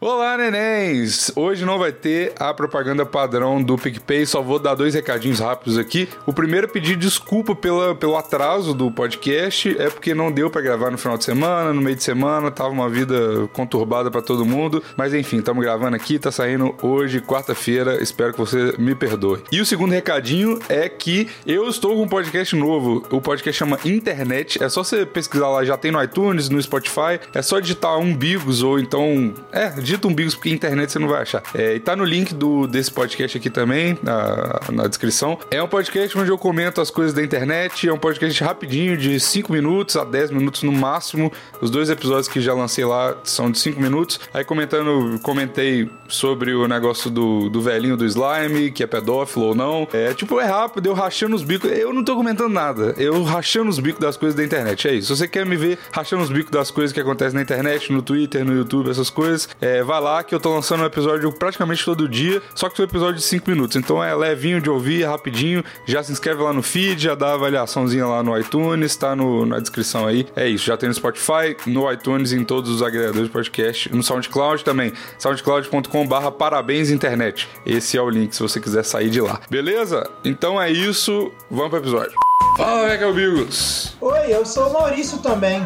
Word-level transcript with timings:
Olá, 0.00 0.38
nenéns! 0.38 1.32
Hoje 1.34 1.64
não 1.64 1.76
vai 1.76 1.90
ter 1.90 2.32
a 2.38 2.54
propaganda 2.54 3.04
padrão 3.04 3.60
do 3.60 3.76
PicPay, 3.76 4.24
só 4.26 4.40
vou 4.40 4.60
dar 4.60 4.76
dois 4.76 4.94
recadinhos 4.94 5.40
rápidos 5.40 5.76
aqui. 5.76 6.08
O 6.24 6.32
primeiro 6.32 6.68
é 6.68 6.70
pedir 6.70 6.94
desculpa 6.94 7.52
pela, 7.52 7.96
pelo 7.96 8.16
atraso 8.16 8.72
do 8.72 8.92
podcast, 8.92 9.76
é 9.76 9.90
porque 9.90 10.14
não 10.14 10.30
deu 10.30 10.48
para 10.48 10.60
gravar 10.60 10.92
no 10.92 10.98
final 10.98 11.18
de 11.18 11.24
semana, 11.24 11.72
no 11.72 11.82
meio 11.82 11.96
de 11.96 12.04
semana, 12.04 12.48
tava 12.48 12.68
uma 12.68 12.88
vida 12.88 13.48
conturbada 13.52 14.08
para 14.08 14.22
todo 14.22 14.46
mundo, 14.46 14.80
mas 14.96 15.12
enfim, 15.12 15.38
estamos 15.38 15.64
gravando 15.64 15.96
aqui, 15.96 16.16
tá 16.16 16.30
saindo 16.30 16.76
hoje, 16.80 17.20
quarta-feira, 17.20 18.00
espero 18.00 18.32
que 18.32 18.38
você 18.38 18.76
me 18.78 18.94
perdoe. 18.94 19.42
E 19.50 19.60
o 19.60 19.66
segundo 19.66 19.90
recadinho 19.90 20.60
é 20.68 20.88
que 20.88 21.26
eu 21.44 21.68
estou 21.68 21.96
com 21.96 22.02
um 22.04 22.08
podcast 22.08 22.54
novo, 22.54 23.04
o 23.10 23.20
podcast 23.20 23.58
chama 23.58 23.80
Internet, 23.84 24.62
é 24.62 24.68
só 24.68 24.84
você 24.84 25.04
pesquisar 25.04 25.48
lá, 25.48 25.64
já 25.64 25.76
tem 25.76 25.90
no 25.90 26.00
iTunes, 26.00 26.48
no 26.48 26.62
Spotify, 26.62 27.18
é 27.34 27.42
só 27.42 27.58
digitar 27.58 27.98
umbigos 27.98 28.62
ou 28.62 28.78
então, 28.78 29.34
é, 29.50 29.87
digita 29.88 30.06
umbigos, 30.06 30.34
porque 30.34 30.50
internet 30.50 30.92
você 30.92 30.98
não 30.98 31.08
vai 31.08 31.22
achar. 31.22 31.42
É, 31.54 31.74
e 31.74 31.80
tá 31.80 31.96
no 31.96 32.04
link 32.04 32.34
do, 32.34 32.66
desse 32.66 32.90
podcast 32.90 33.38
aqui 33.38 33.48
também, 33.48 33.98
na, 34.02 34.60
na 34.70 34.86
descrição. 34.86 35.38
É 35.50 35.62
um 35.62 35.68
podcast 35.68 36.16
onde 36.18 36.30
eu 36.30 36.36
comento 36.36 36.80
as 36.80 36.90
coisas 36.90 37.14
da 37.14 37.22
internet. 37.22 37.88
É 37.88 37.92
um 37.92 37.98
podcast 37.98 38.42
rapidinho, 38.44 38.96
de 38.96 39.18
5 39.18 39.50
minutos 39.50 39.96
a 39.96 40.04
10 40.04 40.30
minutos 40.30 40.62
no 40.62 40.72
máximo. 40.72 41.32
Os 41.60 41.70
dois 41.70 41.88
episódios 41.88 42.28
que 42.28 42.40
já 42.40 42.52
lancei 42.52 42.84
lá 42.84 43.16
são 43.24 43.50
de 43.50 43.58
5 43.58 43.80
minutos. 43.80 44.20
Aí 44.34 44.44
comentando, 44.44 45.18
comentei 45.22 45.88
sobre 46.06 46.54
o 46.54 46.68
negócio 46.68 47.10
do, 47.10 47.48
do 47.48 47.62
velhinho 47.62 47.96
do 47.96 48.04
slime, 48.04 48.70
que 48.70 48.82
é 48.82 48.86
pedófilo 48.86 49.46
ou 49.46 49.54
não. 49.54 49.88
É 49.92 50.12
tipo, 50.12 50.38
é 50.38 50.44
rápido, 50.44 50.86
eu 50.86 50.94
rachando 50.94 51.34
os 51.34 51.42
bicos. 51.42 51.70
Eu 51.70 51.94
não 51.94 52.04
tô 52.04 52.14
comentando 52.14 52.52
nada. 52.52 52.94
Eu 52.98 53.22
rachando 53.22 53.70
os 53.70 53.78
bicos 53.78 54.00
das 54.00 54.16
coisas 54.16 54.36
da 54.36 54.44
internet. 54.44 54.86
É 54.86 54.94
isso. 54.94 55.08
Se 55.14 55.22
você 55.22 55.28
quer 55.28 55.46
me 55.46 55.56
ver 55.56 55.78
rachando 55.92 56.22
os 56.22 56.30
bicos 56.30 56.50
das 56.50 56.70
coisas 56.70 56.92
que 56.92 57.00
acontecem 57.00 57.34
na 57.34 57.42
internet, 57.42 57.90
no 57.90 58.02
Twitter, 58.02 58.44
no 58.44 58.54
YouTube, 58.54 58.90
essas 58.90 59.08
coisas, 59.08 59.48
é, 59.60 59.77
é, 59.78 59.82
vai 59.82 60.00
lá 60.00 60.22
que 60.24 60.34
eu 60.34 60.40
tô 60.40 60.52
lançando 60.52 60.82
um 60.82 60.86
episódio 60.86 61.30
praticamente 61.32 61.84
todo 61.84 62.08
dia, 62.08 62.42
só 62.54 62.68
que 62.68 62.76
foi 62.76 62.84
um 62.84 62.88
episódio 62.88 63.14
de 63.14 63.22
5 63.22 63.48
minutos. 63.48 63.76
Então 63.76 64.02
é 64.02 64.14
levinho 64.14 64.60
de 64.60 64.68
ouvir, 64.68 65.04
rapidinho. 65.04 65.64
Já 65.86 66.02
se 66.02 66.10
inscreve 66.10 66.42
lá 66.42 66.52
no 66.52 66.62
feed, 66.62 67.02
já 67.02 67.14
dá 67.14 67.34
avaliaçãozinha 67.34 68.06
lá 68.06 68.22
no 68.22 68.36
iTunes, 68.38 68.96
tá 68.96 69.14
no, 69.14 69.46
na 69.46 69.58
descrição 69.60 70.06
aí. 70.06 70.26
É 70.34 70.48
isso, 70.48 70.64
já 70.64 70.76
tem 70.76 70.88
no 70.88 70.94
Spotify, 70.94 71.56
no 71.66 71.90
iTunes, 71.90 72.32
em 72.32 72.44
todos 72.44 72.70
os 72.70 72.82
agregadores 72.82 73.28
de 73.28 73.32
podcast, 73.32 73.94
no 73.94 74.02
SoundCloud 74.02 74.64
também. 74.64 74.92
soundcloud.com/barra 75.18 76.32
parabéns 76.32 76.90
internet. 76.90 77.48
Esse 77.64 77.96
é 77.96 78.02
o 78.02 78.10
link 78.10 78.34
se 78.34 78.42
você 78.42 78.60
quiser 78.60 78.84
sair 78.84 79.10
de 79.10 79.20
lá. 79.20 79.40
Beleza? 79.48 80.08
Então 80.24 80.60
é 80.60 80.70
isso, 80.70 81.30
vamos 81.50 81.70
pro 81.70 81.78
episódio. 81.78 82.12
Fala, 82.56 82.88
Meca 82.88 83.12
Bigos! 83.12 83.96
Oi, 84.00 84.34
eu 84.34 84.44
sou 84.44 84.68
o 84.68 84.72
Maurício 84.72 85.18
também. 85.18 85.64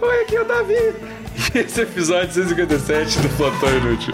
Oi, 0.00 0.22
aqui 0.22 0.36
é 0.36 0.40
o 0.40 0.44
Davi. 0.44 1.13
Esse 1.64 1.82
episódio 1.82 2.34
157 2.34 3.20
do 3.20 3.28
Plantão 3.36 3.68
Inútil. 3.76 4.12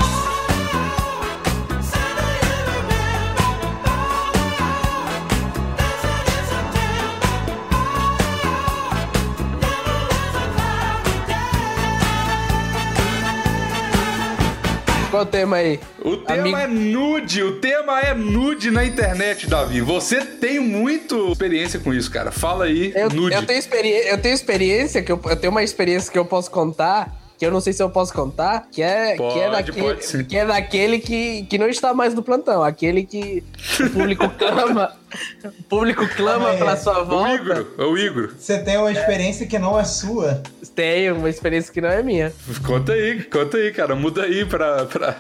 Qual 15.11 15.23
o 15.23 15.27
tema 15.27 15.57
aí? 15.57 15.81
O 16.05 16.19
tema 16.19 16.41
Amigo... 16.41 16.57
é 16.59 16.67
nude, 16.67 17.43
o 17.43 17.59
tema 17.59 18.01
é 18.01 18.13
nude 18.13 18.71
na 18.71 18.85
internet, 18.85 19.49
Davi. 19.49 19.81
Você 19.81 20.27
tem 20.27 20.61
muita 20.61 21.17
experiência 21.17 21.81
com 21.81 21.95
isso, 21.95 22.11
cara. 22.11 22.31
Fala 22.31 22.67
aí, 22.67 22.93
eu, 22.95 23.09
nude. 23.09 23.35
Eu 23.35 23.47
tenho, 23.47 23.59
experi 23.59 23.89
eu 23.89 24.19
tenho 24.19 24.35
experiência, 24.35 25.03
que 25.03 25.11
eu, 25.11 25.19
eu 25.25 25.37
tenho 25.37 25.51
uma 25.51 25.63
experiência 25.63 26.13
que 26.13 26.19
eu 26.19 26.25
posso 26.27 26.51
contar 26.51 27.19
que 27.41 27.47
eu 27.47 27.51
não 27.51 27.61
sei 27.63 27.73
se 27.73 27.83
eu 27.83 27.89
posso 27.89 28.13
contar, 28.13 28.69
que 28.71 28.83
é, 28.83 29.17
pode, 29.17 29.33
que 29.33 29.41
é 29.41 29.51
daquele, 29.51 30.25
que, 30.25 30.37
é 30.37 30.45
daquele 30.45 30.99
que, 30.99 31.43
que 31.45 31.57
não 31.57 31.71
está 31.71 31.95
mais 31.95 32.13
no 32.13 32.23
plantão, 32.23 32.63
aquele 32.63 33.03
que 33.03 33.43
o 33.81 33.89
público 33.89 34.29
clama, 34.37 34.95
o 35.43 35.63
público 35.63 36.07
clama 36.09 36.51
é, 36.51 36.59
pela 36.59 36.77
sua 36.77 37.03
volta. 37.03 37.31
O 37.31 37.35
Igor, 37.35 37.67
é 37.79 37.83
o 37.83 37.97
Igor. 37.97 38.35
Você 38.39 38.59
tem 38.59 38.77
uma 38.77 38.93
experiência 38.93 39.45
é. 39.45 39.47
que 39.47 39.59
não 39.59 39.81
é 39.81 39.85
sua. 39.85 40.43
Tenho 40.75 41.17
uma 41.17 41.31
experiência 41.31 41.73
que 41.73 41.81
não 41.81 41.89
é 41.89 42.03
minha. 42.03 42.31
Conta 42.67 42.93
aí, 42.93 43.23
conta 43.23 43.57
aí, 43.57 43.73
cara, 43.73 43.97
muda 43.97 44.25
aí 44.25 44.45
pra... 44.45 44.85
pra... 44.85 45.17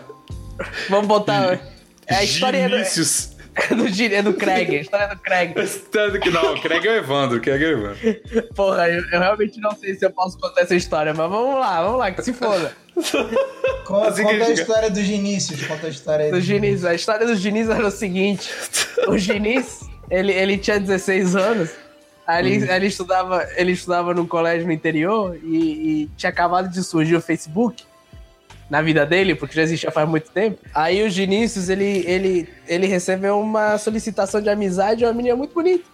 Vamos 0.90 1.06
botar... 1.06 1.58
É 2.06 2.16
a 2.16 2.22
história... 2.22 2.68
Vinícius. 2.68 3.30
É 3.70 3.74
do, 3.74 4.14
é 4.14 4.22
do 4.22 4.34
Craig, 4.34 4.74
a 4.74 4.80
história 4.80 5.08
do 5.08 5.20
Craig. 5.20 5.54
Não, 6.32 6.54
o 6.54 6.60
Craig 6.60 6.86
é 6.86 6.90
o 6.90 6.94
Evandro, 6.96 7.38
o 7.38 7.40
Craig 7.40 7.62
é 7.62 7.68
o 7.68 7.72
Evandro. 7.72 8.54
Porra, 8.54 8.88
eu, 8.88 9.02
eu, 9.12 9.20
realmente 9.20 9.60
não 9.60 9.72
sei 9.76 9.94
se 9.94 10.04
eu 10.04 10.10
posso 10.10 10.38
contar 10.38 10.62
essa 10.62 10.74
história, 10.74 11.12
mas 11.12 11.30
vamos 11.30 11.58
lá, 11.58 11.82
vamos 11.82 11.98
lá, 11.98 12.10
que 12.10 12.22
se 12.22 12.32
foda. 12.32 12.74
Conta, 13.86 14.08
assim 14.08 14.22
conta 14.22 14.44
a 14.44 14.50
história 14.50 14.90
do 14.90 15.02
Ginícius, 15.02 15.66
conta 15.66 15.86
a 15.86 15.90
história 15.90 16.26
do, 16.26 16.32
do 16.32 16.40
Ginícius. 16.40 16.84
A 16.84 16.94
história 16.94 17.26
do 17.26 17.34
Ginícius 17.34 17.74
era 17.74 17.86
o 17.86 17.90
seguinte: 17.90 18.52
o 19.08 19.18
Ginícius, 19.18 19.88
ele, 20.08 20.32
ele 20.32 20.58
tinha 20.58 20.78
16 20.78 21.34
anos. 21.34 21.70
Aí 22.26 22.46
ele, 22.46 22.64
hum. 22.64 22.68
ele, 22.70 22.86
estudava, 22.86 23.48
ele 23.56 23.72
estudava 23.72 24.14
num 24.14 24.26
colégio 24.26 24.66
no 24.66 24.72
interior 24.72 25.36
e, 25.42 25.56
e 25.56 26.10
tinha 26.16 26.30
acabado 26.30 26.68
de 26.68 26.84
surgir 26.84 27.16
o 27.16 27.20
Facebook 27.20 27.82
na 28.70 28.80
vida 28.80 29.04
dele, 29.04 29.34
porque 29.34 29.54
já 29.56 29.62
existia 29.62 29.90
faz 29.90 30.08
muito 30.08 30.30
tempo. 30.30 30.60
Aí 30.72 31.04
o 31.04 31.10
Vinícius, 31.10 31.68
ele, 31.68 32.04
ele, 32.06 32.48
ele 32.68 32.86
recebeu 32.86 33.38
uma 33.40 33.76
solicitação 33.76 34.40
de 34.40 34.48
amizade 34.48 35.00
de 35.00 35.04
uma 35.04 35.12
menina 35.12 35.34
muito 35.34 35.52
bonita. 35.52 35.84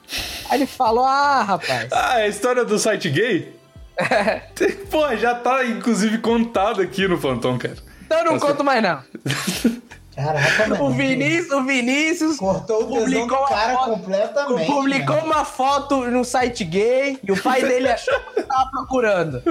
Aí 0.51 0.59
ele 0.59 0.67
falou: 0.67 1.05
Ah, 1.07 1.43
rapaz. 1.43 1.89
Ah, 1.91 2.21
é 2.21 2.25
a 2.25 2.29
história 2.29 2.65
do 2.65 2.79
site 2.79 3.09
gay? 3.09 3.57
Pô, 4.91 5.17
já 5.17 5.35
tá 5.35 5.65
inclusive 5.65 6.19
contado 6.19 6.83
aqui 6.83 7.09
no 7.09 7.19
Phantom, 7.19 7.59
cara. 7.59 7.77
Então 8.05 8.19
eu 8.19 8.25
não 8.27 8.33
Nossa. 8.35 8.47
conto 8.47 8.63
mais, 8.63 8.83
não. 8.83 9.03
Caraca, 10.17 10.69
mano. 10.69 10.85
O 10.87 10.91
Vinícius, 10.91 11.51
o 11.53 11.63
Vinícius 11.63 12.37
cortou 12.39 12.85
o 12.85 12.87
publicou 12.87 13.39
do 13.39 13.45
cara 13.45 13.75
foto, 13.75 13.91
completamente. 13.91 14.67
Publicou 14.67 15.19
uma 15.19 15.45
foto 15.45 16.11
no 16.11 16.25
site 16.25 16.65
gay 16.65 17.19
e 17.23 17.31
o 17.31 17.43
pai 17.43 17.63
dele 17.63 17.89
achou 17.91 18.19
que 18.35 18.43
tava 18.43 18.71
procurando. 18.71 19.43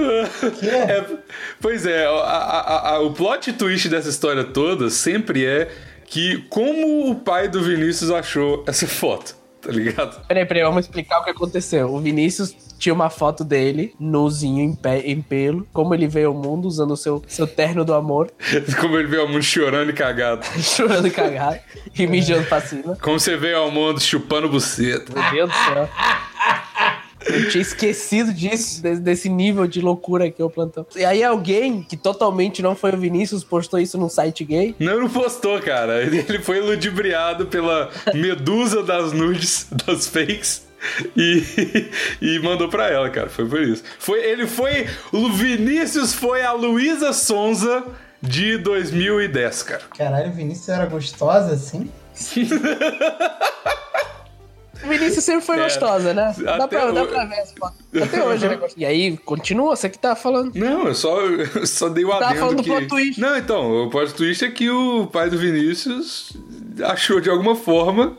É, 0.66 1.04
pois 1.60 1.86
é, 1.86 2.04
a, 2.06 2.10
a, 2.10 2.90
a, 2.94 3.00
o 3.00 3.12
plot 3.12 3.52
twist 3.52 3.88
dessa 3.88 4.08
história 4.08 4.42
toda 4.42 4.90
sempre 4.90 5.46
é 5.46 5.70
que 6.04 6.42
como 6.48 7.10
o 7.10 7.14
pai 7.14 7.48
do 7.48 7.62
Vinícius 7.62 8.10
achou 8.10 8.64
essa 8.66 8.86
foto 8.86 9.36
tá 9.66 9.72
ligado? 9.72 10.24
Peraí, 10.28 10.46
peraí, 10.46 10.62
vamos 10.62 10.84
explicar 10.84 11.18
o 11.20 11.24
que 11.24 11.30
aconteceu. 11.30 11.92
O 11.92 11.98
Vinícius 12.00 12.54
tinha 12.78 12.94
uma 12.94 13.10
foto 13.10 13.44
dele, 13.44 13.94
nuzinho, 13.98 14.62
em, 14.62 14.74
pé, 14.74 15.00
em 15.00 15.20
pelo, 15.20 15.66
como 15.72 15.94
ele 15.94 16.06
veio 16.06 16.28
ao 16.28 16.34
mundo 16.34 16.66
usando 16.66 16.92
o 16.92 16.96
seu, 16.96 17.22
seu 17.26 17.46
terno 17.46 17.84
do 17.84 17.94
amor. 17.94 18.30
como 18.80 18.96
ele 18.96 19.08
veio 19.08 19.22
ao 19.22 19.28
mundo 19.28 19.42
chorando 19.42 19.90
e 19.90 19.92
cagado. 19.92 20.44
chorando 20.60 21.06
e 21.06 21.10
cagado. 21.10 21.58
E 21.98 22.06
mijando 22.06 22.44
pra 22.46 22.60
cima. 22.60 22.96
Como 23.00 23.18
você 23.18 23.36
veio 23.36 23.58
ao 23.58 23.70
mundo 23.70 24.00
chupando 24.00 24.48
buceta. 24.48 25.12
Meu 25.12 25.30
Deus 25.30 25.50
do 25.50 25.56
céu. 25.56 25.88
Eu 27.26 27.48
tinha 27.48 27.62
esquecido 27.62 28.32
disso, 28.32 28.80
desse 29.00 29.28
nível 29.28 29.66
de 29.66 29.80
loucura 29.80 30.30
que 30.30 30.40
é 30.40 30.44
o 30.44 30.50
plantão. 30.50 30.86
E 30.94 31.04
aí 31.04 31.24
alguém 31.24 31.82
que 31.82 31.96
totalmente 31.96 32.62
não 32.62 32.76
foi 32.76 32.92
o 32.92 32.96
Vinícius 32.96 33.42
postou 33.42 33.80
isso 33.80 33.98
num 33.98 34.08
site 34.08 34.44
gay? 34.44 34.74
Não, 34.78 35.00
não 35.00 35.08
postou, 35.08 35.60
cara. 35.60 36.02
Ele 36.02 36.38
foi 36.38 36.60
ludibriado 36.60 37.46
pela 37.46 37.90
medusa 38.14 38.82
das 38.82 39.12
nudes, 39.12 39.66
das 39.86 40.06
fakes. 40.06 40.65
E, 41.16 41.90
e 42.20 42.38
mandou 42.40 42.68
pra 42.68 42.90
ela, 42.90 43.08
cara. 43.10 43.28
Foi 43.28 43.46
por 43.46 43.60
isso. 43.60 43.82
Foi, 43.98 44.22
ele 44.22 44.46
foi. 44.46 44.86
O 45.12 45.30
Vinícius 45.30 46.12
foi 46.12 46.42
a 46.42 46.52
Luísa 46.52 47.12
Sonza 47.12 47.84
de 48.20 48.58
2010, 48.58 49.62
cara. 49.62 49.82
Caralho, 49.96 50.30
o 50.30 50.32
Vinícius 50.32 50.68
era 50.68 50.86
gostosa 50.86 51.52
assim? 51.54 51.90
Vinícius 54.86 55.24
sempre 55.24 55.44
foi 55.44 55.58
é. 55.58 55.64
gostosa, 55.64 56.14
né? 56.14 56.34
Dá 56.38 56.68
pra, 56.68 56.90
o... 56.90 56.92
dá 56.92 57.04
pra 57.04 57.24
ver 57.24 57.36
essa 57.36 57.54
foto. 57.58 57.74
Até 58.02 58.22
hoje, 58.22 58.48
né? 58.48 58.58
E 58.76 58.84
aí, 58.84 59.16
continua, 59.18 59.74
você 59.74 59.88
que 59.88 59.98
tá 59.98 60.14
falando. 60.14 60.54
Não, 60.54 60.86
eu 60.86 60.94
só, 60.94 61.20
eu 61.20 61.66
só 61.66 61.88
dei 61.88 62.04
o 62.04 62.12
adendo 62.12 62.28
Tava 62.28 62.38
falando 62.38 62.62
que... 62.62 62.68
do 62.68 62.74
plot 62.76 62.88
twist. 62.88 63.20
Não, 63.20 63.36
então, 63.36 63.84
o 63.84 63.90
plot 63.90 64.14
twist 64.14 64.44
é 64.44 64.50
que 64.50 64.70
o 64.70 65.06
pai 65.06 65.30
do 65.30 65.38
Vinícius 65.38 66.36
achou 66.84 67.20
de 67.20 67.30
alguma 67.30 67.56
forma, 67.56 68.16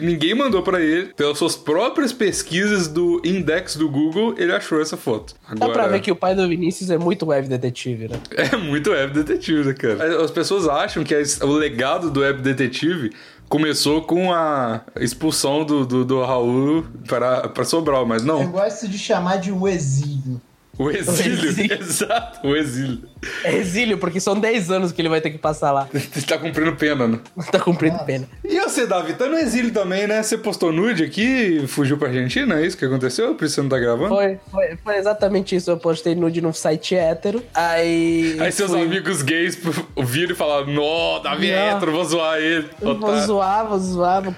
ninguém 0.00 0.34
mandou 0.34 0.62
para 0.62 0.80
ele, 0.80 1.06
pelas 1.14 1.38
suas 1.38 1.56
próprias 1.56 2.12
pesquisas 2.12 2.86
do 2.88 3.20
index 3.24 3.76
do 3.76 3.88
Google, 3.88 4.34
ele 4.38 4.52
achou 4.52 4.80
essa 4.80 4.96
foto. 4.96 5.34
Agora... 5.46 5.66
Dá 5.66 5.72
pra 5.72 5.88
ver 5.88 6.00
que 6.00 6.10
o 6.10 6.16
pai 6.16 6.34
do 6.34 6.48
Vinícius 6.48 6.90
é 6.90 6.98
muito 6.98 7.26
web 7.26 7.48
detetive, 7.48 8.08
né? 8.08 8.20
É 8.52 8.56
muito 8.56 8.90
web 8.90 9.12
detetive, 9.12 9.64
né, 9.64 9.74
cara? 9.74 10.22
As 10.22 10.30
pessoas 10.30 10.68
acham 10.68 11.02
que 11.02 11.14
o 11.42 11.52
legado 11.52 12.10
do 12.10 12.20
web 12.20 12.40
detetive 12.42 13.12
começou 13.48 14.02
com 14.02 14.32
a 14.32 14.82
expulsão 15.00 15.64
do, 15.64 15.84
do, 15.84 16.04
do 16.04 16.22
Raul 16.24 16.84
para, 17.08 17.48
para 17.48 17.64
Sobral, 17.64 18.06
mas 18.06 18.22
não. 18.22 18.42
Eu 18.42 18.50
gosto 18.50 18.88
de 18.88 18.98
chamar 18.98 19.36
de 19.36 19.50
o 19.50 19.66
exílio. 19.66 20.40
O 20.78 20.90
exílio, 20.90 21.46
exílio. 21.48 21.78
exato, 21.80 22.46
o 22.46 22.54
exílio. 22.54 23.08
É 23.42 23.56
exílio, 23.56 23.98
porque 23.98 24.20
são 24.20 24.38
10 24.38 24.70
anos 24.70 24.92
que 24.92 25.00
ele 25.00 25.08
vai 25.08 25.20
ter 25.20 25.30
que 25.30 25.38
passar 25.38 25.72
lá. 25.72 25.88
Você 25.92 26.26
tá 26.26 26.36
cumprindo 26.38 26.74
pena, 26.76 27.08
né? 27.08 27.18
Tá 27.50 27.58
cumprindo 27.58 27.98
pena. 28.04 28.28
E 28.44 28.55
você, 28.68 28.86
Davi, 28.86 29.14
tá 29.14 29.26
no 29.26 29.36
exílio 29.36 29.72
também, 29.72 30.06
né? 30.06 30.22
Você 30.22 30.36
postou 30.38 30.70
nude 30.72 31.02
aqui 31.04 31.60
e 31.62 31.66
fugiu 31.66 31.96
pra 31.98 32.08
Argentina, 32.08 32.60
é 32.60 32.66
isso 32.66 32.76
que 32.76 32.84
aconteceu? 32.84 33.34
Por 33.34 33.44
isso 33.44 33.54
você 33.56 33.62
não 33.62 33.68
tá 33.68 33.78
gravando? 33.78 34.08
Foi, 34.14 34.38
foi, 34.50 34.76
foi 34.82 34.96
exatamente 34.96 35.54
isso. 35.56 35.70
Eu 35.70 35.76
postei 35.76 36.14
nude 36.14 36.40
num 36.40 36.52
site 36.52 36.94
hétero. 36.94 37.42
Aí. 37.54 38.36
Aí 38.40 38.52
seus 38.52 38.70
fui- 38.70 38.82
amigos 38.82 39.22
gays 39.22 39.58
viram 39.96 40.32
e 40.32 40.36
falaram, 40.36 40.66
nó, 40.66 41.18
Davi 41.20 41.50
é 41.50 41.56
Não. 41.70 41.76
hétero, 41.76 41.92
vou 41.92 42.04
zoar 42.04 42.38
ele. 42.38 42.68
Vou 42.80 42.92
Otário. 42.94 43.20
zoar, 43.26 43.66
vou 43.68 43.78
zoar. 43.78 44.22
vou- 44.22 44.34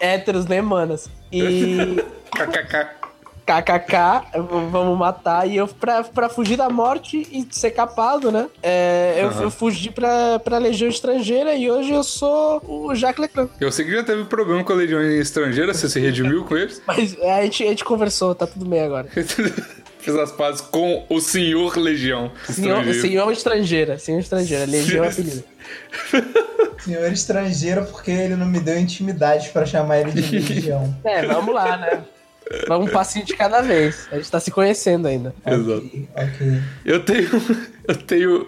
Héteros, 0.00 0.46
né, 0.46 0.60
manas? 0.60 1.10
E. 1.32 1.76
KKK. 2.30 2.97
KKK, 3.48 4.38
vamos 4.70 4.98
matar. 4.98 5.48
E 5.48 5.56
eu, 5.56 5.66
pra, 5.66 6.04
pra 6.04 6.28
fugir 6.28 6.56
da 6.58 6.68
morte 6.68 7.26
e 7.32 7.46
ser 7.50 7.70
capado, 7.70 8.30
né? 8.30 8.46
é, 8.62 9.14
eu, 9.18 9.28
Aham. 9.28 9.42
eu 9.44 9.50
fugi 9.50 9.90
pra, 9.90 10.38
pra 10.38 10.58
Legião 10.58 10.88
Estrangeira 10.90 11.54
e 11.54 11.70
hoje 11.70 11.90
eu 11.92 12.02
sou 12.02 12.62
o 12.66 12.94
Jacques 12.94 13.20
Leclerc. 13.22 13.50
Eu 13.60 13.72
sei 13.72 13.84
que 13.86 13.92
já 13.92 14.04
teve 14.04 14.24
problema 14.24 14.62
com 14.62 14.72
a 14.72 14.76
Legião 14.76 15.00
Estrangeira, 15.02 15.72
você 15.72 15.88
se 15.88 15.98
redimiu 15.98 16.44
com 16.44 16.56
eles? 16.56 16.82
Mas 16.86 17.16
é, 17.18 17.38
a 17.38 17.42
gente, 17.44 17.64
a 17.64 17.68
gente 17.68 17.84
conversou, 17.84 18.34
tá 18.34 18.46
tudo 18.46 18.66
bem 18.66 18.80
agora. 18.80 19.08
Fiz 19.98 20.14
as 20.14 20.30
pazes 20.32 20.60
com 20.60 21.04
o 21.10 21.20
senhor 21.20 21.76
Legião 21.76 22.30
Senhor, 22.48 22.78
Estrangeiro. 22.78 23.00
senhor 23.00 23.32
estrangeira, 23.32 23.98
senhor 23.98 24.20
estrangeira. 24.20 24.64
Legião 24.64 25.04
é 25.04 25.08
apelido. 25.08 25.44
Senhor 26.78 27.12
estrangeiro, 27.12 27.84
porque 27.86 28.10
ele 28.10 28.36
não 28.36 28.46
me 28.46 28.60
deu 28.60 28.78
intimidade 28.78 29.50
pra 29.50 29.66
chamar 29.66 29.98
ele 29.98 30.12
de 30.12 30.38
legião. 30.38 30.96
É, 31.04 31.26
vamos 31.26 31.52
lá, 31.54 31.76
né? 31.76 32.02
Vamos 32.66 32.88
um 32.88 32.92
passinho 32.92 33.24
de 33.24 33.34
cada 33.34 33.60
vez. 33.60 34.08
A 34.10 34.16
gente 34.16 34.30
tá 34.30 34.40
se 34.40 34.50
conhecendo 34.50 35.06
ainda. 35.08 35.34
Exato. 35.46 35.86
Ok, 35.86 36.08
ok. 36.14 36.62
Eu 36.84 37.04
tenho. 37.04 37.28
Eu 37.88 37.96
tenho 37.96 38.46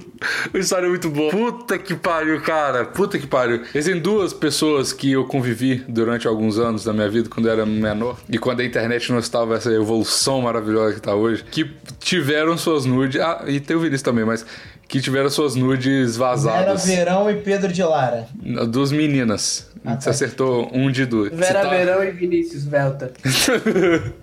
uma 0.52 0.60
história 0.60 0.86
muito 0.88 1.08
boa. 1.08 1.30
Puta 1.30 1.78
que 1.78 1.94
pariu, 1.94 2.40
cara. 2.42 2.84
Puta 2.84 3.18
que 3.18 3.26
pariu. 3.26 3.62
Existem 3.74 3.98
duas 3.98 4.34
pessoas 4.34 4.92
que 4.92 5.10
eu 5.12 5.24
convivi 5.24 5.76
durante 5.88 6.28
alguns 6.28 6.58
anos 6.58 6.84
da 6.84 6.92
minha 6.92 7.08
vida, 7.08 7.28
quando 7.30 7.46
eu 7.46 7.52
era 7.52 7.64
menor, 7.64 8.18
e 8.28 8.38
quando 8.38 8.60
a 8.60 8.64
internet 8.64 9.10
não 9.10 9.18
estava 9.18 9.56
essa 9.56 9.72
evolução 9.72 10.42
maravilhosa 10.42 10.94
que 10.94 11.00
tá 11.00 11.14
hoje, 11.14 11.42
que 11.50 11.70
tiveram 11.98 12.58
suas 12.58 12.84
nudes. 12.84 13.18
Ah, 13.20 13.44
e 13.46 13.58
tem 13.58 13.74
o 13.76 13.80
Vinícius 13.80 14.02
também, 14.02 14.24
mas. 14.26 14.44
Que 14.86 15.00
tiveram 15.00 15.30
suas 15.30 15.54
nudes 15.54 16.16
Vera 16.16 16.28
vazadas. 16.30 16.84
Verão 16.84 17.30
e 17.30 17.36
Pedro 17.36 17.72
de 17.72 17.80
Lara. 17.82 18.26
Duas 18.68 18.90
meninas. 18.90 19.70
Ah, 19.84 19.94
Você 19.94 20.04
tá. 20.06 20.10
acertou 20.10 20.68
um 20.74 20.90
de 20.90 21.06
duas. 21.06 21.30
Vera 21.30 21.60
Você 21.62 21.68
tá- 21.68 21.70
Verão 21.70 22.02
e 22.04 22.10
Vinícius 22.10 22.64
Velta. 22.64 23.12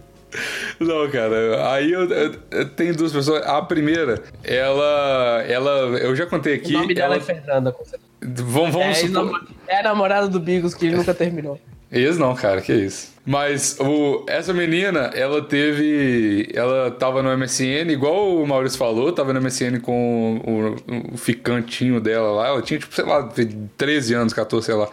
Não, 0.86 1.10
cara, 1.10 1.72
aí 1.74 1.92
eu, 1.92 2.10
eu- 2.10 2.36
eu 2.52 2.70
tenho 2.70 2.96
duas 2.96 3.12
pessoas. 3.12 3.44
A 3.46 3.62
primeira, 3.62 4.22
ela. 4.44 5.44
ela 5.48 5.72
eu 6.00 6.16
já 6.16 6.26
contei 6.26 6.56
aqui. 6.56 6.76
o 6.76 6.80
nome 6.82 6.94
dela 6.94 7.16
ela, 7.16 7.24
é 7.24 7.26
Fernanda, 7.26 7.72
com 7.72 7.84
certeza. 7.84 8.04
vamos 8.44 8.76
É, 8.76 8.80
vamos 8.80 8.88
a 8.90 8.94
supor. 9.02 9.12
namo- 9.12 9.40
é 9.68 9.80
a 9.80 9.84
namorada 9.84 10.28
do 10.28 10.40
Bigos 10.40 10.74
que 10.74 10.86
ele 10.88 10.96
nunca 10.98 11.14
terminou. 11.14 11.60
Ex 11.92 12.18
não, 12.18 12.36
cara, 12.36 12.60
que 12.62 12.74
isso. 12.74 13.16
Mas 13.26 13.78
o, 13.80 14.26
essa 14.28 14.54
menina, 14.54 15.10
ela 15.16 15.42
teve. 15.42 16.50
Ela 16.54 16.92
tava 16.92 17.24
no 17.24 17.30
MSN, 17.38 17.90
igual 17.92 18.36
o 18.38 18.46
Maurício 18.46 18.78
falou, 18.78 19.12
tava 19.14 19.32
no 19.34 19.42
MSN 19.42 19.80
com 19.80 20.76
o, 20.86 21.14
o 21.14 21.18
ficantinho 21.18 22.00
dela 22.02 22.30
lá. 22.32 22.48
Ela 22.50 22.62
tinha, 22.62 22.78
tipo, 22.80 22.94
sei 22.94 23.06
lá, 23.06 23.30
13 23.78 24.14
anos, 24.14 24.34
14, 24.34 24.66
sei 24.66 24.76
lá. 24.76 24.90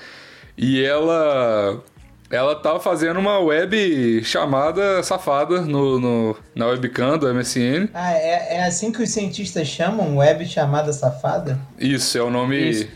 E 0.56 0.84
ela. 0.84 1.82
Ela 2.30 2.54
tava 2.56 2.80
fazendo 2.80 3.18
uma 3.20 3.38
web 3.38 4.24
chamada 4.24 5.02
safada 5.02 5.60
no, 5.60 6.00
no- 6.00 6.36
na 6.54 6.66
webcam 6.66 7.16
do 7.18 7.28
MSN. 7.32 7.88
Ah, 7.94 8.12
é, 8.12 8.56
é 8.56 8.64
assim 8.64 8.90
que 8.90 9.02
os 9.02 9.10
cientistas 9.10 9.68
chamam 9.68 10.16
web 10.16 10.44
chamada 10.46 10.92
safada? 10.92 11.58
Isso, 11.78 12.16
é 12.18 12.22
o 12.22 12.30
nome. 12.30 12.56
Isso. 12.70 12.88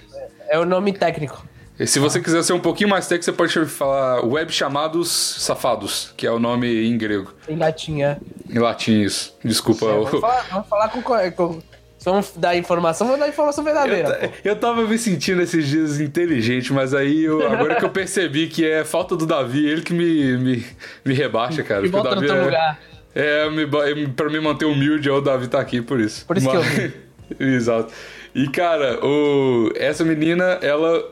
É 0.48 0.58
o 0.58 0.64
nome 0.64 0.92
técnico. 0.92 1.46
E 1.78 1.86
se 1.86 2.00
você 2.00 2.20
quiser 2.20 2.42
ser 2.42 2.54
um 2.54 2.58
pouquinho 2.58 2.88
mais 2.90 3.06
técnico, 3.06 3.25
você 3.26 3.32
pode 3.32 3.66
falar 3.70 4.25
web 4.25 4.50
chamados 4.50 5.08
safados, 5.10 6.12
que 6.16 6.26
é 6.26 6.30
o 6.32 6.38
nome 6.40 6.88
em 6.88 6.98
grego. 6.98 7.32
Em 7.48 7.54
latim, 7.56 8.02
é. 8.02 8.16
Em 8.50 8.58
latim, 8.58 9.02
isso. 9.02 9.36
Desculpa. 9.44 9.84
É, 9.86 9.88
eu- 9.90 10.04
vamos, 10.06 10.20
falar, 10.20 10.46
vamos 10.50 10.69
falar 10.69 10.88
com, 10.88 11.02
com. 11.02 11.62
Se 11.99 12.05
vamos 12.05 12.33
dar 12.37 12.56
informação, 12.56 13.06
vamos 13.09 13.21
dar 13.21 13.29
informação 13.29 13.65
verdadeira. 13.65 14.21
Eu, 14.23 14.29
pô. 14.29 14.35
eu 14.45 14.56
tava 14.56 14.83
me 14.87 14.97
sentindo 14.97 15.43
esses 15.43 15.67
dias 15.67 16.00
inteligente, 16.00 16.73
mas 16.73 16.95
aí 16.95 17.25
eu, 17.25 17.45
agora 17.50 17.75
que 17.75 17.85
eu 17.85 17.91
percebi 17.91 18.47
que 18.47 18.65
é 18.65 18.85
falta 18.85 19.17
do 19.17 19.27
Davi, 19.27 19.67
ele 19.67 19.83
que 19.83 19.93
me, 19.93 20.37
me, 20.39 20.67
me 21.05 21.15
rebaixa, 21.15 21.62
cara. 21.65 21.85
E 21.85 21.91
porque 21.91 21.99
o 21.99 22.03
volta 22.03 22.21
no 22.21 22.27
Davi 22.27 22.27
teu 22.27 22.37
é, 22.37 22.45
lugar. 22.45 22.81
É, 23.15 23.50
me, 23.50 23.67
ba- 23.67 23.85
pra 24.15 24.31
me 24.31 24.39
manter 24.39 24.65
humilde, 24.65 25.09
é 25.09 25.12
o 25.12 25.21
Davi 25.21 25.49
tá 25.49 25.61
aqui 25.61 25.83
por 25.83 25.99
isso. 25.99 26.25
Por 26.25 26.37
isso 26.37 26.49
que 26.49 26.56
eu 26.56 26.93
Exato. 27.47 27.93
E, 28.35 28.49
cara, 28.49 29.05
o, 29.05 29.71
essa 29.75 30.05
menina, 30.05 30.59
ela. 30.62 31.03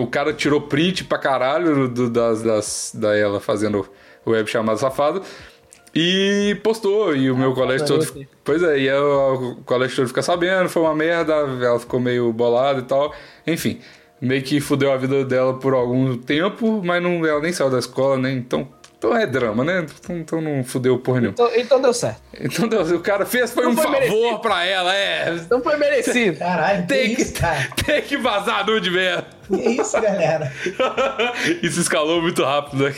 O 0.00 0.06
cara 0.06 0.32
tirou 0.32 0.60
print 0.62 1.04
pra 1.04 1.18
caralho 1.18 1.88
do, 1.88 2.08
das, 2.08 2.42
das, 2.42 2.92
da 2.94 3.16
ela 3.16 3.40
fazendo 3.40 3.86
o 4.24 4.30
web 4.30 4.48
chamado 4.48 4.78
safado. 4.78 5.22
E 5.94 6.56
postou, 6.62 7.14
e 7.16 7.30
o 7.30 7.36
meu 7.36 7.52
colégio 7.52 7.86
todo. 7.86 8.04
garoto. 8.04 8.26
Pois 8.44 8.62
é, 8.62 8.78
e 8.78 8.92
o 8.92 9.56
colégio 9.64 9.96
todo 9.96 10.08
fica 10.08 10.22
sabendo, 10.22 10.68
foi 10.68 10.82
uma 10.82 10.94
merda, 10.94 11.32
ela 11.34 11.78
ficou 11.80 11.98
meio 11.98 12.32
bolada 12.32 12.80
e 12.80 12.82
tal. 12.82 13.12
Enfim, 13.46 13.80
meio 14.20 14.42
que 14.42 14.60
fudeu 14.60 14.92
a 14.92 14.96
vida 14.96 15.24
dela 15.24 15.54
por 15.58 15.74
algum 15.74 16.16
tempo, 16.16 16.80
mas 16.84 17.02
não, 17.02 17.24
ela 17.26 17.40
nem 17.40 17.52
saiu 17.52 17.70
da 17.70 17.78
escola, 17.78 18.18
nem. 18.18 18.36
Então, 18.36 18.68
então 19.00 19.16
é 19.16 19.26
drama, 19.26 19.64
né? 19.64 19.86
Então, 19.98 20.16
então 20.18 20.40
não 20.42 20.62
fudeu 20.62 20.98
porra 20.98 21.20
nenhuma. 21.22 21.32
Então, 21.32 21.50
então 21.56 21.80
deu 21.80 21.94
certo. 21.94 22.20
Então 22.38 22.68
Deus, 22.68 22.90
o 22.90 23.00
cara 23.00 23.24
fez 23.24 23.50
foi 23.50 23.64
Não 23.64 23.70
um 23.70 23.74
foi 23.74 23.84
favor 23.84 23.98
merecido. 24.00 24.38
pra 24.40 24.64
ela, 24.66 24.94
é. 24.94 25.40
Não 25.50 25.62
foi 25.62 25.76
merecido. 25.78 26.38
Caralho, 26.38 26.86
Tem 26.86 27.14
que 27.14 27.22
isso, 27.22 27.32
cara? 27.32 27.68
tem 27.86 28.02
que 28.02 28.16
vazar 28.18 28.66
nude 28.66 28.90
mesmo. 28.90 29.24
Que 29.48 29.56
isso, 29.70 30.00
galera? 30.00 30.52
Isso 31.60 31.80
escalou 31.80 32.22
muito 32.22 32.44
rápido, 32.44 32.84
né? 32.84 32.94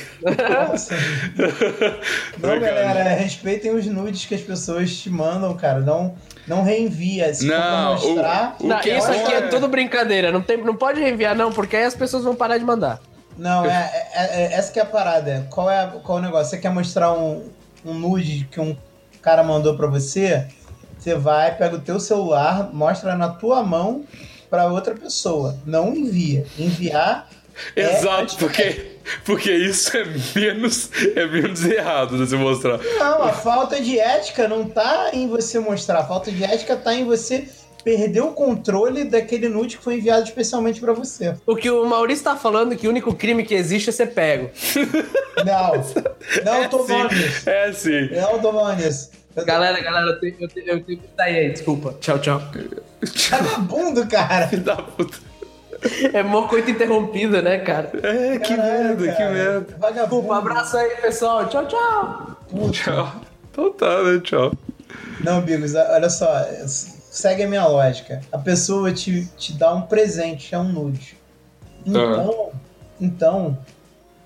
Nossa. 0.69 0.95
Não, 2.39 2.61
galera, 2.61 3.05
respeitem 3.15 3.75
os 3.75 3.87
nudes 3.87 4.27
que 4.27 4.35
as 4.35 4.41
pessoas 4.43 4.95
te 4.95 5.09
mandam, 5.09 5.57
cara. 5.57 5.81
Não, 5.81 6.15
não 6.47 6.63
reenvia. 6.63 7.33
Se 7.33 7.47
Não, 7.47 7.97
for 7.97 8.15
pra 8.15 8.15
mostrar... 8.15 8.57
o 8.61 8.67
Não, 8.67 8.79
que 8.81 8.91
é 8.91 8.99
isso 8.99 9.07
bom 9.07 9.21
aqui 9.23 9.33
é... 9.33 9.37
é- 9.39 9.41
tudo 9.49 9.67
brincadeira. 9.69 10.31
Não, 10.31 10.43
tem, 10.43 10.59
não 10.59 10.75
pode 10.77 11.01
reenviar, 11.01 11.35
não, 11.35 11.51
porque 11.53 11.75
aí 11.77 11.85
as 11.85 11.95
pessoas 11.95 12.25
vão 12.25 12.35
parar 12.35 12.59
de 12.59 12.65
mandar. 12.67 13.01
Não, 13.37 13.65
é, 13.65 14.09
é- 14.15 14.43
é- 14.45 14.53
essa 14.55 14.73
que 14.73 14.79
é 14.79 14.83
a 14.83 14.87
parada. 14.87 15.47
Qual 15.51 15.71
é, 15.71 15.91
qual 16.03 16.19
é 16.19 16.21
o 16.21 16.25
negócio? 16.25 16.51
Você 16.51 16.59
quer 16.59 16.71
mostrar 16.71 17.13
um, 17.13 17.49
um 17.85 17.95
nude 17.95 18.47
que 18.51 18.61
um 18.61 18.77
cara 19.21 19.43
mandou 19.43 19.77
pra 19.77 19.87
você? 19.87 20.47
Você 20.99 21.15
vai, 21.15 21.57
pega 21.57 21.77
o 21.77 21.81
teu 21.81 21.99
celular, 21.99 22.71
mostra 22.73 23.17
na 23.17 23.29
tua 23.29 23.63
mão 23.63 24.05
pra 24.49 24.67
outra 24.67 24.95
pessoa. 24.95 25.59
Não 25.67 25.95
envia. 25.95 26.47
Enviar 26.59 27.29
é 27.77 27.99
Exato, 27.99 28.37
porque, 28.37 28.99
porque 29.25 29.51
isso 29.51 29.97
é 29.97 30.05
menos, 30.35 30.91
é 31.17 31.27
menos 31.27 31.65
errado 31.65 32.17
de 32.17 32.27
você 32.27 32.37
mostrar. 32.37 32.79
Não, 32.99 33.23
a 33.23 33.33
falta 33.33 33.81
de 33.81 33.99
ética 33.99 34.47
não 34.47 34.69
tá 34.69 35.11
em 35.13 35.27
você 35.29 35.59
mostrar. 35.59 36.01
A 36.01 36.05
falta 36.05 36.31
de 36.31 36.45
ética 36.45 36.77
tá 36.77 36.95
em 36.95 37.05
você 37.05 37.49
perder 37.83 38.21
o 38.21 38.33
controle 38.33 39.05
daquele 39.05 39.49
nude 39.49 39.77
que 39.77 39.85
foi 39.85 39.97
enviado 39.97 40.25
especialmente 40.25 40.81
pra 40.81 40.93
você. 40.93 41.35
O 41.47 41.57
que 41.57 41.71
o 41.71 41.85
Maurício 41.85 42.25
tá 42.25 42.37
falando 42.37 42.73
é 42.73 42.77
que 42.77 42.87
o 42.87 42.91
único 42.91 43.15
crime 43.15 43.45
que 43.45 43.55
existe 43.55 43.91
é 43.91 43.93
ser 43.93 44.07
pego. 44.09 44.51
Não, 45.45 45.73
não 46.45 46.69
tô 46.69 46.81
sim, 46.81 46.89
falando 46.89 47.13
isso. 47.13 47.51
é 47.51 47.73
sim. 47.73 48.09
Não 48.15 48.39
tô. 48.41 48.49
Eu 48.49 49.35
tô 49.35 49.45
Galera, 49.45 49.81
galera, 49.81 50.07
eu 50.07 50.21
tenho, 50.21 50.37
eu 50.41 50.49
tenho, 50.49 50.67
eu 50.69 50.85
tenho 50.85 50.99
que 50.99 51.09
sair 51.17 51.39
aí, 51.39 51.51
desculpa. 51.53 51.95
Tchau, 52.01 52.19
tchau. 52.19 52.41
vagabundo, 53.31 54.07
cara. 54.07 54.47
Filho 54.49 54.63
da 54.63 54.77
puta. 54.77 55.19
É 56.13 56.23
mó 56.23 56.47
coisa 56.47 56.71
interrompida, 56.71 57.43
né, 57.43 57.59
cara? 57.59 57.91
É, 58.03 58.39
que 58.39 58.55
Caralho, 58.55 58.85
merda, 58.85 59.09
que 59.09 59.19
cara. 59.19 59.31
merda. 59.31 59.77
Vagabundo. 59.79 60.29
Um 60.29 60.33
abraço 60.33 60.77
aí, 60.77 60.91
pessoal. 61.01 61.49
Tchau, 61.49 61.67
tchau. 61.67 62.37
Tchau. 62.71 63.13
Então 63.51 63.73
tá, 63.73 64.03
né? 64.03 64.21
Tchau. 64.23 64.53
Não, 65.25 65.41
Bigos, 65.41 65.75
olha 65.75 66.11
só. 66.11 66.29
Segue 67.13 67.43
a 67.43 67.47
minha 67.47 67.67
lógica. 67.67 68.23
A 68.33 68.39
pessoa 68.39 68.91
te, 68.91 69.27
te 69.37 69.53
dá 69.53 69.75
um 69.75 69.83
presente, 69.83 70.55
é 70.55 70.59
um 70.59 70.73
nude. 70.73 71.15
Então, 71.85 72.53
então 72.99 73.59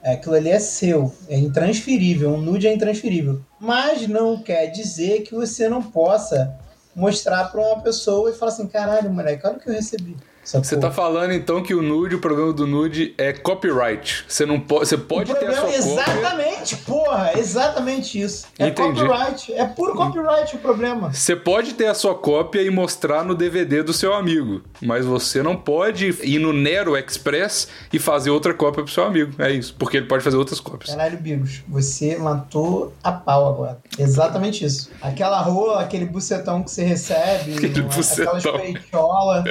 é, 0.00 0.12
aquilo 0.12 0.36
ali 0.36 0.50
é 0.50 0.60
seu, 0.60 1.12
é 1.28 1.36
intransferível, 1.36 2.32
um 2.32 2.40
nude 2.40 2.68
é 2.68 2.72
intransferível. 2.72 3.40
Mas 3.58 4.06
não 4.06 4.40
quer 4.40 4.68
dizer 4.68 5.22
que 5.22 5.34
você 5.34 5.68
não 5.68 5.82
possa 5.82 6.56
mostrar 6.94 7.50
pra 7.50 7.60
uma 7.60 7.80
pessoa 7.80 8.30
e 8.30 8.34
falar 8.34 8.52
assim, 8.52 8.68
caralho, 8.68 9.12
moleque, 9.12 9.44
olha 9.44 9.56
o 9.56 9.60
que 9.60 9.68
eu 9.68 9.74
recebi. 9.74 10.16
Você 10.46 10.76
tá 10.76 10.92
falando 10.92 11.32
então 11.32 11.60
que 11.60 11.74
o 11.74 11.82
nude, 11.82 12.14
o 12.14 12.20
problema 12.20 12.52
do 12.52 12.68
nude 12.68 13.12
é 13.18 13.32
copyright. 13.32 14.24
Você 14.28 14.46
não 14.46 14.60
pode, 14.60 14.88
você 14.88 14.96
pode 14.96 15.34
ter 15.34 15.46
a 15.46 15.52
sua 15.52 15.68
é 15.68 15.76
cópia. 15.76 15.76
exatamente, 15.76 16.76
porra, 16.76 17.32
exatamente 17.36 18.20
isso. 18.20 18.46
É 18.56 18.68
Entendi. 18.68 19.00
copyright, 19.00 19.52
é 19.52 19.64
puro 19.64 19.94
copyright 19.94 20.54
o 20.54 20.58
problema. 20.60 21.12
Você 21.12 21.34
pode 21.34 21.74
ter 21.74 21.86
a 21.86 21.94
sua 21.94 22.14
cópia 22.14 22.62
e 22.62 22.70
mostrar 22.70 23.24
no 23.24 23.34
DVD 23.34 23.82
do 23.82 23.92
seu 23.92 24.14
amigo, 24.14 24.62
mas 24.80 25.04
você 25.04 25.42
não 25.42 25.56
pode 25.56 26.16
ir 26.22 26.38
no 26.38 26.52
Nero 26.52 26.96
Express 26.96 27.66
e 27.92 27.98
fazer 27.98 28.30
outra 28.30 28.54
cópia 28.54 28.84
pro 28.84 28.92
seu 28.92 29.04
amigo. 29.04 29.32
É 29.42 29.50
isso, 29.50 29.74
porque 29.76 29.96
ele 29.96 30.06
pode 30.06 30.22
fazer 30.22 30.36
outras 30.36 30.60
cópias. 30.60 30.90
Caralho, 30.90 31.18
Bigos, 31.18 31.64
você 31.66 32.16
matou 32.16 32.92
a 33.02 33.10
pau 33.10 33.48
agora. 33.48 33.78
Exatamente 33.98 34.64
isso. 34.64 34.90
Aquela 35.02 35.40
rola, 35.40 35.80
aquele 35.80 36.04
bucetão 36.04 36.62
que 36.62 36.70
você 36.70 36.84
recebe, 36.84 37.54
Aquele 37.54 37.80
aquelas 37.80 38.44
peitolas, 38.44 39.44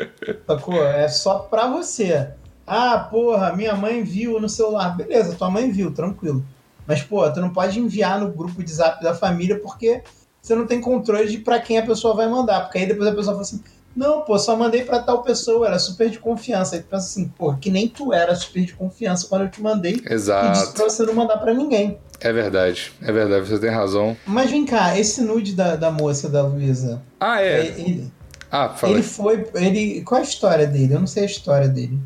sacou? 0.46 0.84
É 0.84 1.08
só 1.08 1.38
pra 1.40 1.66
você. 1.68 2.28
Ah, 2.66 2.98
porra, 3.10 3.52
minha 3.54 3.74
mãe 3.74 4.02
viu 4.02 4.40
no 4.40 4.48
celular. 4.48 4.96
Beleza, 4.96 5.34
tua 5.34 5.50
mãe 5.50 5.70
viu, 5.70 5.92
tranquilo. 5.92 6.44
Mas, 6.86 7.02
pô, 7.02 7.28
tu 7.30 7.40
não 7.40 7.50
pode 7.50 7.78
enviar 7.78 8.20
no 8.20 8.30
grupo 8.30 8.62
de 8.62 8.72
zap 8.72 9.02
da 9.02 9.14
família 9.14 9.58
porque 9.58 10.02
você 10.40 10.54
não 10.54 10.66
tem 10.66 10.80
controle 10.80 11.28
de 11.28 11.38
pra 11.38 11.58
quem 11.60 11.78
a 11.78 11.86
pessoa 11.86 12.14
vai 12.14 12.28
mandar. 12.28 12.60
Porque 12.62 12.78
aí 12.78 12.86
depois 12.86 13.08
a 13.08 13.12
pessoa 13.12 13.34
fala 13.34 13.42
assim, 13.42 13.60
não, 13.94 14.22
pô, 14.22 14.38
só 14.38 14.56
mandei 14.56 14.84
pra 14.84 15.00
tal 15.00 15.22
pessoa, 15.22 15.66
era 15.66 15.78
super 15.78 16.08
de 16.10 16.18
confiança. 16.18 16.76
Aí 16.76 16.82
tu 16.82 16.86
pensa 16.88 17.06
assim, 17.06 17.26
pô, 17.36 17.54
que 17.54 17.70
nem 17.70 17.88
tu 17.88 18.12
era 18.12 18.34
super 18.36 18.64
de 18.64 18.72
confiança 18.74 19.26
quando 19.28 19.42
eu 19.42 19.50
te 19.50 19.60
mandei. 19.60 19.92
E 19.94 19.96
disse 19.96 20.12
Exato. 20.14 20.72
pra 20.74 20.84
você 20.84 21.02
não 21.04 21.14
mandar 21.14 21.38
pra 21.38 21.52
ninguém. 21.52 21.98
É 22.20 22.32
verdade, 22.32 22.92
é 23.02 23.10
verdade, 23.10 23.48
você 23.48 23.58
tem 23.58 23.70
razão. 23.70 24.16
Mas 24.26 24.50
vem 24.50 24.64
cá, 24.66 24.96
esse 24.98 25.22
nude 25.22 25.54
da, 25.54 25.74
da 25.74 25.90
moça, 25.90 26.28
da 26.28 26.42
Luísa, 26.42 27.02
Ah, 27.18 27.40
é. 27.42 27.66
ele, 27.66 28.12
Ah, 28.50 28.70
fala. 28.70 28.94
ele 28.94 29.02
foi. 29.02 29.46
Ele, 29.54 30.02
qual 30.02 30.20
a 30.20 30.24
história 30.24 30.66
dele? 30.66 30.94
Eu 30.94 31.00
não 31.00 31.06
sei 31.06 31.22
a 31.22 31.26
história 31.26 31.68
dele. 31.68 31.98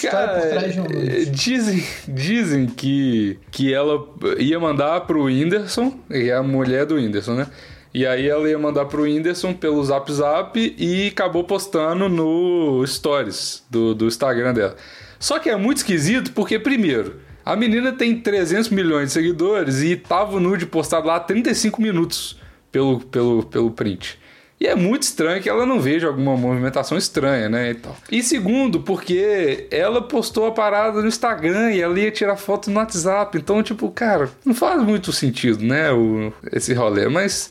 Trás 0.00 0.74
de 0.74 0.80
um 0.80 0.84
é, 0.84 1.24
dizem, 1.24 1.82
dizem 2.06 2.66
que, 2.66 3.38
que 3.50 3.72
ela 3.72 4.06
ia 4.38 4.60
mandar 4.60 5.00
pro 5.02 5.24
Whindersson, 5.24 5.98
e 6.10 6.28
é 6.28 6.34
a 6.34 6.42
mulher 6.42 6.84
do 6.84 6.96
Whindersson, 6.96 7.34
né? 7.34 7.46
E 7.94 8.04
aí 8.04 8.28
ela 8.28 8.46
ia 8.46 8.58
mandar 8.58 8.84
pro 8.84 9.04
Whindersson 9.04 9.54
pelo 9.54 9.82
Zap 9.82 10.12
Zap 10.12 10.74
e 10.78 11.08
acabou 11.08 11.44
postando 11.44 12.10
no 12.10 12.86
Stories 12.86 13.64
do, 13.70 13.94
do 13.94 14.06
Instagram 14.06 14.52
dela. 14.52 14.76
Só 15.18 15.38
que 15.38 15.48
é 15.48 15.56
muito 15.56 15.78
esquisito 15.78 16.32
porque, 16.32 16.58
primeiro, 16.58 17.20
a 17.42 17.56
menina 17.56 17.92
tem 17.92 18.20
300 18.20 18.68
milhões 18.68 19.06
de 19.06 19.12
seguidores 19.14 19.80
e 19.80 19.96
tava 19.96 20.36
o 20.36 20.40
nude 20.40 20.66
postado 20.66 21.06
lá 21.06 21.16
há 21.16 21.20
35 21.20 21.80
minutos 21.80 22.38
pelo, 22.70 23.00
pelo, 23.00 23.42
pelo 23.44 23.70
print. 23.70 24.18
E 24.58 24.66
é 24.66 24.74
muito 24.74 25.02
estranho 25.02 25.42
que 25.42 25.48
ela 25.50 25.66
não 25.66 25.78
veja 25.80 26.06
alguma 26.06 26.34
movimentação 26.36 26.96
estranha, 26.96 27.46
né? 27.48 27.70
E, 27.72 27.74
tal. 27.74 27.96
e 28.10 28.22
segundo, 28.22 28.80
porque 28.80 29.66
ela 29.70 30.00
postou 30.00 30.46
a 30.46 30.50
parada 30.52 31.02
no 31.02 31.08
Instagram 31.08 31.72
e 31.72 31.80
ela 31.82 31.98
ia 32.00 32.10
tirar 32.10 32.36
foto 32.36 32.70
no 32.70 32.78
WhatsApp. 32.78 33.36
Então, 33.36 33.62
tipo, 33.62 33.90
cara, 33.90 34.30
não 34.44 34.54
faz 34.54 34.82
muito 34.82 35.12
sentido, 35.12 35.62
né? 35.62 35.92
O, 35.92 36.32
esse 36.52 36.72
rolê. 36.72 37.06
Mas. 37.08 37.50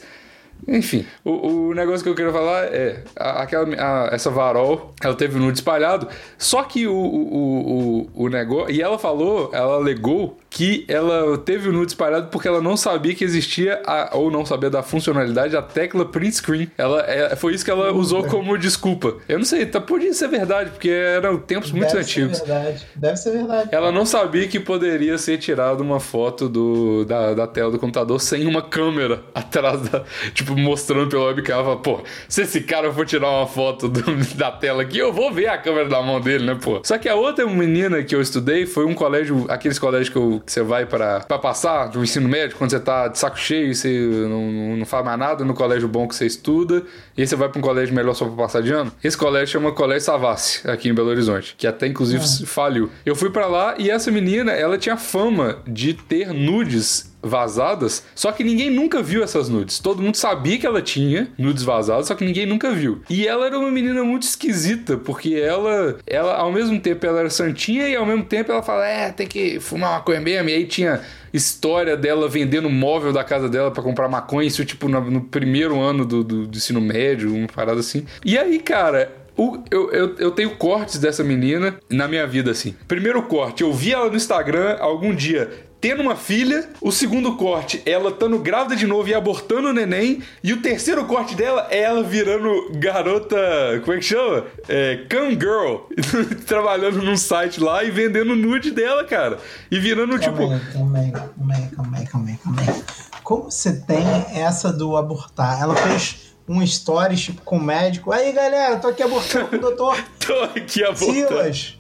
Enfim, 0.67 1.05
o, 1.23 1.67
o 1.67 1.73
negócio 1.75 2.01
que 2.01 2.09
eu 2.09 2.15
queria 2.15 2.31
falar 2.31 2.63
é 2.73 3.03
a- 3.15 3.43
aquela, 3.43 3.67
a- 3.75 4.09
essa 4.11 4.31
varol, 4.31 4.95
ela 5.03 5.13
teve 5.13 5.37
nude 5.37 5.59
espalhado, 5.59 6.07
só 6.39 6.63
que 6.63 6.87
o, 6.87 6.95
o, 6.95 8.07
o, 8.15 8.23
o 8.25 8.29
negócio. 8.29 8.73
E 8.73 8.81
ela 8.81 8.97
falou, 8.97 9.51
ela 9.53 9.75
alegou 9.75 10.39
que 10.55 10.85
ela 10.87 11.37
teve 11.37 11.67
o 11.67 11.73
nude 11.73 11.91
espalhado 11.91 12.27
porque 12.31 12.47
ela 12.47 12.61
não 12.61 12.77
sabia 12.77 13.13
que 13.13 13.25
existia, 13.25 13.81
a- 13.85 14.11
ou 14.13 14.31
não 14.31 14.45
sabia 14.45 14.69
da 14.69 14.81
funcionalidade, 14.81 15.53
a 15.57 15.61
tecla 15.61 16.05
print 16.05 16.35
screen. 16.37 16.71
Ela, 16.77 17.01
é, 17.05 17.35
foi 17.35 17.53
isso 17.53 17.65
que 17.65 17.69
ela 17.69 17.91
usou 17.91 18.23
como 18.23 18.57
desculpa. 18.57 19.15
Eu 19.27 19.37
não 19.37 19.43
sei, 19.45 19.65
tá, 19.65 19.81
podia 19.81 20.13
ser 20.13 20.29
verdade, 20.29 20.69
porque 20.69 20.87
eram 20.89 21.37
tempos 21.37 21.71
muito 21.73 21.89
Deve 21.89 21.99
antigos. 21.99 22.37
Ser 22.37 22.45
verdade. 22.45 22.85
Deve 22.95 23.17
ser 23.17 23.31
verdade. 23.31 23.69
Ela 23.73 23.91
não 23.91 24.05
sabia 24.05 24.47
que 24.47 24.57
poderia 24.57 25.17
ser 25.17 25.37
tirada 25.39 25.83
uma 25.83 25.99
foto 25.99 26.47
do, 26.47 27.03
da, 27.03 27.33
da 27.33 27.45
tela 27.47 27.69
do 27.69 27.77
computador 27.77 28.17
sem 28.21 28.47
uma 28.47 28.61
câmera 28.61 29.23
atrás 29.35 29.81
da. 29.89 30.03
Tipo, 30.33 30.55
mostrando 30.57 31.09
pelo 31.09 31.25
webcam. 31.25 31.53
Ela 31.55 31.63
fala, 31.65 31.77
pô, 31.77 31.99
se 32.29 32.43
esse 32.43 32.61
cara 32.61 32.93
for 32.93 33.05
tirar 33.05 33.29
uma 33.29 33.45
foto 33.47 33.89
do- 33.89 34.01
da 34.35 34.51
tela 34.51 34.83
aqui, 34.83 34.97
eu 34.99 35.11
vou 35.11 35.33
ver 35.33 35.47
a 35.47 35.57
câmera 35.57 35.89
da 35.89 36.01
mão 36.01 36.21
dele, 36.21 36.45
né, 36.45 36.57
pô? 36.63 36.79
Só 36.85 36.97
que 36.97 37.09
a 37.09 37.15
outra 37.15 37.45
menina 37.45 38.01
que 38.03 38.15
eu 38.15 38.21
estudei 38.21 38.65
foi 38.65 38.85
um 38.85 38.93
colégio, 38.93 39.45
aqueles 39.49 39.77
colégios 39.77 40.07
que, 40.09 40.15
eu- 40.15 40.41
você 40.51 40.61
vai 40.61 40.85
pra, 40.85 41.21
pra 41.21 41.37
passar 41.39 41.87
do 41.87 42.03
ensino 42.03 42.27
médio, 42.29 42.57
quando 42.57 42.69
você 42.71 42.79
tá 42.79 43.07
de 43.07 43.17
saco 43.17 43.37
cheio 43.37 43.71
e 43.71 43.75
você 43.75 43.89
não, 44.29 44.51
não- 44.51 44.77
não 44.77 44.85
faz 44.85 45.03
mais 45.05 45.17
nada 45.19 45.43
no 45.45 45.53
colégio 45.53 45.87
bom 45.87 46.07
que 46.07 46.15
você 46.15 46.25
estuda, 46.25 46.83
e 47.17 47.21
aí 47.21 47.27
você 47.27 47.35
vai 47.35 47.49
pra 47.49 47.59
um 47.59 47.61
colégio 47.61 47.93
melhor 47.95 48.13
só 48.13 48.25
pra 48.25 48.35
passar 48.43 48.61
de 48.61 48.71
ano. 48.71 48.91
Esse 49.03 49.17
colégio 49.17 49.47
chama 49.53 49.71
Colégio 49.71 50.01
Savassi, 50.05 50.67
aqui 50.69 50.89
em 50.89 50.93
Belo 50.93 51.09
Horizonte, 51.09 51.55
que 51.57 51.65
até 51.67 51.87
inclusive 51.87 52.23
faliu. 52.45 52.89
Eu 53.05 53.15
fui 53.15 53.29
pra 53.29 53.47
lá 53.47 53.75
e 53.77 53.89
essa 53.89 54.11
menina, 54.11 54.51
ela 54.51 54.77
tinha 54.77 54.97
fama 54.97 55.57
de 55.67 55.93
ter 55.93 56.33
nudes 56.33 57.14
vazadas, 57.25 58.03
só 58.13 58.31
que 58.31 58.43
ninguém 58.43 58.69
nunca 58.69 59.01
viu 59.01 59.23
essas 59.23 59.49
nudes. 59.49 59.79
Todo 59.79 60.01
mundo 60.01 60.15
sabia 60.15 60.57
que 60.57 60.65
ela 60.65 60.81
tinha 60.81 61.27
nudes 61.37 61.63
vazadas, 61.63 62.07
só 62.07 62.15
que 62.15 62.23
ninguém 62.25 62.45
nunca 62.45 62.71
viu. 62.71 63.01
E 63.09 63.27
ela 63.27 63.45
era 63.47 63.57
uma 63.59 63.71
menina 63.71 64.03
muito 64.03 64.23
esquisita, 64.23 64.97
porque 64.97 65.33
ela, 65.33 65.97
ela 66.05 66.35
ao 66.35 66.51
mesmo 66.51 66.79
tempo 66.79 67.05
ela 67.05 67.19
era 67.21 67.29
santinha 67.29 67.87
e 67.89 67.95
ao 67.95 68.05
mesmo 68.05 68.23
tempo 68.23 68.51
ela 68.51 68.61
fala, 68.63 68.87
é, 68.87 69.11
tem 69.11 69.27
que 69.27 69.59
fumar 69.59 69.91
maconha 69.93 70.21
mesmo. 70.21 70.49
E 70.49 70.53
aí 70.53 70.65
tinha 70.65 71.01
história 71.33 71.97
dela 71.97 72.29
vendendo 72.29 72.69
móvel 72.69 73.11
da 73.11 73.23
casa 73.23 73.49
dela 73.49 73.69
pra 73.71 73.83
comprar 73.83 74.07
maconha, 74.07 74.47
isso 74.47 74.63
tipo 74.63 74.87
no, 74.87 75.01
no 75.11 75.21
primeiro 75.21 75.79
ano 75.81 76.05
do, 76.05 76.23
do, 76.23 76.47
do 76.47 76.57
ensino 76.57 76.79
médio, 76.79 77.33
uma 77.33 77.47
parada 77.47 77.79
assim. 77.79 78.05
E 78.23 78.37
aí, 78.37 78.59
cara, 78.59 79.11
o- 79.37 79.57
eu, 79.69 79.91
eu, 79.91 80.15
eu 80.17 80.31
tenho 80.31 80.51
cortes 80.51 80.97
dessa 80.97 81.23
menina 81.23 81.77
na 81.89 82.07
minha 82.07 82.25
vida, 82.25 82.51
assim. 82.51 82.73
Primeiro 82.87 83.21
corte, 83.23 83.63
eu 83.63 83.73
vi 83.73 83.91
ela 83.91 84.09
no 84.09 84.15
Instagram 84.15 84.77
algum 84.79 85.13
dia 85.13 85.49
tendo 85.85 86.01
uma 86.01 86.15
filha. 86.15 86.67
O 86.81 86.91
segundo 86.91 87.35
corte, 87.35 87.83
ela 87.85 88.09
estando 88.09 88.39
grávida 88.39 88.75
de 88.75 88.87
novo 88.87 89.07
e 89.07 89.13
abortando 89.13 89.67
o 89.67 89.73
neném. 89.73 90.23
E 90.43 90.51
o 90.51 90.59
terceiro 90.59 91.05
corte 91.05 91.35
dela 91.35 91.67
é 91.69 91.81
ela 91.81 92.01
virando 92.01 92.71
garota. 92.79 93.37
Como 93.81 93.93
é 93.93 93.97
que 93.99 94.05
chama? 94.05 94.45
É, 94.67 95.05
Cam 95.07 95.29
Girl. 95.29 95.83
trabalhando 96.47 97.03
num 97.03 97.15
site 97.15 97.59
lá 97.59 97.83
e 97.83 97.91
vendendo 97.91 98.35
nude 98.35 98.71
dela, 98.71 99.03
cara. 99.03 99.37
E 99.69 99.77
virando 99.79 100.17
tipo. 100.17 100.49
Calma 100.73 100.97
aí, 100.97 101.11
calma 101.11 101.53
aí, 101.53 101.67
calma 101.75 101.97
aí, 101.97 102.07
calma 102.07 102.29
aí, 102.29 102.37
calma 102.37 102.61
aí. 102.61 102.83
Como 103.23 103.51
você 103.51 103.79
tem 103.81 104.07
essa 104.33 104.73
do 104.73 104.97
abortar? 104.97 105.61
Ela 105.61 105.75
fez 105.75 106.33
um 106.47 106.65
stories 106.65 107.21
tipo 107.21 107.41
com 107.43 107.57
o 107.57 107.63
médico. 107.63 108.11
Aí 108.11 108.31
galera, 108.31 108.77
tô 108.77 108.87
aqui 108.87 109.03
abortando 109.03 109.49
com 109.49 109.55
o 109.57 109.59
doutor 109.59 109.97
Tô 110.25 110.41
aqui 110.41 110.83
abortando. 110.83 111.27
Silas. 111.27 111.75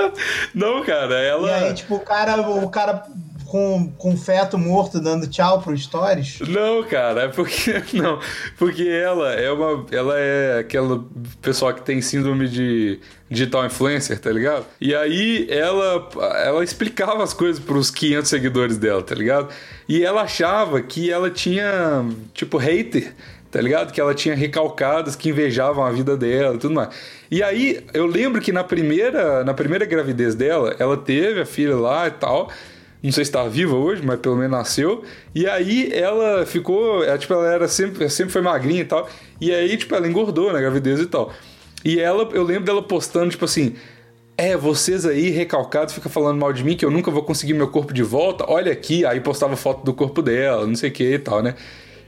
Não, 0.54 0.82
cara, 0.82 1.20
ela. 1.20 1.46
E 1.46 1.50
aí, 1.52 1.74
tipo, 1.74 1.96
o 1.96 2.00
cara, 2.00 2.40
o 2.40 2.70
cara 2.70 3.04
com, 3.50 3.92
com 3.98 4.16
feto 4.16 4.56
morto 4.56 5.00
dando 5.00 5.26
tchau 5.26 5.60
pro 5.60 5.76
stories. 5.76 6.38
Não, 6.48 6.84
cara, 6.84 7.22
é 7.22 7.28
porque 7.28 7.82
não, 7.98 8.20
porque 8.56 8.84
ela 8.84 9.32
é 9.32 9.50
uma, 9.50 9.84
ela 9.90 10.14
é 10.16 10.60
aquela 10.60 11.04
pessoa 11.42 11.74
que 11.74 11.82
tem 11.82 12.00
síndrome 12.00 12.46
de 12.46 13.00
digital 13.28 13.66
influencer, 13.66 14.20
tá 14.20 14.30
ligado? 14.30 14.66
E 14.80 14.94
aí 14.94 15.48
ela 15.50 16.08
ela 16.44 16.62
explicava 16.62 17.24
as 17.24 17.34
coisas 17.34 17.60
pros 17.60 17.90
500 17.90 18.30
seguidores 18.30 18.78
dela, 18.78 19.02
tá 19.02 19.16
ligado? 19.16 19.48
E 19.88 20.04
ela 20.04 20.22
achava 20.22 20.80
que 20.80 21.10
ela 21.10 21.28
tinha 21.28 22.04
tipo 22.32 22.56
hater 22.56 23.12
tá 23.50 23.60
ligado? 23.60 23.92
Que 23.92 24.00
ela 24.00 24.14
tinha 24.14 24.36
recalcadas 24.36 25.16
que 25.16 25.30
invejavam 25.30 25.84
a 25.84 25.90
vida 25.90 26.16
dela 26.16 26.54
e 26.54 26.58
tudo 26.58 26.72
mais. 26.72 26.90
E 27.28 27.42
aí, 27.42 27.84
eu 27.92 28.06
lembro 28.06 28.40
que 28.40 28.52
na 28.52 28.62
primeira, 28.62 29.42
na 29.42 29.52
primeira 29.52 29.84
gravidez 29.84 30.36
dela, 30.36 30.76
ela 30.78 30.96
teve 30.96 31.40
a 31.40 31.44
filha 31.44 31.74
lá 31.74 32.06
e 32.06 32.12
tal. 32.12 32.48
Não 33.02 33.12
sei 33.12 33.24
se 33.24 33.32
tá 33.32 33.44
viva 33.44 33.74
hoje, 33.74 34.02
mas 34.04 34.20
pelo 34.20 34.36
menos 34.36 34.50
nasceu. 34.50 35.02
E 35.34 35.46
aí 35.46 35.90
ela 35.92 36.44
ficou. 36.44 37.02
Ela, 37.02 37.16
tipo, 37.16 37.32
ela 37.32 37.50
era 37.50 37.68
sempre, 37.68 38.08
sempre 38.10 38.32
foi 38.32 38.42
magrinha 38.42 38.82
e 38.82 38.84
tal. 38.84 39.08
E 39.40 39.52
aí, 39.52 39.76
tipo, 39.76 39.94
ela 39.94 40.06
engordou 40.06 40.52
na 40.52 40.60
gravidez 40.60 41.00
e 41.00 41.06
tal. 41.06 41.32
E 41.84 41.98
ela, 41.98 42.28
eu 42.32 42.42
lembro 42.42 42.64
dela 42.64 42.82
postando, 42.82 43.30
tipo 43.30 43.44
assim. 43.44 43.74
É, 44.36 44.56
vocês 44.56 45.04
aí 45.04 45.28
recalcados 45.28 45.92
ficam 45.92 46.10
falando 46.10 46.38
mal 46.38 46.50
de 46.50 46.64
mim 46.64 46.74
que 46.74 46.82
eu 46.82 46.90
nunca 46.90 47.10
vou 47.10 47.22
conseguir 47.22 47.52
meu 47.52 47.68
corpo 47.68 47.92
de 47.92 48.02
volta. 48.02 48.44
Olha 48.48 48.72
aqui, 48.72 49.04
aí 49.04 49.20
postava 49.20 49.54
foto 49.54 49.84
do 49.84 49.92
corpo 49.92 50.22
dela, 50.22 50.66
não 50.66 50.74
sei 50.74 50.88
o 50.88 50.92
que 50.92 51.14
e 51.14 51.18
tal, 51.18 51.42
né? 51.42 51.54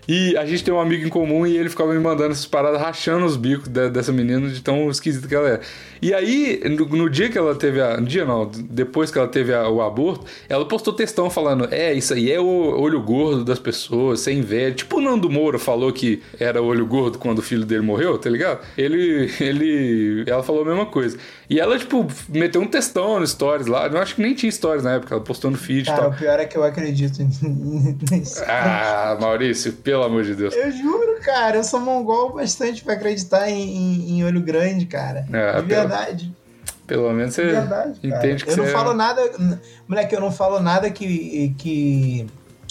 E 0.08 0.36
a 0.36 0.44
gente 0.44 0.64
tem 0.64 0.74
um 0.74 0.80
amigo 0.80 1.06
em 1.06 1.08
comum 1.08 1.46
e 1.46 1.56
ele 1.56 1.68
ficava 1.68 1.92
me 1.92 2.00
mandando 2.00 2.32
essas 2.32 2.44
paradas 2.46 2.80
rachando 2.80 3.24
os 3.24 3.36
bicos 3.36 3.68
de- 3.68 3.88
dessa 3.88 4.10
menina 4.10 4.48
de 4.48 4.60
tão 4.60 4.90
esquisita 4.90 5.28
que 5.28 5.34
ela 5.34 5.48
era. 5.48 5.60
E 6.02 6.12
aí, 6.12 6.60
no, 6.68 6.84
no 6.88 7.08
dia 7.08 7.28
que 7.28 7.38
ela 7.38 7.54
teve 7.54 7.80
a. 7.80 7.96
No 8.00 8.06
dia 8.06 8.24
não, 8.24 8.50
depois 8.52 9.12
que 9.12 9.18
ela 9.18 9.28
teve 9.28 9.54
a- 9.54 9.68
o 9.68 9.80
aborto, 9.80 10.26
ela 10.48 10.64
postou 10.66 10.92
textão 10.92 11.30
falando: 11.30 11.68
É, 11.70 11.94
isso 11.94 12.12
aí 12.14 12.32
é 12.32 12.40
o 12.40 12.44
olho 12.80 13.00
gordo 13.00 13.44
das 13.44 13.60
pessoas, 13.60 14.18
sem 14.20 14.38
inveja. 14.38 14.74
Tipo 14.74 14.96
o 14.96 15.00
Nando 15.00 15.30
Moura 15.30 15.58
falou 15.60 15.92
que 15.92 16.20
era 16.40 16.60
olho 16.60 16.84
gordo 16.84 17.18
quando 17.18 17.38
o 17.38 17.42
filho 17.42 17.64
dele 17.64 17.82
morreu, 17.82 18.18
tá 18.18 18.28
ligado? 18.28 18.60
Ele. 18.76 19.30
ele 19.40 20.24
ela 20.26 20.42
falou 20.42 20.62
a 20.62 20.64
mesma 20.66 20.86
coisa. 20.86 21.16
E 21.48 21.60
ela, 21.60 21.78
tipo, 21.78 22.06
meteu 22.28 22.60
um 22.62 22.66
textão 22.66 23.20
no 23.20 23.26
stories 23.26 23.66
lá. 23.68 23.86
Eu 23.86 23.98
acho 23.98 24.16
que 24.16 24.22
nem 24.22 24.34
tinha 24.34 24.50
stories 24.50 24.82
na 24.82 24.94
época, 24.94 25.14
ela 25.14 25.22
postou 25.22 25.50
no 25.50 25.56
feed 25.58 25.82
e 25.82 25.84
Cara, 25.84 26.00
tal. 26.02 26.10
o 26.10 26.14
pior 26.16 26.40
é 26.40 26.46
que 26.46 26.56
eu 26.56 26.64
acredito 26.64 27.18
nisso. 28.10 28.42
Ah, 28.46 29.16
Maurício, 29.20 29.72
Pelo 29.92 30.04
amor 30.04 30.24
de 30.24 30.34
Deus. 30.34 30.54
Eu 30.54 30.72
juro, 30.72 31.20
cara, 31.22 31.58
eu 31.58 31.62
sou 31.64 31.78
mongol 31.78 32.32
bastante 32.32 32.82
pra 32.82 32.94
acreditar 32.94 33.50
em, 33.50 33.60
em, 33.76 34.10
em 34.18 34.24
olho 34.24 34.40
grande, 34.40 34.86
cara. 34.86 35.26
É, 35.30 35.60
de 35.60 35.66
verdade. 35.68 36.32
Pelo 36.86 37.12
menos 37.12 37.34
você 37.34 37.44
De 37.44 37.52
verdade, 37.52 38.00
cara. 38.00 38.16
entende 38.16 38.42
que 38.42 38.50
eu 38.50 38.54
você 38.54 38.60
não 38.62 38.66
é- 38.68 38.72
falo 38.72 38.94
nada. 38.94 39.20
Moleque, 39.86 40.14
eu 40.14 40.20
não 40.22 40.32
falo 40.32 40.60
nada 40.60 40.90
que, 40.90 41.54
que, 41.58 42.26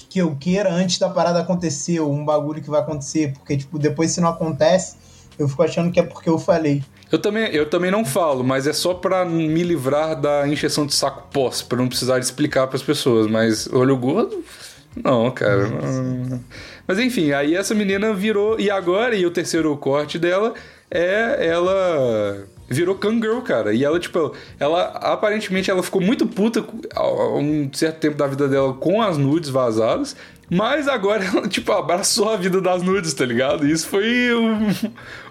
que 0.09 0.17
eu 0.17 0.35
queira 0.39 0.73
antes 0.73 0.97
da 0.97 1.09
parada 1.11 1.39
acontecer, 1.41 1.99
ou 1.99 2.11
um 2.11 2.25
bagulho 2.25 2.59
que 2.59 2.71
vai 2.71 2.81
acontecer. 2.81 3.33
Porque, 3.33 3.55
tipo, 3.55 3.77
depois 3.77 4.09
se 4.09 4.19
não 4.19 4.29
acontece, 4.29 4.95
eu 5.37 5.47
fico 5.47 5.61
achando 5.61 5.91
que 5.91 5.99
é 5.99 6.03
porque 6.03 6.27
eu 6.27 6.39
falei. 6.39 6.83
Eu 7.11 7.19
também, 7.19 7.53
eu 7.53 7.69
também 7.69 7.91
não 7.91 8.03
falo, 8.03 8.43
mas 8.43 8.65
é 8.65 8.73
só 8.73 8.95
pra 8.95 9.23
me 9.25 9.61
livrar 9.61 10.19
da 10.19 10.47
encheção 10.47 10.87
de 10.87 10.95
saco 10.95 11.27
pós, 11.31 11.61
pra 11.61 11.77
não 11.77 11.87
precisar 11.87 12.17
explicar 12.17 12.65
pras 12.65 12.81
pessoas. 12.81 13.27
Mas 13.27 13.67
olho 13.71 13.95
gordo, 13.95 14.43
não, 14.95 15.31
cara. 15.31 15.67
não. 15.67 16.43
Mas 16.88 17.00
enfim, 17.00 17.31
aí 17.31 17.55
essa 17.55 17.74
menina 17.74 18.13
virou. 18.13 18.60
E 18.60 18.69
agora, 18.69 19.15
e 19.15 19.25
o 19.25 19.31
terceiro 19.31 19.75
corte 19.77 20.19
dela 20.19 20.53
é 20.89 21.48
ela. 21.48 22.45
Virou 22.69 22.95
Kangirl, 22.95 23.41
cara. 23.41 23.74
E 23.74 23.83
ela, 23.83 24.00
tipo, 24.00 24.33
ela 24.57 24.83
aparentemente 24.83 25.69
ela 25.69 25.83
ficou 25.83 26.01
muito 26.01 26.25
puta 26.25 26.65
um 27.36 27.69
certo 27.74 28.00
tempo 28.00 28.17
da 28.17 28.27
vida 28.27 28.48
dela 28.48 28.74
com 28.74 29.01
as 29.01 29.17
nudes 29.17 29.50
vazadas. 29.50 30.15
Mas 30.53 30.86
agora 30.89 31.24
ela, 31.24 31.48
tipo, 31.50 31.72
abraçou 31.72 32.29
a 32.29 32.36
vida 32.36 32.60
das 32.60 32.84
nudes, 32.84 33.13
tá 33.13 33.25
ligado? 33.25 33.65
E 33.65 33.72
isso 33.72 33.88
foi 33.88 34.36
um- 34.36 34.67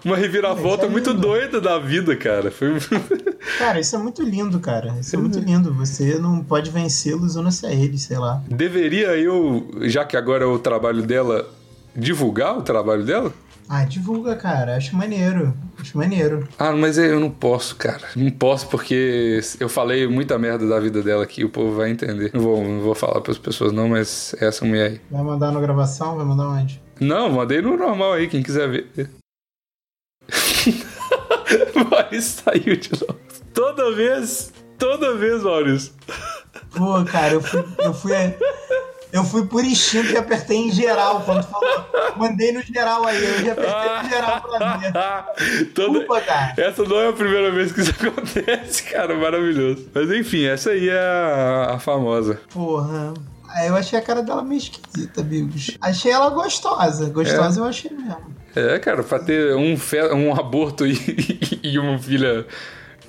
uma 0.03 0.17
reviravolta 0.17 0.83
Isso 0.83 0.85
é 0.87 0.89
muito 0.89 1.13
doida 1.13 1.61
da 1.61 1.77
vida, 1.77 2.15
cara. 2.15 2.49
Foi. 2.49 2.69
Cara, 3.59 3.79
isso 3.79 3.95
é 3.95 3.99
muito 3.99 4.21
lindo, 4.23 4.59
cara. 4.59 4.95
Isso 4.99 5.15
é 5.15 5.19
muito 5.19 5.39
lindo. 5.39 5.73
Você 5.75 6.17
não 6.19 6.43
pode 6.43 6.69
vencê-los 6.71 7.31
usando-se 7.31 7.65
a 7.65 7.71
eles, 7.71 8.01
sei 8.03 8.17
lá. 8.17 8.41
Deveria 8.47 9.15
eu, 9.17 9.67
já 9.81 10.03
que 10.05 10.15
agora 10.17 10.43
é 10.43 10.47
o 10.47 10.57
trabalho 10.59 11.01
dela, 11.03 11.47
divulgar 11.95 12.57
o 12.57 12.61
trabalho 12.61 13.03
dela? 13.03 13.31
Ah, 13.73 13.85
divulga, 13.85 14.35
cara. 14.35 14.75
Acho 14.75 14.97
maneiro. 14.97 15.53
Acho 15.79 15.97
maneiro. 15.97 16.45
Ah, 16.59 16.73
mas 16.73 16.97
eu 16.97 17.21
não 17.21 17.31
posso, 17.31 17.77
cara. 17.77 18.01
Não 18.17 18.29
posso 18.29 18.67
porque 18.67 19.39
eu 19.61 19.69
falei 19.69 20.05
muita 20.07 20.37
merda 20.37 20.67
da 20.67 20.77
vida 20.77 21.01
dela 21.01 21.23
aqui, 21.23 21.45
o 21.45 21.49
povo 21.49 21.77
vai 21.77 21.89
entender. 21.89 22.31
Não 22.33 22.41
vou, 22.41 22.61
não 22.61 22.81
vou 22.81 22.93
falar 22.93 23.21
pras 23.21 23.37
pessoas 23.37 23.71
não, 23.71 23.87
mas 23.87 24.35
é 24.41 24.47
essa 24.47 24.65
mulher 24.65 24.91
aí. 24.91 25.01
Vai 25.09 25.23
mandar 25.23 25.53
na 25.53 25.61
gravação? 25.61 26.17
Vai 26.17 26.25
mandar 26.25 26.49
onde? 26.49 26.83
Não, 26.99 27.31
mandei 27.31 27.61
no 27.61 27.77
normal 27.77 28.11
aí, 28.11 28.27
quem 28.27 28.43
quiser 28.43 28.69
ver. 28.69 28.89
Maurício 31.89 32.43
saiu 32.43 32.75
de 32.75 32.91
novo. 32.91 33.17
Toda 33.53 33.95
vez, 33.95 34.51
toda 34.77 35.15
vez, 35.15 35.43
Maurício. 35.43 35.93
Pô, 36.75 37.05
cara, 37.05 37.35
eu 37.35 37.41
fui, 37.41 37.63
eu 37.79 37.93
fui. 37.93 38.11
Eu 39.11 39.23
fui 39.25 39.45
por 39.45 39.63
instinto 39.63 40.11
e 40.11 40.17
apertei 40.17 40.57
em 40.57 40.71
geral 40.71 41.21
quando 41.21 41.43
falou. 41.43 41.85
Mandei 42.15 42.51
no 42.51 42.61
geral 42.61 43.05
aí, 43.05 43.23
eu 43.23 43.45
já 43.45 43.51
apertei 43.51 44.03
no 44.03 44.09
geral 44.09 44.41
pra 44.41 44.77
ver. 44.77 44.93
Desculpa, 45.75 46.21
cara. 46.21 46.53
Essa 46.57 46.83
não 46.83 46.99
é 46.99 47.09
a 47.09 47.13
primeira 47.13 47.51
vez 47.51 47.71
que 47.71 47.81
isso 47.81 47.91
acontece, 47.99 48.83
cara. 48.83 49.15
Maravilhoso. 49.15 49.89
Mas 49.93 50.11
enfim, 50.11 50.45
essa 50.45 50.71
aí 50.71 50.89
é 50.89 50.97
a, 50.97 51.73
a 51.75 51.79
famosa. 51.79 52.39
Porra. 52.53 53.13
Aí 53.49 53.67
eu 53.67 53.75
achei 53.75 53.99
a 53.99 54.01
cara 54.01 54.23
dela 54.23 54.41
meio 54.41 54.59
esquisita, 54.59 55.19
amigos. 55.19 55.77
Achei 55.81 56.11
ela 56.11 56.29
gostosa. 56.29 57.09
Gostosa 57.09 57.59
eu 57.59 57.65
achei 57.65 57.91
mesmo. 57.91 58.41
É, 58.55 58.79
cara, 58.79 59.03
pra 59.03 59.19
ter 59.19 59.55
um, 59.55 59.75
um 60.15 60.33
aborto 60.33 60.85
e, 60.87 61.59
e 61.63 61.77
uma 61.77 61.97
filha 61.99 62.45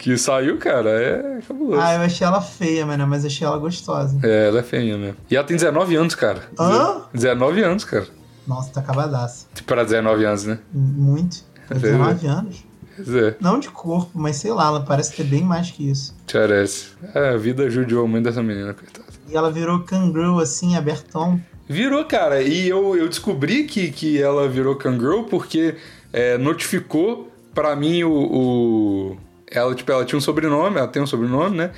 que 0.02 0.18
saiu, 0.18 0.58
cara, 0.58 0.90
é 0.90 1.38
cabuloso. 1.46 1.80
Ah, 1.80 1.94
eu 1.94 2.00
achei 2.00 2.26
ela 2.26 2.40
feia, 2.42 2.84
mano, 2.84 3.06
mas 3.06 3.24
achei 3.24 3.46
ela 3.46 3.56
gostosa. 3.56 4.18
É, 4.22 4.48
ela 4.48 4.58
é 4.58 4.62
feinha 4.64 4.98
mesmo. 4.98 5.16
E 5.30 5.36
ela 5.36 5.46
tem 5.46 5.56
19 5.56 5.94
anos, 5.94 6.14
cara. 6.16 6.42
Hã? 6.58 7.02
19 7.14 7.62
anos, 7.62 7.84
cara. 7.84 8.06
Nossa, 8.44 8.72
tá 8.72 8.80
acabadaça. 8.80 9.46
Pra 9.64 9.84
19 9.84 10.24
anos, 10.24 10.44
né? 10.44 10.58
Muito. 10.72 11.44
Tem 11.68 11.78
19 11.78 12.26
anos. 12.26 12.64
É, 12.98 13.34
Não 13.40 13.60
de 13.60 13.68
corpo, 13.70 14.10
mas 14.12 14.36
sei 14.36 14.52
lá, 14.52 14.66
ela 14.66 14.80
parece 14.84 15.14
ter 15.14 15.22
bem 15.24 15.42
mais 15.42 15.70
que 15.70 15.88
isso. 15.88 16.14
parece. 16.30 16.88
É, 17.14 17.30
a 17.30 17.36
vida 17.36 17.70
judiou 17.70 18.06
muito 18.08 18.24
dessa 18.24 18.42
menina, 18.42 18.74
coitada. 18.74 19.06
E 19.30 19.36
ela 19.36 19.50
virou 19.52 19.80
kangaroo 19.84 20.40
assim, 20.40 20.76
abertão. 20.76 21.40
Virou, 21.68 22.04
cara, 22.04 22.42
e 22.42 22.68
eu, 22.68 22.96
eu 22.96 23.08
descobri 23.08 23.64
que, 23.64 23.90
que 23.92 24.20
ela 24.20 24.48
virou 24.48 24.74
Kangirl 24.74 25.22
porque 25.22 25.76
é, 26.12 26.36
notificou 26.36 27.30
pra 27.54 27.74
mim 27.76 28.02
o, 28.02 28.12
o- 28.12 29.16
Ela, 29.52 29.74
tipo, 29.74 29.90
ela 29.92 30.04
tinha 30.04 30.18
um 30.18 30.22
sobrenome, 30.22 30.78
ela 30.78 30.88
tem 30.88 31.02
um 31.02 31.06
sobrenome, 31.06 31.56
né? 31.56 31.70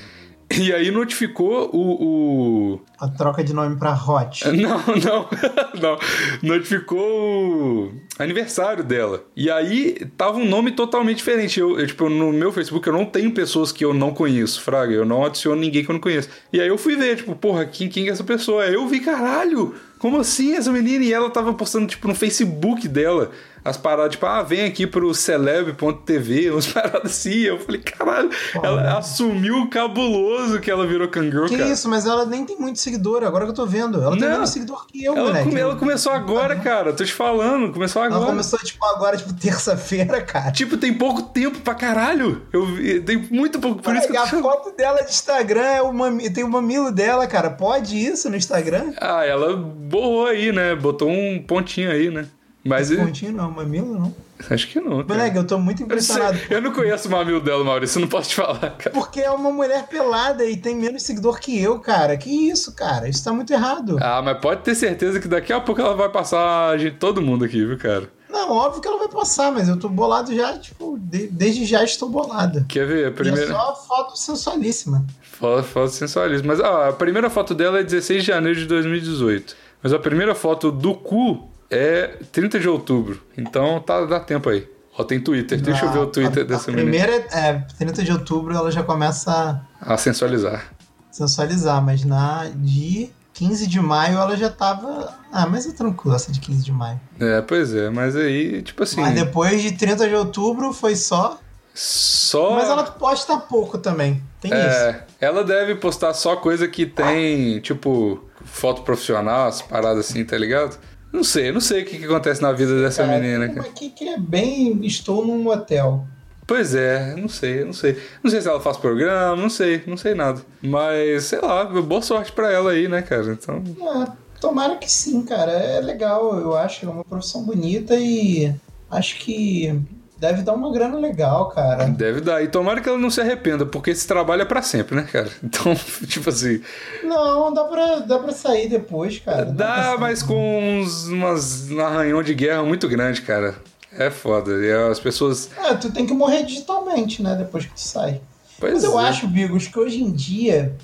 E 0.56 0.72
aí 0.74 0.90
notificou 0.90 1.70
o- 1.72 2.74
o, 2.74 2.80
A 3.00 3.08
troca 3.08 3.42
de 3.42 3.54
nome 3.54 3.76
pra 3.76 3.94
Hot. 3.94 4.44
Não, 4.52 4.78
não, 4.78 5.28
não. 5.80 5.98
Notificou 6.42 6.98
o 6.98 7.92
aniversário 8.18 8.84
dela. 8.84 9.24
E 9.36 9.50
aí 9.50 10.06
tava 10.16 10.38
um 10.38 10.44
nome 10.48 10.72
totalmente 10.72 11.16
diferente. 11.16 11.58
Eu, 11.58 11.78
eu, 11.80 11.86
tipo, 11.86 12.08
no 12.08 12.32
meu 12.32 12.52
Facebook 12.52 12.86
eu 12.86 12.92
não 12.92 13.04
tenho 13.06 13.30
pessoas 13.32 13.72
que 13.72 13.84
eu 13.84 13.92
não 13.94 14.12
conheço, 14.12 14.60
Fraga. 14.60 14.92
Eu 14.92 15.04
não 15.04 15.24
adiciono 15.24 15.60
ninguém 15.60 15.82
que 15.84 15.90
eu 15.90 15.94
não 15.94 16.00
conheço. 16.00 16.28
E 16.52 16.60
aí 16.60 16.68
eu 16.68 16.78
fui 16.78 16.94
ver, 16.94 17.16
tipo, 17.16 17.34
porra, 17.34 17.64
quem, 17.64 17.88
quem 17.88 18.08
é 18.08 18.10
essa 18.10 18.22
pessoa? 18.24 18.64
Aí 18.64 18.74
eu 18.74 18.86
vi, 18.86 19.00
caralho, 19.00 19.74
como 19.98 20.18
assim 20.20 20.54
essa 20.54 20.70
menina? 20.70 21.04
E 21.04 21.12
ela 21.12 21.30
tava 21.30 21.52
postando, 21.54 21.86
tipo, 21.86 22.06
no 22.06 22.14
Facebook 22.14 22.86
dela. 22.86 23.30
As 23.64 23.76
paradas, 23.78 24.12
tipo, 24.12 24.26
ah, 24.26 24.42
vem 24.42 24.64
aqui 24.66 24.86
pro 24.86 25.14
celeb.tv, 25.14 26.50
umas 26.50 26.66
paradas 26.70 27.12
assim. 27.12 27.40
Eu 27.44 27.58
falei, 27.58 27.80
caralho, 27.80 28.28
ela 28.62 28.98
assumiu 28.98 29.68
cabuloso 29.70 30.60
que 30.60 30.70
ela 30.70 30.86
virou 30.86 31.08
Kangirl, 31.08 31.46
Que 31.46 31.56
cara. 31.56 31.70
isso, 31.70 31.88
mas 31.88 32.04
ela 32.06 32.26
nem 32.26 32.44
tem 32.44 32.58
muito 32.58 32.78
seguidor, 32.78 33.24
agora 33.24 33.44
que 33.44 33.50
eu 33.50 33.54
tô 33.54 33.66
vendo. 33.66 34.02
Ela 34.02 34.16
tem 34.18 34.28
menos 34.28 34.50
seguidor 34.50 34.86
que 34.86 35.02
eu, 35.04 35.14
Ela, 35.16 35.26
moleque. 35.28 35.48
come- 35.48 35.60
ela 35.60 35.76
começou 35.76 36.12
agora, 36.12 36.56
cara. 36.56 36.92
Tô 36.92 37.04
te 37.04 37.12
falando, 37.12 37.72
começou 37.72 38.04
Ela 38.04 38.14
agora. 38.16 38.30
começou, 38.32 38.58
tipo, 38.58 38.84
agora, 38.84 39.16
tipo, 39.16 39.32
terça-feira, 39.32 40.20
cara. 40.20 40.52
Tipo, 40.52 40.76
tem 40.76 40.92
pouco 40.92 41.22
tempo 41.22 41.58
pra 41.60 41.74
caralho. 41.74 42.42
Eu 42.52 42.66
tem 43.04 43.16
muito 43.30 43.58
pouco. 43.58 43.80
Por 43.82 43.96
isso 43.96 44.08
que 44.08 44.16
eu 44.16 44.22
a 44.22 44.26
tô... 44.26 44.42
foto 44.42 44.76
dela 44.76 45.02
de 45.02 45.10
Instagram 45.10 45.62
é 45.66 45.82
o 45.82 45.92
mami... 45.92 46.28
tem 46.30 46.44
o 46.44 46.48
mamilo 46.50 46.92
dela, 46.92 47.26
cara. 47.26 47.48
Pode 47.50 47.96
isso 47.96 48.28
no 48.28 48.36
Instagram? 48.36 48.92
Ah, 49.00 49.24
ela 49.24 49.56
borrou 49.56 50.26
aí, 50.26 50.52
né? 50.52 50.74
Botou 50.74 51.08
um 51.08 51.42
pontinho 51.42 51.90
aí, 51.90 52.10
né? 52.10 52.26
Mas 52.64 52.90
eu- 52.90 52.98
pontinho 52.98 53.32
não, 53.32 53.50
mamilo 53.50 53.98
não. 53.98 54.14
acho 54.50 54.68
que 54.68 54.80
não. 54.80 55.02
Cara. 55.04 55.18
Moleque, 55.18 55.36
eu 55.36 55.46
tô 55.46 55.58
muito 55.58 55.82
Eu, 55.82 55.86
não 55.88 56.00
sei- 56.00 56.14
impressionado. 56.16 56.38
eu 56.52 56.62
não 56.62 56.72
conheço 56.72 57.08
o 57.08 57.10
mamilo 57.10 57.40
dela, 57.40 57.62
Maurício. 57.62 57.98
Eu 57.98 58.02
não 58.02 58.08
posso 58.08 58.30
te 58.30 58.36
falar, 58.36 58.58
cara. 58.70 58.90
Porque 58.90 59.20
é 59.20 59.30
uma 59.30 59.50
mulher 59.52 59.86
pelada 59.86 60.44
e 60.44 60.56
tem 60.56 60.74
menos 60.74 61.02
seguidor 61.02 61.38
que 61.40 61.60
eu, 61.60 61.78
cara. 61.78 62.16
Que 62.16 62.30
isso, 62.50 62.74
cara? 62.74 63.08
Isso 63.08 63.22
tá 63.22 63.32
muito 63.32 63.52
errado. 63.52 63.98
Ah, 64.00 64.22
mas 64.22 64.38
pode 64.38 64.62
ter 64.62 64.74
certeza 64.74 65.20
que 65.20 65.28
daqui 65.28 65.52
a 65.52 65.60
pouco 65.60 65.80
ela 65.80 65.94
vai 65.94 66.08
passar 66.08 66.70
a 66.70 66.76
gente, 66.78 66.96
todo 66.96 67.20
mundo 67.20 67.44
aqui, 67.44 67.64
viu, 67.64 67.76
cara? 67.78 68.08
Não, 68.30 68.50
óbvio 68.50 68.80
que 68.82 68.88
ela 68.88 68.98
vai 68.98 69.08
passar, 69.08 69.52
mas 69.52 69.68
eu 69.68 69.78
tô 69.78 69.88
bolado 69.88 70.34
já, 70.34 70.58
tipo, 70.58 70.98
de- 70.98 71.28
desde 71.28 71.64
já 71.64 71.84
estou 71.84 72.08
bolado. 72.08 72.64
Quer 72.68 72.84
ver? 72.86 72.96
A 72.96 73.00
E 73.00 73.04
é 73.04 73.10
primeira. 73.10 73.46
só 73.46 73.76
foto 73.86 74.16
sensualíssima. 74.18 75.04
Foto, 75.22 75.62
foto 75.62 75.90
sensualismo. 75.90 76.48
Mas 76.48 76.60
ah, 76.60 76.88
a 76.88 76.92
primeira 76.92 77.28
foto 77.30 77.54
dela 77.54 77.78
é 77.78 77.82
16 77.84 78.22
de 78.22 78.28
janeiro 78.28 78.58
de 78.58 78.66
2018. 78.66 79.54
Mas 79.82 79.92
a 79.92 79.98
primeira 79.98 80.34
foto 80.34 80.72
do 80.72 80.94
cu 80.94 81.48
é 81.70 82.18
30 82.32 82.58
de 82.60 82.68
outubro. 82.68 83.20
Então 83.36 83.80
tá, 83.80 84.04
dá 84.04 84.20
tempo 84.20 84.48
aí. 84.48 84.68
Ó, 84.96 85.02
tem 85.02 85.18
Twitter. 85.20 85.60
Deixa 85.60 85.84
eu 85.86 85.92
ver 85.92 85.98
o 85.98 86.06
Twitter 86.06 86.44
a, 86.44 86.46
dessa 86.46 86.70
a 86.70 86.74
menina. 86.74 86.90
primeira 86.90 87.26
é 87.32 87.52
30 87.78 88.04
de 88.04 88.12
outubro, 88.12 88.54
ela 88.54 88.70
já 88.70 88.82
começa 88.82 89.60
A 89.80 89.96
sensualizar. 89.96 90.72
sensualizar, 91.10 91.82
mas 91.82 92.04
na 92.04 92.48
de 92.54 93.10
15 93.32 93.66
de 93.66 93.80
maio 93.80 94.18
ela 94.18 94.36
já 94.36 94.48
tava. 94.48 95.12
Ah, 95.32 95.46
mas 95.46 95.66
é 95.66 95.72
tranquilo 95.72 96.14
essa 96.14 96.30
de 96.30 96.38
15 96.38 96.62
de 96.64 96.70
maio. 96.72 97.00
É, 97.18 97.40
pois 97.42 97.74
é. 97.74 97.90
Mas 97.90 98.14
aí, 98.14 98.62
tipo 98.62 98.84
assim. 98.84 99.00
Mas 99.00 99.14
depois 99.14 99.60
de 99.60 99.72
30 99.72 100.08
de 100.08 100.14
outubro 100.14 100.72
foi 100.72 100.94
só. 100.94 101.40
Só. 101.74 102.54
Mas 102.54 102.68
ela 102.68 102.84
posta 102.84 103.36
pouco 103.36 103.78
também. 103.78 104.22
Tem 104.40 104.52
isso. 104.52 104.60
É, 104.60 105.04
ela 105.20 105.42
deve 105.42 105.74
postar 105.74 106.14
só 106.14 106.36
coisa 106.36 106.68
que 106.68 106.86
tem, 106.86 107.58
tipo, 107.58 108.22
foto 108.44 108.82
profissional, 108.82 109.48
as 109.48 109.60
paradas 109.60 110.08
assim, 110.08 110.24
tá 110.24 110.38
ligado? 110.38 110.78
Não 111.14 111.22
sei, 111.22 111.52
não 111.52 111.60
sei 111.60 111.82
o 111.82 111.86
que, 111.86 111.96
que 111.96 112.04
acontece 112.06 112.42
na 112.42 112.50
vida 112.50 112.82
dessa 112.82 113.04
Cara, 113.06 113.20
menina, 113.20 113.48
cara. 113.48 113.68
aqui 113.68 113.88
que 113.88 114.08
é 114.08 114.18
bem. 114.18 114.84
Estou 114.84 115.24
num 115.24 115.46
hotel. 115.46 116.04
Pois 116.44 116.74
é, 116.74 117.14
não 117.14 117.28
sei, 117.28 117.64
não 117.64 117.72
sei. 117.72 117.96
Não 118.20 118.28
sei 118.28 118.40
se 118.40 118.48
ela 118.48 118.60
faz 118.60 118.76
programa, 118.76 119.40
não 119.40 119.48
sei, 119.48 119.80
não 119.86 119.96
sei 119.96 120.12
nada. 120.12 120.42
Mas, 120.60 121.22
sei 121.26 121.40
lá, 121.40 121.64
boa 121.66 122.02
sorte 122.02 122.32
pra 122.32 122.50
ela 122.52 122.72
aí, 122.72 122.88
né, 122.88 123.00
cara? 123.00 123.32
Então. 123.32 123.62
Ah, 123.80 124.12
tomara 124.40 124.74
que 124.76 124.90
sim, 124.90 125.22
cara. 125.22 125.52
É 125.52 125.80
legal, 125.80 126.36
eu 126.36 126.56
acho. 126.56 126.84
É 126.84 126.88
uma 126.88 127.04
profissão 127.04 127.44
bonita 127.44 127.94
e 127.94 128.52
acho 128.90 129.16
que 129.20 129.80
deve 130.18 130.42
dar 130.42 130.54
uma 130.54 130.72
grana 130.72 130.98
legal, 130.98 131.48
cara. 131.48 131.86
Deve 131.86 132.20
dar. 132.20 132.42
E 132.42 132.48
tomara 132.48 132.80
que 132.80 132.88
ela 132.88 132.98
não 132.98 133.10
se 133.10 133.20
arrependa, 133.20 133.66
porque 133.66 133.90
esse 133.90 134.06
trabalho 134.06 134.42
é 134.42 134.44
pra 134.44 134.62
sempre, 134.62 134.96
né, 134.96 135.02
cara? 135.10 135.30
Então, 135.42 135.74
tipo 136.06 136.30
assim. 136.30 136.60
Não, 137.02 137.52
dá 137.52 137.64
pra, 137.64 137.98
dá 138.00 138.18
pra 138.18 138.32
sair 138.32 138.68
depois, 138.68 139.18
cara. 139.18 139.46
Dá, 139.46 139.96
mas 139.98 140.22
com 140.22 140.80
uns, 140.80 141.06
umas, 141.08 141.70
um 141.70 141.80
arranhão 141.80 142.22
de 142.22 142.34
guerra 142.34 142.62
muito 142.62 142.88
grande, 142.88 143.22
cara. 143.22 143.54
É 143.92 144.10
foda. 144.10 144.52
E 144.52 144.72
as 144.90 144.98
pessoas. 144.98 145.50
Ah, 145.56 145.74
tu 145.74 145.90
tem 145.92 146.06
que 146.06 146.14
morrer 146.14 146.42
digitalmente, 146.44 147.22
né? 147.22 147.36
Depois 147.36 147.64
que 147.64 147.74
tu 147.74 147.80
sai. 147.80 148.20
Pois 148.58 148.74
Mas 148.74 148.84
eu 148.84 148.98
é. 148.98 149.08
acho, 149.08 149.26
Bigos, 149.28 149.68
que 149.68 149.78
hoje 149.78 150.02
em 150.02 150.12
dia 150.12 150.74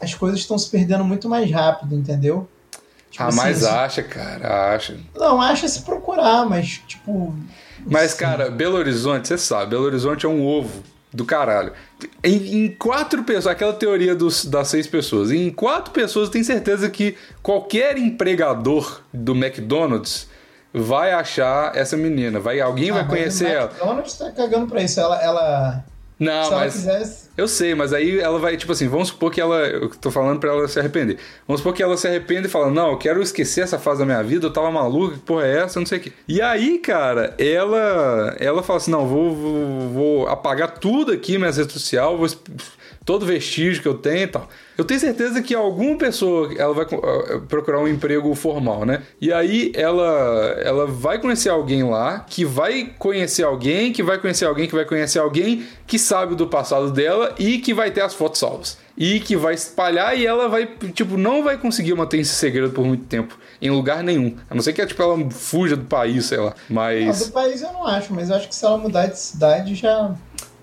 as 0.00 0.14
coisas 0.14 0.40
estão 0.40 0.58
se 0.58 0.70
perdendo 0.70 1.04
muito 1.04 1.28
mais 1.28 1.50
rápido, 1.50 1.94
entendeu? 1.94 2.48
Tipo 3.16 3.24
ah, 3.24 3.28
assim, 3.28 3.36
mas 3.38 3.64
acha, 3.64 4.02
cara, 4.02 4.74
acha. 4.74 4.94
Não, 5.14 5.40
acha 5.40 5.66
se 5.66 5.80
procurar, 5.80 6.44
mas, 6.44 6.82
tipo. 6.86 7.34
Mas, 7.86 8.10
sim. 8.10 8.18
cara, 8.18 8.50
Belo 8.50 8.76
Horizonte, 8.76 9.26
você 9.26 9.38
sabe, 9.38 9.70
Belo 9.70 9.84
Horizonte 9.84 10.26
é 10.26 10.28
um 10.28 10.44
ovo 10.44 10.82
do 11.10 11.24
caralho. 11.24 11.72
Em, 12.22 12.66
em 12.66 12.68
quatro 12.72 13.24
pessoas, 13.24 13.46
aquela 13.46 13.72
teoria 13.72 14.14
dos, 14.14 14.44
das 14.44 14.68
seis 14.68 14.86
pessoas, 14.86 15.30
em 15.30 15.50
quatro 15.50 15.94
pessoas, 15.94 16.26
eu 16.26 16.32
tenho 16.32 16.44
certeza 16.44 16.90
que 16.90 17.16
qualquer 17.42 17.96
empregador 17.96 19.00
do 19.10 19.34
McDonald's 19.34 20.28
vai 20.74 21.12
achar 21.12 21.74
essa 21.74 21.96
menina. 21.96 22.38
Vai, 22.38 22.60
alguém 22.60 22.92
vai 22.92 23.00
Ah, 23.00 23.04
mas 23.04 23.16
conhecer 23.16 23.46
o 23.46 23.48
ela. 23.48 23.70
McDonald's 23.70 24.18
tá 24.18 24.30
cagando 24.30 24.66
pra 24.66 24.82
isso. 24.82 25.00
Ela. 25.00 25.22
ela 25.22 25.84
Não, 26.18 26.44
se 26.44 26.52
ela 26.52 26.60
mas. 26.60 26.72
quisesse. 26.74 27.28
Eu 27.36 27.46
sei, 27.46 27.74
mas 27.74 27.92
aí 27.92 28.18
ela 28.18 28.38
vai, 28.38 28.56
tipo 28.56 28.72
assim, 28.72 28.88
vamos 28.88 29.08
supor 29.08 29.30
que 29.30 29.38
ela. 29.38 29.58
Eu 29.66 29.90
tô 29.90 30.10
falando 30.10 30.40
pra 30.40 30.50
ela 30.50 30.66
se 30.66 30.78
arrepender. 30.78 31.18
Vamos 31.46 31.60
supor 31.60 31.74
que 31.74 31.82
ela 31.82 31.96
se 31.98 32.08
arrepende 32.08 32.46
e 32.46 32.50
fala: 32.50 32.70
Não, 32.70 32.92
eu 32.92 32.96
quero 32.96 33.20
esquecer 33.22 33.60
essa 33.60 33.78
fase 33.78 34.00
da 34.00 34.06
minha 34.06 34.22
vida, 34.22 34.46
eu 34.46 34.52
tava 34.52 34.70
maluca, 34.70 35.16
que 35.16 35.20
porra 35.20 35.46
é 35.46 35.58
essa? 35.58 35.78
Não 35.78 35.86
sei 35.86 35.98
o 35.98 36.00
quê. 36.00 36.12
E 36.26 36.40
aí, 36.40 36.78
cara, 36.78 37.34
ela. 37.38 38.34
Ela 38.40 38.62
fala 38.62 38.78
assim: 38.78 38.90
Não, 38.90 39.06
vou, 39.06 39.34
vou, 39.34 39.88
vou 39.90 40.28
apagar 40.28 40.78
tudo 40.78 41.12
aqui, 41.12 41.36
minhas 41.36 41.58
redes 41.58 41.74
sociais, 41.74 42.16
vou. 42.16 42.26
Todo 43.06 43.24
vestígio 43.24 43.80
que 43.80 43.88
eu 43.88 43.94
tenho 43.94 44.24
e 44.24 44.26
tal. 44.26 44.48
Eu 44.76 44.84
tenho 44.84 44.98
certeza 45.00 45.40
que 45.40 45.54
alguma 45.54 45.96
pessoa 45.96 46.52
ela 46.58 46.74
vai 46.74 46.84
co- 46.84 47.00
eh, 47.30 47.40
procurar 47.48 47.78
um 47.80 47.86
emprego 47.88 48.34
formal, 48.34 48.84
né? 48.84 49.02
E 49.20 49.32
aí 49.32 49.72
ela 49.74 50.56
ela 50.62 50.86
vai 50.86 51.18
conhecer 51.20 51.48
alguém 51.48 51.82
lá, 51.84 52.26
que 52.28 52.44
vai 52.44 52.92
conhecer 52.98 53.44
alguém, 53.44 53.92
que 53.92 54.02
vai 54.02 54.18
conhecer 54.18 54.44
alguém, 54.44 54.66
que 54.66 54.74
vai 54.74 54.84
conhecer 54.84 55.20
alguém 55.20 55.64
que 55.86 55.98
sabe 55.98 56.34
do 56.34 56.46
passado 56.48 56.90
dela 56.90 57.32
e 57.38 57.58
que 57.58 57.72
vai 57.72 57.90
ter 57.92 58.00
as 58.02 58.12
fotos 58.12 58.40
salvas. 58.40 58.76
E 58.98 59.20
que 59.20 59.36
vai 59.36 59.54
espalhar 59.54 60.18
e 60.18 60.26
ela 60.26 60.48
vai, 60.48 60.66
tipo, 60.94 61.16
não 61.18 61.44
vai 61.44 61.58
conseguir 61.58 61.94
manter 61.94 62.18
esse 62.18 62.34
segredo 62.34 62.70
por 62.72 62.84
muito 62.84 63.04
tempo. 63.04 63.38
Em 63.60 63.70
lugar 63.70 64.02
nenhum. 64.02 64.34
A 64.50 64.54
não 64.54 64.62
ser 64.62 64.72
que 64.72 64.84
tipo, 64.86 65.02
ela 65.02 65.30
fuja 65.30 65.76
do 65.76 65.84
país, 65.84 66.24
sei 66.26 66.38
lá. 66.38 66.54
Não, 66.68 66.76
Mas. 66.76 67.26
do 67.26 67.32
país 67.32 67.62
eu 67.62 67.72
não 67.72 67.86
acho, 67.86 68.12
mas 68.12 68.30
eu 68.30 68.36
acho 68.36 68.48
que 68.48 68.54
se 68.54 68.64
ela 68.64 68.78
mudar 68.78 69.06
de 69.06 69.18
cidade 69.18 69.74
já, 69.74 70.14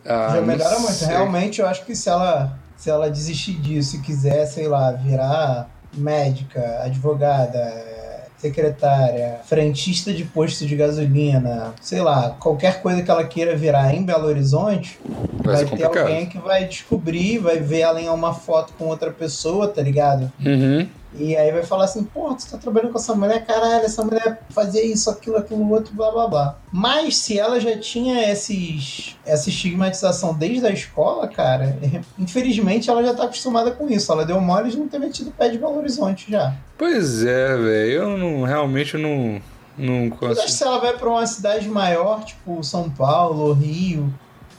ah, 0.06 0.32
já 0.36 0.42
melhora 0.42 0.80
muito. 0.80 0.94
sei. 0.94 1.08
Realmente, 1.08 1.62
eu 1.62 1.68
acho 1.68 1.86
que 1.86 1.96
se 1.96 2.10
ela, 2.10 2.58
se 2.78 2.90
ela 2.90 3.10
desistir 3.10 3.54
disso 3.54 3.98
e 3.98 4.00
quiser, 4.02 4.46
sei 4.46 4.68
lá, 4.68 4.92
virar 4.92 5.70
médica, 5.96 6.82
advogada, 6.84 7.94
secretária, 8.38 9.40
frentista 9.46 10.12
de 10.14 10.26
posto 10.26 10.66
de 10.66 10.76
gasolina, 10.76 11.74
sei 11.82 12.02
lá, 12.02 12.36
qualquer 12.40 12.82
coisa 12.82 13.02
que 13.02 13.10
ela 13.10 13.24
queira 13.24 13.56
virar 13.56 13.94
em 13.96 14.04
Belo 14.04 14.28
Horizonte, 14.28 15.00
Vai 15.44 15.56
vai, 15.56 15.66
ter 15.66 15.70
complicado. 15.70 15.98
alguém 15.98 16.26
que 16.26 16.38
vai 16.40 16.66
descobrir, 16.66 17.38
vai 17.38 17.60
ver 17.60 17.80
ela 17.80 18.02
em 18.02 18.10
uma 18.10 18.34
foto 18.34 18.74
com 18.78 18.86
outra 18.86 19.12
pessoa, 19.12 19.68
tá 19.68 19.82
ligado? 19.82 20.32
Uhum. 20.46 20.88
E 21.16 21.36
aí 21.36 21.52
vai 21.52 21.64
falar 21.64 21.86
assim, 21.86 22.04
pô, 22.04 22.34
tu 22.34 22.50
tá 22.50 22.58
trabalhando 22.58 22.92
com 22.92 22.98
essa 22.98 23.14
mulher, 23.14 23.46
caralho, 23.46 23.86
essa 23.86 24.04
mulher 24.04 24.42
fazia 24.50 24.84
isso, 24.84 25.10
aquilo, 25.10 25.38
aquilo, 25.38 25.70
outro, 25.72 25.94
blá 25.94 26.12
blá 26.12 26.28
blá. 26.28 26.58
Mas 26.72 27.18
se 27.18 27.38
ela 27.38 27.60
já 27.60 27.78
tinha 27.78 28.32
esses, 28.32 29.16
essa 29.26 29.50
estigmatização 29.50 30.34
desde 30.34 30.66
a 30.66 30.72
escola, 30.72 31.28
cara, 31.28 31.78
infelizmente 32.18 32.90
ela 32.90 33.04
já 33.04 33.14
tá 33.14 33.24
acostumada 33.26 33.72
com 33.72 33.90
isso. 33.90 34.12
Ela 34.12 34.26
deu 34.26 34.40
mole 34.42 34.72
de 34.72 34.78
não 34.78 34.88
ter 34.88 35.00
metido 35.00 35.30
o 35.30 35.34
pé 35.34 35.50
de 35.50 35.58
Belo 35.58 35.78
Horizonte 35.78 36.32
já. 36.32 36.54
Pois 36.78 37.24
é, 37.24 37.56
velho. 37.56 37.92
Eu 37.92 38.18
não 38.18 38.44
realmente 38.44 38.98
não. 38.98 39.42
Não 39.76 40.10
Mas 40.10 40.12
acho 40.12 40.20
que 40.20 40.26
consigo. 40.36 40.50
se 40.50 40.64
ela 40.64 40.80
vai 40.80 40.94
pra 40.94 41.10
uma 41.10 41.26
cidade 41.26 41.68
maior, 41.68 42.24
tipo 42.24 42.64
São 42.64 42.92
Paulo, 42.92 43.54
Rio, 43.54 44.14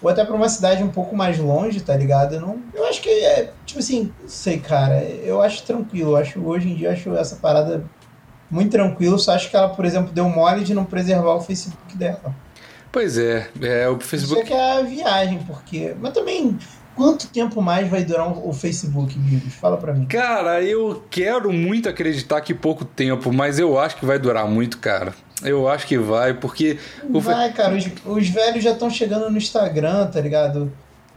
ou 0.05 0.11
até 0.11 0.23
pra 0.23 0.37
uma 0.37 0.51
cidade 0.51 0.83
um 0.83 0.91
pouco 0.91 1.17
mais 1.17 1.39
longe, 1.39 1.81
tá 1.81 1.97
ligado? 1.97 2.35
Eu, 2.35 2.41
não, 2.43 2.59
eu 2.75 2.85
acho 2.87 3.01
que 3.01 3.09
é, 3.09 3.51
tipo 3.65 3.81
assim, 3.81 4.13
não 4.21 4.29
sei, 4.29 4.59
cara, 4.59 5.03
eu 5.03 5.41
acho 5.41 5.63
tranquilo. 5.63 6.11
Eu 6.11 6.17
acho, 6.19 6.39
hoje 6.41 6.71
em 6.71 6.75
dia, 6.75 6.89
eu 6.89 6.93
acho 6.93 7.17
essa 7.17 7.37
parada 7.37 7.83
muito 8.51 8.71
tranquilo. 8.71 9.19
Só 9.19 9.33
acho 9.33 9.49
que 9.49 9.57
ela, 9.57 9.71
por 9.71 9.87
exemplo, 9.87 10.13
deu 10.13 10.29
mole 10.29 10.63
de 10.63 10.75
não 10.75 10.85
preservar 10.85 11.33
o 11.35 11.41
Facebook 11.41 11.97
dela. 11.97 12.35
Pois 12.93 13.17
é, 13.17 13.49
é 13.63 13.89
o 13.89 13.97
Isso 13.97 14.05
é 14.05 14.09
Facebook. 14.09 14.45
que 14.45 14.53
é 14.53 14.79
a 14.79 14.83
viagem, 14.83 15.39
porque. 15.47 15.97
Mas 15.99 16.13
também, 16.13 16.59
quanto 16.95 17.27
tempo 17.29 17.63
mais 17.63 17.89
vai 17.89 18.05
durar 18.05 18.29
o 18.29 18.53
Facebook, 18.53 19.19
Bigos? 19.19 19.55
Fala 19.55 19.79
pra 19.79 19.95
mim. 19.95 20.05
Cara, 20.05 20.63
eu 20.63 21.03
quero 21.09 21.51
muito 21.51 21.89
acreditar 21.89 22.43
que 22.43 22.53
pouco 22.53 22.85
tempo, 22.85 23.33
mas 23.33 23.59
eu 23.59 23.79
acho 23.81 23.97
que 23.97 24.05
vai 24.05 24.19
durar 24.19 24.47
muito, 24.47 24.77
cara. 24.79 25.15
Eu 25.43 25.69
acho 25.69 25.87
que 25.87 25.99
vai, 25.99 26.33
porque 26.35 26.79
Vai, 27.11 27.53
cara, 27.53 27.75
os, 27.75 27.87
os 28.07 28.29
velhos 28.29 28.63
já 28.63 28.71
estão 28.73 28.89
chegando 28.89 29.29
no 29.31 29.37
Instagram, 29.37 30.07
tá 30.07 30.21
ligado? 30.21 30.73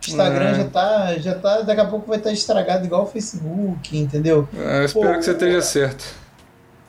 O 0.05 0.09
Instagram 0.09 0.49
É. 0.49 0.55
já 0.55 0.63
tá, 0.65 1.17
já 1.17 1.35
tá, 1.35 1.61
daqui 1.61 1.81
a 1.81 1.85
pouco 1.85 2.07
vai 2.07 2.17
estar 2.17 2.31
estragado 2.31 2.85
igual 2.85 3.03
o 3.03 3.07
Facebook, 3.07 3.97
entendeu? 3.97 4.47
É, 4.57 4.81
eu 4.81 4.85
espero 4.85 5.07
Pô, 5.07 5.13
que 5.19 5.25
você 5.25 5.31
esteja 5.31 5.61
certo. 5.61 6.05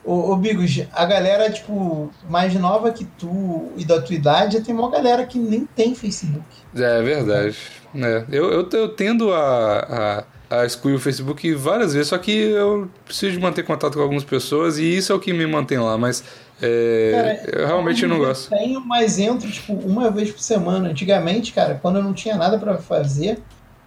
Ô, 0.03 0.31
ô 0.31 0.35
Bigos, 0.37 0.81
a 0.91 1.05
galera, 1.05 1.49
tipo, 1.51 2.11
mais 2.27 2.53
nova 2.55 2.91
que 2.91 3.05
tu 3.05 3.71
e 3.77 3.85
da 3.85 4.01
tua 4.01 4.15
idade, 4.15 4.57
já 4.57 4.63
tem 4.63 4.73
uma 4.73 4.89
galera 4.89 5.25
que 5.25 5.37
nem 5.37 5.65
tem 5.75 5.93
Facebook. 5.93 6.43
É 6.75 7.01
verdade. 7.01 7.57
É, 7.95 8.23
eu, 8.31 8.51
eu, 8.51 8.69
eu 8.71 8.89
tendo 8.89 9.33
a, 9.33 10.23
a, 10.49 10.59
a 10.61 10.65
excluir 10.65 10.95
o 10.95 10.99
Facebook 10.99 11.53
várias 11.53 11.93
vezes, 11.93 12.07
só 12.09 12.17
que 12.17 12.31
eu 12.31 12.89
preciso 13.05 13.33
de 13.33 13.39
manter 13.39 13.63
contato 13.63 13.95
com 13.95 14.01
algumas 14.01 14.23
pessoas 14.23 14.77
e 14.77 14.83
isso 14.97 15.11
é 15.11 15.15
o 15.15 15.19
que 15.19 15.33
me 15.33 15.45
mantém 15.45 15.77
lá, 15.79 15.97
mas 15.97 16.23
é, 16.61 17.11
Cara, 17.45 17.61
eu 17.61 17.67
realmente 17.67 18.05
não 18.07 18.17
eu 18.17 18.25
gosto. 18.25 18.49
tenho, 18.49 18.81
mas 18.81 19.19
entro, 19.19 19.49
tipo, 19.49 19.73
uma 19.73 20.09
vez 20.09 20.31
por 20.31 20.41
semana. 20.41 20.89
Antigamente, 20.89 21.53
cara, 21.53 21.79
quando 21.81 21.97
eu 21.97 22.03
não 22.03 22.13
tinha 22.13 22.35
nada 22.35 22.57
pra 22.57 22.77
fazer, 22.77 23.39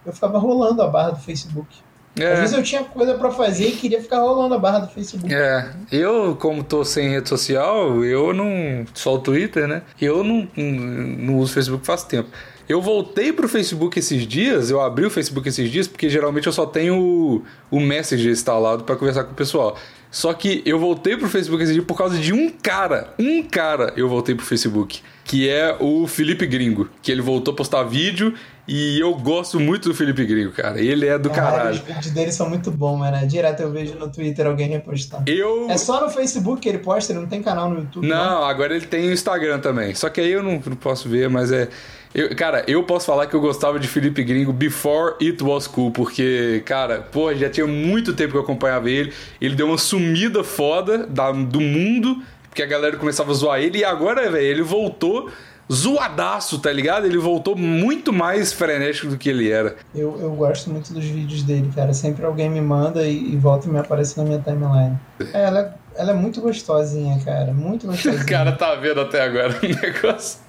eu 0.05 0.11
ficava 0.13 0.37
rolando 0.37 0.81
a 0.81 0.87
barra 0.87 1.11
do 1.11 1.19
Facebook. 1.19 1.67
Às 2.15 2.21
É, 2.23 2.35
vezes 2.35 2.55
eu 2.55 2.61
tinha 2.61 2.83
coisa 2.83 3.15
pra 3.15 3.31
fazer 3.31 3.67
e 3.69 3.71
queria 3.71 3.99
ficar 3.99 4.19
rolando 4.19 4.53
a 4.53 4.59
barra 4.59 4.79
do 4.79 4.87
Facebook. 4.87 5.33
É, 5.33 5.71
eu, 5.91 6.35
como 6.39 6.63
tô 6.63 6.85
sem 6.85 7.09
rede 7.09 7.27
social, 7.27 8.03
eu 8.03 8.33
não. 8.33 8.85
Só 8.93 9.15
o 9.15 9.19
Twitter, 9.19 9.67
né? 9.67 9.81
Eu 9.99 10.23
não, 10.23 10.47
não 10.55 11.37
uso 11.39 11.53
Facebook 11.53 11.83
faz 11.85 12.03
tempo. 12.03 12.29
Eu 12.69 12.81
voltei 12.81 13.33
pro 13.33 13.49
Facebook 13.49 13.99
esses 13.99 14.25
dias, 14.25 14.69
eu 14.69 14.79
abri 14.79 15.05
o 15.05 15.09
Facebook 15.09 15.49
esses 15.49 15.69
dias, 15.69 15.85
porque 15.87 16.07
geralmente 16.07 16.47
eu 16.47 16.53
só 16.53 16.65
tenho 16.65 16.97
o, 16.97 17.43
o 17.69 17.79
Messenger 17.79 18.31
instalado 18.31 18.83
pra 18.85 18.95
conversar 18.95 19.25
com 19.25 19.31
o 19.31 19.35
pessoal. 19.35 19.75
Só 20.13 20.31
que 20.31 20.61
eu 20.63 20.77
voltei 20.77 21.17
pro 21.17 21.27
Facebook 21.27 21.63
esse 21.63 21.73
dia 21.73 21.81
por 21.81 21.97
causa 21.97 22.19
de 22.19 22.31
um 22.31 22.47
cara. 22.47 23.15
Um 23.17 23.41
cara 23.41 23.91
eu 23.97 24.07
voltei 24.07 24.35
pro 24.35 24.45
Facebook. 24.45 25.01
Que 25.25 25.49
é 25.49 25.75
o 25.79 26.05
Felipe 26.05 26.45
Gringo. 26.45 26.87
Que 27.01 27.11
ele 27.11 27.21
voltou 27.21 27.51
a 27.51 27.57
postar 27.57 27.81
vídeo 27.81 28.35
e 28.67 28.99
eu 28.99 29.15
gosto 29.15 29.59
muito 29.59 29.89
do 29.89 29.95
Felipe 29.95 30.23
Gringo, 30.23 30.51
cara. 30.51 30.79
Ele 30.79 31.07
é 31.07 31.17
do 31.17 31.31
caralho. 31.31 31.71
Os 31.71 31.79
vídeos 31.79 32.11
dele 32.11 32.31
são 32.31 32.47
muito 32.47 32.69
bons, 32.69 32.97
mano. 32.97 33.25
Direto 33.25 33.61
eu 33.61 33.71
vejo 33.71 33.95
no 33.95 34.07
Twitter 34.11 34.45
alguém 34.45 34.67
repostando. 34.67 35.23
Eu. 35.27 35.67
É 35.67 35.77
só 35.77 35.99
no 35.99 36.11
Facebook 36.11 36.61
que 36.61 36.69
ele 36.69 36.77
posta, 36.77 37.11
ele 37.11 37.19
não 37.19 37.27
tem 37.27 37.41
canal 37.41 37.71
no 37.71 37.79
YouTube. 37.79 38.07
Não, 38.07 38.43
agora 38.43 38.75
ele 38.75 38.85
tem 38.85 39.09
o 39.09 39.11
Instagram 39.11 39.61
também. 39.61 39.95
Só 39.95 40.09
que 40.09 40.21
aí 40.21 40.31
eu 40.31 40.43
não, 40.43 40.61
não 40.63 40.75
posso 40.75 41.09
ver, 41.09 41.27
mas 41.27 41.51
é. 41.51 41.69
Eu- 42.13 42.35
cara, 42.35 42.63
eu 42.67 42.83
posso 42.83 43.05
falar 43.05 43.27
que 43.27 43.35
eu 43.35 43.41
gostava 43.41 43.79
de 43.79 43.87
Felipe 43.87 44.23
Gringo 44.23 44.53
before 44.53 45.15
it 45.21 45.43
was 45.43 45.67
cool, 45.67 45.91
porque, 45.91 46.61
cara, 46.65 46.99
pô, 47.11 47.33
já 47.33 47.49
tinha 47.49 47.65
muito 47.67 48.13
tempo 48.13 48.31
que 48.33 48.37
eu 48.37 48.41
acompanhava 48.43 48.89
ele. 48.89 49.11
Ele 49.41 49.55
deu 49.55 49.67
uma 49.67 49.77
sumida 49.77 50.43
foda 50.43 51.05
da- 51.07 51.31
do 51.31 51.59
mundo, 51.61 52.21
porque 52.49 52.61
a 52.61 52.67
galera 52.67 52.97
começava 52.97 53.31
a 53.31 53.33
zoar 53.33 53.59
ele, 53.59 53.79
e 53.79 53.83
agora, 53.83 54.29
velho, 54.29 54.37
ele 54.45 54.61
voltou 54.61 55.29
zoadaço, 55.71 56.59
tá 56.59 56.71
ligado? 56.71 57.05
Ele 57.05 57.17
voltou 57.17 57.55
muito 57.55 58.11
mais 58.13 58.51
frenético 58.53 59.07
do 59.07 59.17
que 59.17 59.29
ele 59.29 59.49
era. 59.49 59.75
Eu, 59.95 60.19
eu 60.21 60.31
gosto 60.31 60.69
muito 60.69 60.93
dos 60.93 61.05
vídeos 61.05 61.41
dele, 61.43 61.71
cara. 61.73 61.93
Sempre 61.93 62.25
alguém 62.25 62.49
me 62.49 62.61
manda 62.61 63.07
e, 63.07 63.33
e 63.33 63.37
volta 63.37 63.67
e 63.67 63.71
me 63.71 63.79
aparece 63.79 64.17
na 64.17 64.23
minha 64.25 64.39
timeline. 64.39 64.97
É, 65.33 65.43
ela, 65.45 65.59
é- 65.61 65.73
ela 65.95 66.11
é 66.11 66.13
muito 66.13 66.41
gostosinha, 66.41 67.17
cara. 67.23 67.53
Muito 67.53 67.87
gostosinha. 67.87 68.21
O 68.21 68.25
cara 68.27 68.51
tá 68.51 68.75
vendo 68.75 68.99
até 69.01 69.21
agora 69.23 69.57
o 69.63 69.65
negócio. 69.65 70.39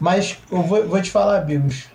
Mas 0.00 0.38
eu 0.50 0.62
vou, 0.62 0.86
vou 0.86 1.00
te 1.02 1.10
falar, 1.10 1.40
Bigos. 1.40 1.86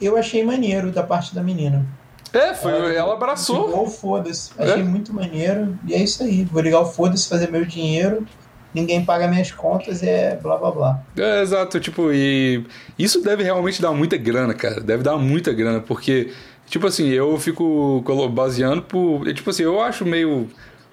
Eu 0.00 0.16
achei 0.16 0.42
maneiro 0.44 0.90
da 0.90 1.02
parte 1.02 1.34
da 1.34 1.42
menina. 1.42 1.86
É, 2.32 2.54
foi, 2.54 2.94
ela 2.96 3.12
abraçou. 3.14 3.66
Ligou 3.66 3.84
o 3.84 3.90
foda-se. 3.90 4.50
Achei 4.58 4.80
É? 4.80 4.84
muito 4.84 5.12
maneiro. 5.12 5.78
E 5.86 5.94
é 5.94 5.98
isso 5.98 6.22
aí. 6.22 6.44
Vou 6.44 6.62
ligar 6.62 6.80
o 6.80 6.86
foda-se, 6.86 7.28
fazer 7.28 7.50
meu 7.50 7.64
dinheiro. 7.64 8.26
Ninguém 8.74 9.04
paga 9.04 9.28
minhas 9.28 9.50
contas, 9.52 10.02
é 10.02 10.34
blá 10.36 10.56
blá 10.56 10.70
blá. 10.70 11.02
É, 11.14 11.42
exato, 11.42 11.78
tipo, 11.78 12.10
e 12.10 12.64
isso 12.98 13.20
deve 13.22 13.42
realmente 13.42 13.82
dar 13.82 13.92
muita 13.92 14.16
grana, 14.16 14.54
cara. 14.54 14.80
Deve 14.80 15.02
dar 15.02 15.18
muita 15.18 15.52
grana, 15.52 15.78
porque, 15.80 16.32
tipo 16.66 16.86
assim, 16.86 17.08
eu 17.10 17.38
fico 17.38 18.02
baseando 18.32 18.80
por. 18.80 19.30
Tipo 19.34 19.50
assim, 19.50 19.64
eu 19.64 19.78
acho 19.78 20.06
meio 20.06 20.48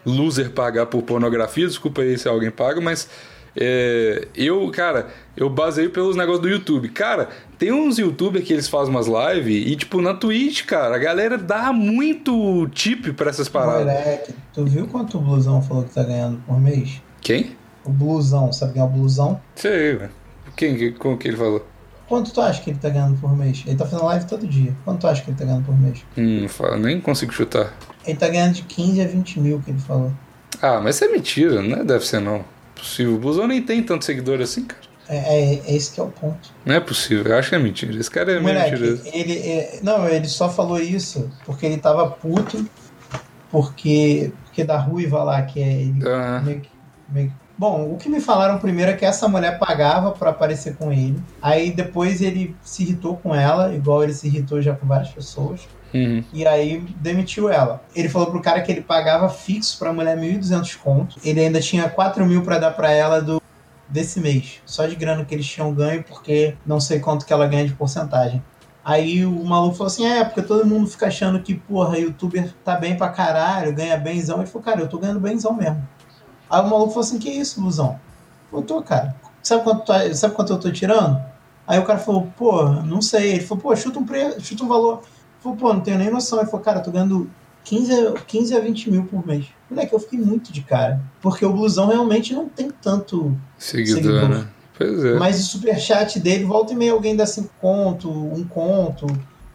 loser 0.06 0.52
pagar 0.52 0.88
por 0.88 1.02
pornografia, 1.04 1.66
desculpa 1.68 2.02
aí 2.02 2.18
se 2.18 2.28
alguém 2.28 2.52
paga, 2.52 2.82
mas. 2.82 3.10
É, 3.56 4.28
eu, 4.36 4.70
cara, 4.72 5.08
eu 5.36 5.50
baseio 5.50 5.90
pelos 5.90 6.16
negócios 6.16 6.42
do 6.42 6.50
YouTube. 6.50 6.90
Cara, 6.90 7.30
tem 7.58 7.72
uns 7.72 7.98
youtubers 7.98 8.46
que 8.46 8.54
eles 8.54 8.68
fazem 8.68 8.90
umas 8.94 9.08
lives 9.08 9.68
e, 9.68 9.76
tipo, 9.76 10.02
na 10.02 10.14
Twitch, 10.14 10.66
cara, 10.66 10.96
a 10.96 11.00
galera 11.00 11.38
dá 11.38 11.72
muito 11.74 12.68
tip 12.70 13.12
pra 13.14 13.30
essas 13.30 13.50
paradas. 13.50 13.82
Moleque, 13.86 14.34
tu 14.54 14.66
viu 14.66 14.88
quanto 14.88 15.18
o 15.18 15.22
Blusão 15.22 15.62
falou 15.62 15.84
que 15.84 15.94
tá 15.94 16.04
ganhando 16.04 16.42
por 16.46 16.60
mês? 16.60 17.02
Quem? 17.22 17.52
O 17.86 17.90
Blusão, 17.92 18.52
sabe 18.54 18.74
quem 18.74 18.82
é 18.82 18.86
o 18.86 18.88
Blusão? 18.90 19.40
Sei, 19.56 19.96
velho. 19.96 20.12
Quem? 20.56 20.76
que- 20.78 20.92
Como 20.92 21.18
que 21.18 21.28
ele 21.28 21.38
falou? 21.38 21.66
Quanto 22.08 22.32
tu 22.34 22.42
acha 22.42 22.62
que 22.62 22.72
ele 22.72 22.80
tá 22.80 22.90
ganhando 22.90 23.20
por 23.22 23.36
mês? 23.38 23.64
Ele 23.68 23.76
tá 23.78 23.86
fazendo 23.86 24.06
live 24.06 24.26
todo 24.26 24.48
dia. 24.48 24.74
Quanto 24.84 25.02
tu 25.02 25.08
acha 25.08 25.22
que 25.22 25.30
ele 25.30 25.38
tá 25.38 25.46
ganhando 25.46 25.64
por 25.66 25.80
mês? 25.80 26.04
Hum, 26.18 26.48
não 26.72 26.80
nem 26.80 27.00
consigo 27.00 27.32
chutar. 27.32 27.72
Ele 28.06 28.18
tá 28.18 28.28
ganhando 28.28 28.54
de 28.54 28.64
15 28.64 29.00
a 29.02 29.06
20 29.08 29.40
mil, 29.40 29.62
que 29.64 29.70
ele 29.70 29.80
falou. 29.80 30.12
Ah, 30.60 30.82
mas 30.82 30.96
isso 30.96 31.06
é 31.06 31.08
mentira, 31.10 31.62
né? 31.62 31.84
Deve 31.84 32.06
ser 32.06 32.20
não. 32.20 32.44
Possível. 32.80 33.16
O 33.16 33.20
Blusão 33.20 33.48
nem 33.48 33.62
tem 33.62 33.84
tanto 33.84 34.06
seguidor 34.06 34.42
assim, 34.42 34.66
cara. 34.66 34.82
É, 35.08 35.18
é, 35.18 35.54
é 35.66 35.76
esse 35.76 35.92
que 35.94 36.00
é 36.00 36.04
o 36.04 36.08
ponto. 36.08 36.52
Não 36.66 36.76
é 36.76 36.80
possível. 36.80 37.26
Eu 37.32 37.38
acho 37.38 37.50
que 37.50 37.56
é 37.56 37.60
mentira. 37.60 37.96
Esse 37.96 38.10
cara 38.12 38.32
é 38.32 38.40
Moleque, 38.40 38.72
mentiroso. 38.72 39.04
ele, 39.14 39.34
é- 39.40 39.80
não, 39.82 40.08
ele 40.08 40.28
só 40.28 40.50
falou 40.50 40.80
isso 40.80 41.30
porque 41.46 41.66
ele 41.66 41.78
tava 41.78 42.10
puto 42.10 42.64
porque, 43.52 44.32
porque 44.46 44.64
da 44.64 44.78
ruiva 44.78 45.24
lá, 45.24 45.42
que 45.42 45.60
é 45.60 45.82
ele 45.82 46.08
Ah, 46.08 46.42
meio 46.44 46.62
meio 47.10 47.34
Bom, 47.58 47.94
o 47.94 47.98
que 47.98 48.08
me 48.08 48.22
falaram 48.22 48.58
primeiro 48.58 48.92
é 48.92 48.94
que 48.94 49.04
essa 49.04 49.28
mulher 49.28 49.60
pagava 49.60 50.12
pra 50.12 50.30
aparecer 50.30 50.78
com 50.78 50.94
ele. 50.94 51.22
Aí 51.42 51.72
depois 51.72 52.22
ele 52.22 52.56
se 52.62 52.84
irritou 52.84 53.18
com 53.18 53.36
ela, 53.36 53.76
igual 53.76 54.02
ele 54.02 54.14
se 54.14 54.28
irritou 54.28 54.62
já 54.62 54.74
com 54.74 54.88
várias 54.88 55.10
pessoas. 55.10 55.68
Uhum. 55.94 56.24
E 56.34 56.46
aí 56.48 56.80
demitiu 56.98 57.50
ela. 57.50 57.82
Ele 57.96 58.10
falou 58.10 58.30
pro 58.32 58.42
cara 58.42 58.62
que 58.62 58.72
ele 58.72 58.82
pagava 58.82 59.30
fixo 59.30 59.78
pra 59.80 59.94
mulher 59.94 60.18
1.200 60.18 60.78
conto. 60.78 61.16
Ele 61.24 61.40
ainda 61.40 61.60
tinha 61.60 61.90
4 61.90 62.26
mil 62.26 62.42
pra 62.44 62.58
dar 62.60 62.72
pra 62.72 62.92
ela 62.92 63.22
do 63.22 63.42
desse 63.88 64.20
mês. 64.20 64.62
Só 64.66 64.86
de 64.86 64.96
grana 64.96 65.26
que 65.26 65.34
eles 65.34 65.48
tinham 65.48 65.74
ganho, 65.74 66.04
porque 66.04 66.56
não 66.66 66.80
sei 66.80 67.00
quanto 67.00 67.26
que 67.26 67.34
ela 67.34 67.48
ganha 67.48 67.66
de 67.66 67.74
porcentagem. 67.74 68.44
Aí 68.86 69.26
o 69.26 69.44
maluco 69.44 69.76
falou 69.76 69.88
assim: 69.88 70.06
é, 70.06 70.24
porque 70.24 70.42
todo 70.42 70.66
mundo 70.66 70.88
fica 70.88 71.08
achando 71.08 71.40
que, 71.42 71.56
porra, 71.56 71.98
youtuber 71.98 72.54
tá 72.64 72.76
bem 72.76 72.96
pra 72.96 73.10
caralho, 73.10 73.74
ganha 73.74 73.98
benzão. 73.98 74.38
Ele 74.38 74.48
falou, 74.48 74.64
cara, 74.64 74.80
eu 74.82 74.88
tô 74.88 74.98
ganhando 74.98 75.20
benzão 75.20 75.54
mesmo. 75.54 75.88
Aí 76.50 76.62
o 76.62 76.68
maluco 76.70 76.90
falou 76.90 77.02
assim: 77.02 77.20
que 77.20 77.30
isso, 77.30 77.62
Luzão? 77.62 78.00
Eu 78.52 78.62
tô, 78.62 78.82
cara. 78.82 79.16
Sabe 79.44 79.64
quanto, 79.64 79.86
tu- 79.86 80.16
sabe 80.16 80.34
quanto 80.36 80.54
eu 80.54 80.60
tô 80.60 80.72
tirando? 80.72 81.22
Aí 81.68 81.78
o 81.78 81.84
cara 81.86 82.00
falou, 82.00 82.28
pô, 82.36 82.64
não 82.64 83.00
sei. 83.02 83.34
Ele 83.34 83.42
falou, 83.42 83.62
pô, 83.62 83.76
chuta 83.76 84.00
um, 84.00 84.06
pre... 84.06 84.40
chuta 84.40 84.64
um 84.64 84.68
valor. 84.68 85.04
Ele 85.40 85.44
falou, 85.44 85.58
pô, 85.58 85.74
não 85.74 85.82
tenho 85.82 85.98
nem 85.98 86.10
noção. 86.12 86.40
Ele 86.40 86.50
falou, 86.50 86.64
cara, 86.64 86.80
tô 86.82 86.92
ganhando 86.92 87.30
15 87.64 87.94
a, 88.08 88.12
15 88.14 88.56
a 88.56 88.60
20 88.60 88.92
mil 88.92 89.06
por 89.06 89.26
mês. 89.26 89.46
Moleque, 89.70 89.94
eu 89.94 90.00
fiquei 90.00 90.20
muito 90.20 90.52
de 90.52 90.62
cara. 90.62 91.02
Porque 91.22 91.46
o 91.46 91.54
blusão 91.54 91.88
realmente 91.88 92.34
não 92.34 92.50
tem 92.50 92.70
tanto. 92.82 93.36
Seguidor, 93.58 94.02
Seguidor. 94.04 94.30
né? 94.30 94.48
Pois 94.78 95.04
é. 95.06 95.14
Mas 95.20 95.40
o 95.40 95.44
superchat 95.44 96.20
dele, 96.20 96.44
volta 96.46 96.74
e 96.74 96.76
meia 96.76 96.92
alguém 96.94 97.16
dá 97.16 97.26
5 97.26 97.50
conto, 97.62 98.10
um 98.10 98.44
conto, 98.46 99.06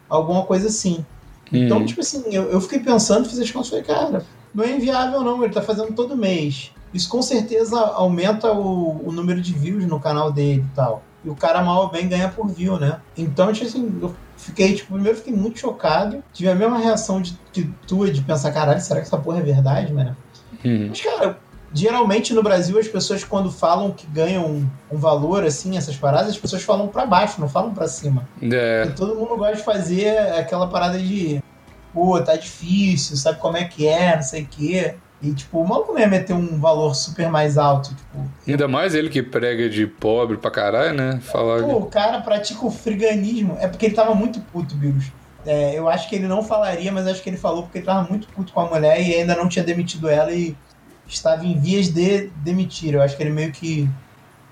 alguma 0.09 0.43
coisa 0.45 0.67
assim. 0.67 1.05
Então, 1.51 1.79
Uhum. 1.79 1.85
tipo 1.85 2.01
assim, 2.01 2.23
eu, 2.31 2.43
eu 2.51 2.59
fiquei 2.61 2.79
pensando, 2.79 3.27
fiz 3.27 3.39
as 3.39 3.51
contas 3.51 3.67
e 3.67 3.69
falei, 3.71 3.85
cara, 3.85 4.25
não 4.53 4.63
é 4.63 4.75
inviável 4.75 5.21
não, 5.21 5.43
ele 5.43 5.53
tá 5.53 5.61
fazendo 5.61 5.93
todo 5.93 6.15
mês. 6.17 6.71
Isso 6.93 7.09
com 7.09 7.21
certeza 7.21 7.79
aumenta 7.79 8.51
o, 8.53 9.07
o 9.07 9.11
número 9.11 9.41
de 9.41 9.53
views 9.53 9.85
no 9.85 9.99
canal 9.99 10.31
dele 10.31 10.65
e 10.71 10.75
tal. 10.75 11.03
E 11.25 11.29
o 11.29 11.35
cara 11.35 11.63
mal 11.63 11.83
ou 11.83 11.89
bem 11.89 12.07
ganha 12.07 12.29
por 12.29 12.47
view, 12.47 12.79
né? 12.79 12.99
Então, 13.17 13.51
tipo 13.51 13.65
assim, 13.65 13.97
eu 14.01 14.15
fiquei, 14.37 14.75
tipo, 14.75 14.93
primeiro 14.93 15.17
fiquei 15.17 15.33
muito 15.33 15.59
chocado. 15.59 16.23
Tive 16.31 16.49
a 16.49 16.55
mesma 16.55 16.77
reação 16.77 17.19
de, 17.21 17.37
de 17.51 17.63
tua, 17.87 18.11
de 18.11 18.21
pensar, 18.21 18.51
caralho, 18.51 18.79
será 18.79 18.99
que 18.99 19.07
essa 19.07 19.17
porra 19.17 19.39
é 19.39 19.41
verdade, 19.41 19.91
mano? 19.91 20.15
Uhum. 20.63 20.87
Mas, 20.89 21.01
cara, 21.01 21.37
geralmente 21.73 22.33
no 22.33 22.41
Brasil 22.41 22.79
as 22.79 22.87
pessoas 22.87 23.23
quando 23.23 23.51
falam 23.51 23.91
que 23.91 24.07
ganham 24.07 24.69
um, 24.91 24.97
valor, 24.97 25.43
assim, 25.43 25.77
essas 25.77 25.97
paradas, 25.97 26.29
as 26.29 26.37
pessoas 26.37 26.63
falam 26.63 26.87
pra 26.87 27.05
baixo, 27.05 27.41
não 27.41 27.49
falam 27.49 27.73
pra 27.73 27.87
cima. 27.87 28.27
É. 28.41 28.85
E 28.87 28.91
todo 28.91 29.15
mundo 29.15 29.35
gosta 29.35 29.55
de 29.55 29.63
fazer 29.63 30.17
aquela 30.33 30.67
parada 30.67 30.97
de, 30.97 31.43
pô, 31.93 32.21
tá 32.21 32.35
difícil, 32.35 33.17
sabe 33.17 33.39
como 33.39 33.57
é 33.57 33.65
que 33.65 33.87
é, 33.87 34.15
não 34.15 34.23
sei 34.23 34.43
o 34.43 34.47
quê. 34.47 34.95
E, 35.21 35.33
tipo, 35.33 35.59
o 35.59 35.67
maluco 35.67 35.93
não 35.93 35.99
ia 35.99 36.07
meter 36.07 36.33
um 36.33 36.59
valor 36.59 36.93
super 36.93 37.29
mais 37.29 37.57
alto, 37.57 37.89
tipo... 37.89 38.29
Ainda 38.47 38.67
mais 38.67 38.93
ele 38.93 39.09
que 39.09 39.23
prega 39.23 39.69
de 39.69 39.87
pobre 39.87 40.37
pra 40.37 40.51
caralho, 40.51 40.93
né? 40.93 41.19
Falar. 41.21 41.63
Pô, 41.63 41.77
o 41.77 41.85
cara 41.85 42.21
pratica 42.21 42.65
o 42.65 42.69
friganismo. 42.69 43.57
É 43.59 43.67
porque 43.67 43.85
ele 43.87 43.95
tava 43.95 44.13
muito 44.13 44.39
puto, 44.39 44.75
Bigos. 44.75 45.05
É, 45.45 45.73
eu 45.77 45.87
acho 45.87 46.09
que 46.09 46.15
ele 46.15 46.27
não 46.27 46.43
falaria, 46.43 46.91
mas 46.91 47.07
acho 47.07 47.21
que 47.23 47.29
ele 47.29 47.37
falou 47.37 47.63
porque 47.63 47.77
ele 47.79 47.85
tava 47.85 48.07
muito 48.09 48.27
puto 48.27 48.51
com 48.51 48.59
a 48.59 48.65
mulher 48.69 48.99
e 49.01 49.13
ainda 49.15 49.35
não 49.35 49.47
tinha 49.47 49.63
demitido 49.63 50.09
ela 50.09 50.31
e 50.31 50.55
estava 51.07 51.45
em 51.45 51.57
vias 51.57 51.87
de 51.89 52.29
demitir. 52.37 52.93
Eu 52.95 53.01
acho 53.01 53.15
que 53.15 53.23
ele 53.23 53.31
meio 53.31 53.51
que. 53.51 53.87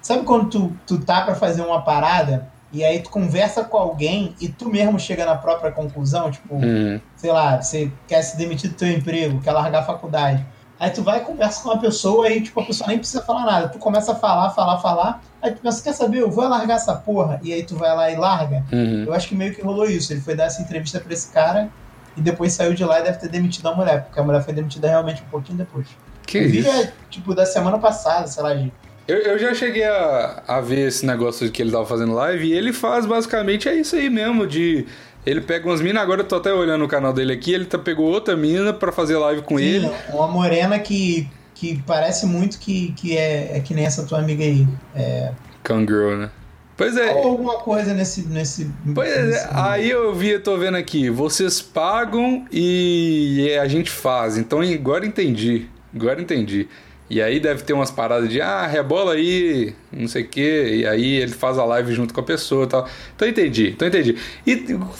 Sabe 0.01 0.23
quando 0.23 0.49
tu, 0.49 0.73
tu 0.87 0.99
tá 0.99 1.21
pra 1.21 1.35
fazer 1.35 1.61
uma 1.61 1.81
parada 1.81 2.47
e 2.71 2.83
aí 2.83 2.99
tu 2.99 3.09
conversa 3.09 3.63
com 3.63 3.77
alguém 3.77 4.35
e 4.39 4.47
tu 4.47 4.69
mesmo 4.69 4.99
chega 4.99 5.25
na 5.25 5.35
própria 5.35 5.71
conclusão? 5.71 6.29
Tipo, 6.31 6.55
Uhum. 6.55 6.99
sei 7.15 7.31
lá, 7.31 7.61
você 7.61 7.91
quer 8.07 8.21
se 8.21 8.37
demitir 8.37 8.69
do 8.69 8.75
teu 8.75 8.89
emprego, 8.91 9.41
quer 9.41 9.51
largar 9.51 9.79
a 9.79 9.85
faculdade. 9.85 10.45
Aí 10.79 10.89
tu 10.89 11.01
vai 11.03 11.19
e 11.19 11.21
conversa 11.21 11.63
com 11.63 11.69
uma 11.69 11.79
pessoa 11.79 12.29
e, 12.29 12.41
tipo, 12.41 12.59
a 12.59 12.65
pessoa 12.65 12.87
nem 12.87 12.97
precisa 12.97 13.21
falar 13.21 13.45
nada. 13.45 13.69
Tu 13.69 13.79
começa 13.79 14.11
a 14.11 14.15
falar, 14.15 14.49
falar, 14.49 14.79
falar. 14.79 15.21
Aí 15.41 15.51
tu 15.51 15.61
pensa, 15.61 15.83
quer 15.83 15.93
saber? 15.93 16.19
Eu 16.19 16.31
vou 16.31 16.47
largar 16.47 16.75
essa 16.75 16.95
porra. 16.95 17.39
E 17.43 17.53
aí 17.53 17.63
tu 17.63 17.75
vai 17.75 17.95
lá 17.95 18.11
e 18.11 18.15
larga. 18.15 18.63
Uhum. 18.71 19.05
Eu 19.05 19.13
acho 19.13 19.27
que 19.27 19.35
meio 19.35 19.53
que 19.53 19.61
rolou 19.61 19.85
isso. 19.85 20.11
Ele 20.11 20.21
foi 20.21 20.35
dar 20.35 20.45
essa 20.45 20.61
entrevista 20.61 20.99
pra 20.99 21.13
esse 21.13 21.31
cara 21.31 21.69
e 22.17 22.21
depois 22.21 22.53
saiu 22.53 22.73
de 22.73 22.83
lá 22.83 22.99
e 22.99 23.03
deve 23.03 23.17
ter 23.17 23.29
demitido 23.29 23.67
a 23.67 23.75
mulher. 23.75 24.03
Porque 24.03 24.19
a 24.19 24.23
mulher 24.23 24.43
foi 24.43 24.53
demitida 24.53 24.89
realmente 24.89 25.21
um 25.21 25.29
pouquinho 25.29 25.57
depois. 25.57 25.87
Que 26.25 26.41
vídeo 26.41 26.69
isso? 26.69 26.81
é, 26.81 26.93
tipo, 27.09 27.33
da 27.33 27.45
semana 27.45 27.77
passada, 27.77 28.27
sei 28.27 28.43
lá, 28.43 28.53
de... 28.53 28.71
Eu, 29.07 29.17
eu 29.17 29.37
já 29.37 29.53
cheguei 29.53 29.83
a, 29.83 30.43
a 30.47 30.61
ver 30.61 30.87
esse 30.87 31.05
negócio 31.05 31.51
que 31.51 31.61
ele 31.61 31.71
tava 31.71 31.85
fazendo 31.85 32.13
live 32.13 32.47
e 32.47 32.53
ele 32.53 32.71
faz 32.71 33.05
basicamente 33.05 33.67
é 33.67 33.75
isso 33.75 33.97
aí 33.97 34.09
mesmo, 34.09 34.47
de. 34.47 34.85
Ele 35.25 35.41
pega 35.41 35.67
umas 35.67 35.81
minas, 35.81 36.03
agora 36.03 36.21
eu 36.21 36.27
tô 36.27 36.35
até 36.35 36.53
olhando 36.53 36.83
o 36.83 36.87
canal 36.87 37.13
dele 37.13 37.33
aqui, 37.33 37.53
ele 37.53 37.65
tá, 37.65 37.77
pegou 37.77 38.05
outra 38.07 38.35
mina 38.35 38.73
pra 38.73 38.91
fazer 38.91 39.17
live 39.17 39.41
com 39.41 39.57
Sim, 39.57 39.63
ele. 39.63 39.91
Uma 40.09 40.27
morena 40.27 40.77
que, 40.79 41.29
que 41.55 41.81
parece 41.87 42.25
muito 42.25 42.59
que, 42.59 42.91
que 42.93 43.17
é, 43.17 43.57
é 43.57 43.59
que 43.61 43.73
nem 43.73 43.85
essa 43.85 44.03
tua 44.05 44.19
amiga 44.19 44.43
aí. 44.43 44.67
É, 44.95 45.31
Kangirl, 45.63 46.17
né? 46.17 46.29
Pois 46.75 46.97
é. 46.97 47.13
Ou 47.13 47.27
alguma 47.27 47.59
coisa 47.59 47.93
nesse. 47.93 48.27
nesse 48.27 48.69
Pois 48.93 49.09
é, 49.09 49.25
nesse- 49.27 49.47
aí 49.51 49.89
eu 49.89 50.13
vi, 50.13 50.29
eu 50.31 50.43
tô 50.43 50.57
vendo 50.57 50.75
aqui, 50.75 51.09
vocês 51.09 51.61
pagam 51.61 52.45
e 52.51 53.55
a 53.61 53.67
gente 53.67 53.89
faz. 53.91 54.37
Então 54.37 54.59
agora 54.59 55.05
entendi. 55.05 55.67
Agora 55.95 56.21
entendi. 56.21 56.67
E 57.09 57.21
aí 57.21 57.39
deve 57.39 57.63
ter 57.63 57.73
umas 57.73 57.91
paradas 57.91 58.29
de, 58.29 58.41
ah, 58.41 58.65
rebola 58.65 59.13
aí, 59.13 59.75
não 59.91 60.07
sei 60.07 60.23
o 60.23 60.27
quê. 60.27 60.77
E 60.81 60.87
aí 60.87 61.15
ele 61.17 61.33
faz 61.33 61.57
a 61.59 61.65
live 61.65 61.93
junto 61.93 62.13
com 62.13 62.19
a 62.21 62.23
pessoa 62.23 62.63
e 62.65 62.67
tal. 62.67 62.87
Então 63.15 63.27
entendi, 63.27 63.69
então 63.69 63.87
entendi. 63.87 64.17
E 64.47 64.55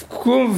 com- 0.09 0.55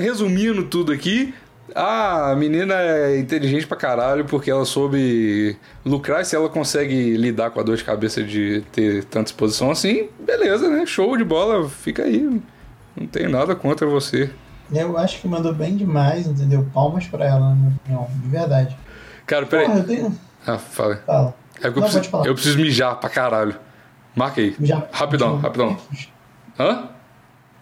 resumindo 0.00 0.64
tudo 0.64 0.92
aqui, 0.92 1.34
a 1.74 2.34
menina 2.36 2.74
é 2.74 3.18
inteligente 3.18 3.66
pra 3.66 3.76
caralho 3.76 4.24
porque 4.24 4.50
ela 4.50 4.64
soube 4.64 5.56
lucrar. 5.84 6.20
e 6.20 6.24
Se 6.24 6.36
ela 6.36 6.48
consegue 6.48 7.16
lidar 7.16 7.50
com 7.50 7.60
a 7.60 7.62
dor 7.62 7.76
de 7.76 7.84
cabeça 7.84 8.22
de 8.22 8.62
ter 8.72 9.04
tanta 9.04 9.30
exposição 9.30 9.70
assim, 9.70 10.08
beleza, 10.20 10.68
né? 10.68 10.84
Show 10.86 11.16
de 11.16 11.24
bola, 11.24 11.68
fica 11.68 12.04
aí. 12.04 12.40
Não 12.98 13.06
tenho 13.06 13.30
nada 13.30 13.54
contra 13.54 13.86
você. 13.86 14.30
Eu 14.72 14.98
acho 14.98 15.20
que 15.20 15.26
mandou 15.28 15.54
bem 15.54 15.76
demais, 15.76 16.26
entendeu? 16.26 16.66
Palmas 16.74 17.06
pra 17.06 17.24
ela, 17.24 17.40
na 17.50 17.54
minha 17.54 17.72
opinião, 17.76 18.08
de 18.22 18.28
verdade. 18.28 18.76
Cara, 19.26 19.46
peraí. 19.46 19.66
Porra, 19.66 19.78
eu 19.78 19.84
tenho. 19.84 20.18
Ah, 20.46 20.58
fala. 20.58 20.96
Fala. 21.06 21.34
É 21.56 21.70
porque 21.70 21.78
eu 21.78 21.82
preciso, 21.82 22.16
eu 22.24 22.34
preciso 22.34 22.58
mijar 22.58 22.96
pra 23.00 23.10
caralho. 23.10 23.58
Marca 24.14 24.40
aí. 24.40 24.56
Já, 24.60 24.86
Rapidão, 24.92 25.36
rapidão. 25.38 25.76
Hã? 26.58 26.88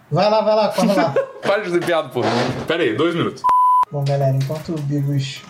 Vai 0.09 0.29
lá, 0.29 0.41
vai 0.41 0.55
lá, 0.55 0.69
corre 0.69 0.93
lá. 0.93 1.13
Para 1.41 1.57
de 1.59 1.65
fazer 1.65 1.85
piada, 1.85 2.09
porra. 2.09 2.29
Pera 2.67 2.83
aí, 2.83 2.95
dois 2.95 3.13
minutos. 3.13 3.43
Bom, 3.91 4.03
galera, 4.03 4.35
enquanto 4.35 4.73
o 4.73 4.81
Bigos 4.81 5.41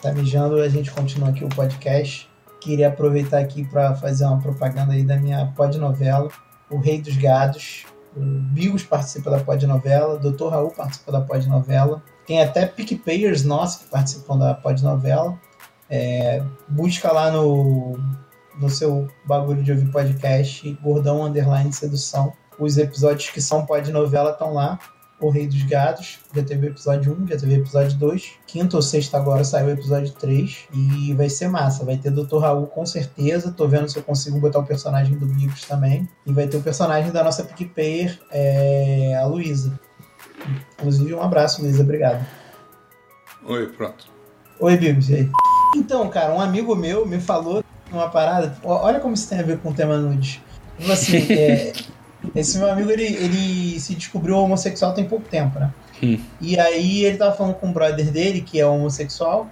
tá 0.00 0.12
mijando, 0.12 0.60
a 0.60 0.68
gente 0.68 0.90
continua 0.90 1.30
aqui 1.30 1.44
o 1.44 1.48
podcast. 1.48 2.28
Queria 2.60 2.88
aproveitar 2.88 3.38
aqui 3.38 3.64
para 3.64 3.94
fazer 3.96 4.24
uma 4.24 4.40
propaganda 4.40 4.92
aí 4.92 5.02
da 5.02 5.16
minha 5.16 5.52
podnovela, 5.56 6.28
O 6.70 6.78
Rei 6.78 7.00
dos 7.00 7.16
Gados. 7.16 7.84
O 8.14 8.20
Bigos 8.20 8.82
participa 8.82 9.30
da 9.30 9.40
podnovela, 9.40 10.14
o 10.14 10.18
Dr. 10.18 10.48
Raul 10.48 10.70
participa 10.70 11.10
da 11.12 11.20
podnovela. 11.22 12.02
Tem 12.26 12.40
até 12.42 12.66
PicPayers 12.66 13.44
nossos 13.44 13.82
que 13.82 13.88
participam 13.90 14.38
da 14.38 14.54
podnovela. 14.54 15.36
É, 15.94 16.42
busca 16.68 17.12
lá 17.12 17.30
no, 17.30 17.98
no 18.58 18.70
seu 18.70 19.08
bagulho 19.26 19.62
de 19.62 19.72
ouvir 19.72 19.90
podcast, 19.90 20.72
Gordão 20.82 21.22
Underline 21.22 21.70
Sedução. 21.70 22.32
Os 22.58 22.78
episódios 22.78 23.28
que 23.28 23.42
são 23.42 23.66
podnovela 23.66 24.30
estão 24.30 24.54
lá. 24.54 24.78
O 25.20 25.28
Rei 25.28 25.46
dos 25.46 25.62
Gados. 25.64 26.18
Já 26.34 26.42
teve 26.42 26.68
episódio 26.68 27.16
1, 27.22 27.28
já 27.28 27.36
teve 27.36 27.54
episódio 27.56 27.96
2. 27.98 28.32
Quinta 28.46 28.76
ou 28.76 28.82
sexta 28.82 29.18
agora 29.18 29.44
saiu 29.44 29.66
o 29.66 29.70
episódio 29.70 30.12
3. 30.14 30.66
E 30.72 31.12
vai 31.12 31.28
ser 31.28 31.48
massa. 31.48 31.84
Vai 31.84 31.98
ter 31.98 32.10
Dr. 32.10 32.38
Raul 32.38 32.66
com 32.66 32.86
certeza. 32.86 33.52
Tô 33.52 33.68
vendo 33.68 33.88
se 33.88 33.98
eu 33.98 34.02
consigo 34.02 34.40
botar 34.40 34.60
o 34.60 34.66
personagem 34.66 35.16
do 35.18 35.26
Bigos 35.26 35.60
também. 35.66 36.08
E 36.26 36.32
vai 36.32 36.48
ter 36.48 36.56
o 36.56 36.62
personagem 36.62 37.12
da 37.12 37.22
nossa 37.22 37.44
PicPayer, 37.44 38.18
é, 38.30 39.14
a 39.14 39.26
Luísa. 39.26 39.78
Inclusive, 40.78 41.14
um 41.14 41.22
abraço, 41.22 41.62
Luísa. 41.62 41.82
Obrigado. 41.82 42.26
Oi, 43.44 43.66
pronto. 43.68 44.06
Oi, 44.58 44.76
Bigos. 44.76 45.10
E 45.10 45.14
aí? 45.14 45.30
Então, 45.74 46.08
cara, 46.08 46.34
um 46.34 46.40
amigo 46.40 46.74
meu 46.74 47.06
me 47.06 47.20
falou 47.20 47.64
uma 47.90 48.08
parada. 48.08 48.56
Olha 48.62 49.00
como 49.00 49.14
isso 49.14 49.28
tem 49.28 49.38
a 49.38 49.42
ver 49.42 49.58
com 49.58 49.70
o 49.70 49.74
tema 49.74 49.96
nudes. 49.96 50.40
Tipo 50.78 50.92
assim, 50.92 51.26
é, 51.32 51.72
esse 52.34 52.58
meu 52.58 52.70
amigo 52.70 52.90
ele, 52.90 53.04
ele 53.04 53.80
se 53.80 53.94
descobriu 53.94 54.36
homossexual 54.38 54.94
tem 54.94 55.04
pouco 55.04 55.28
tempo, 55.28 55.58
né? 55.58 55.70
Hum. 56.02 56.18
E 56.40 56.58
aí 56.58 57.04
ele 57.04 57.16
tava 57.16 57.34
falando 57.34 57.54
com 57.54 57.68
um 57.68 57.72
brother 57.72 58.10
dele, 58.10 58.40
que 58.40 58.58
é 58.58 58.66
homossexual, 58.66 59.48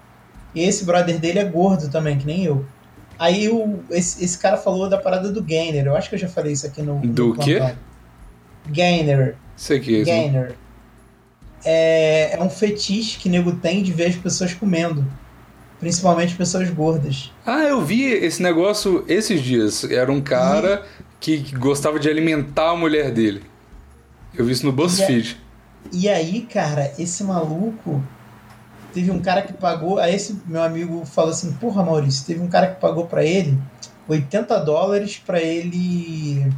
e 0.54 0.62
esse 0.62 0.84
brother 0.84 1.18
dele 1.18 1.38
é 1.38 1.44
gordo 1.44 1.88
também, 1.88 2.18
que 2.18 2.26
nem 2.26 2.44
eu. 2.44 2.64
Aí 3.18 3.48
o, 3.48 3.80
esse, 3.90 4.24
esse 4.24 4.38
cara 4.38 4.56
falou 4.56 4.88
da 4.88 4.96
parada 4.96 5.30
do 5.30 5.42
Gainer. 5.42 5.86
Eu 5.86 5.96
acho 5.96 6.08
que 6.08 6.14
eu 6.14 6.18
já 6.18 6.28
falei 6.28 6.52
isso 6.52 6.66
aqui 6.66 6.80
no. 6.80 7.00
no 7.00 7.12
Do 7.12 7.34
quê? 7.34 7.56
plantão. 7.56 7.76
Gainer. 8.68 9.36
Isso 9.56 9.72
aqui, 9.74 9.96
isso. 9.96 10.10
Gainer. 10.10 10.54
É, 11.62 12.34
é 12.34 12.42
um 12.42 12.48
fetiche 12.48 13.18
que 13.18 13.28
nego 13.28 13.52
tem 13.52 13.82
de 13.82 13.92
ver 13.92 14.06
as 14.06 14.16
pessoas 14.16 14.54
comendo. 14.54 15.04
Principalmente 15.80 16.36
pessoas 16.36 16.68
gordas. 16.70 17.32
Ah, 17.44 17.62
eu 17.62 17.80
vi 17.80 18.04
esse 18.04 18.42
negócio 18.42 19.04
esses 19.08 19.40
dias. 19.42 19.82
Era 19.84 20.12
um 20.12 20.20
cara 20.20 20.84
que, 21.18 21.42
que 21.42 21.56
gostava 21.56 21.98
de 21.98 22.08
alimentar 22.08 22.70
a 22.70 22.76
mulher 22.76 23.10
dele. 23.10 23.42
Eu 24.34 24.44
vi 24.44 24.52
isso 24.52 24.66
no 24.66 24.72
BuzzFeed. 24.72 25.40
E 25.90 26.08
aí, 26.08 26.42
cara, 26.42 26.92
esse 26.98 27.24
maluco. 27.24 28.02
Teve 28.92 29.10
um 29.10 29.20
cara 29.20 29.40
que 29.42 29.52
pagou. 29.52 29.98
Aí 29.98 30.14
esse 30.14 30.38
meu 30.46 30.62
amigo 30.62 31.04
falou 31.06 31.30
assim: 31.30 31.52
Porra, 31.54 31.82
Maurício, 31.82 32.26
teve 32.26 32.40
um 32.40 32.48
cara 32.48 32.66
que 32.66 32.80
pagou 32.80 33.06
pra 33.06 33.24
ele 33.24 33.58
80 34.08 34.58
dólares 34.60 35.22
pra 35.24 35.40
ele. 35.40 36.52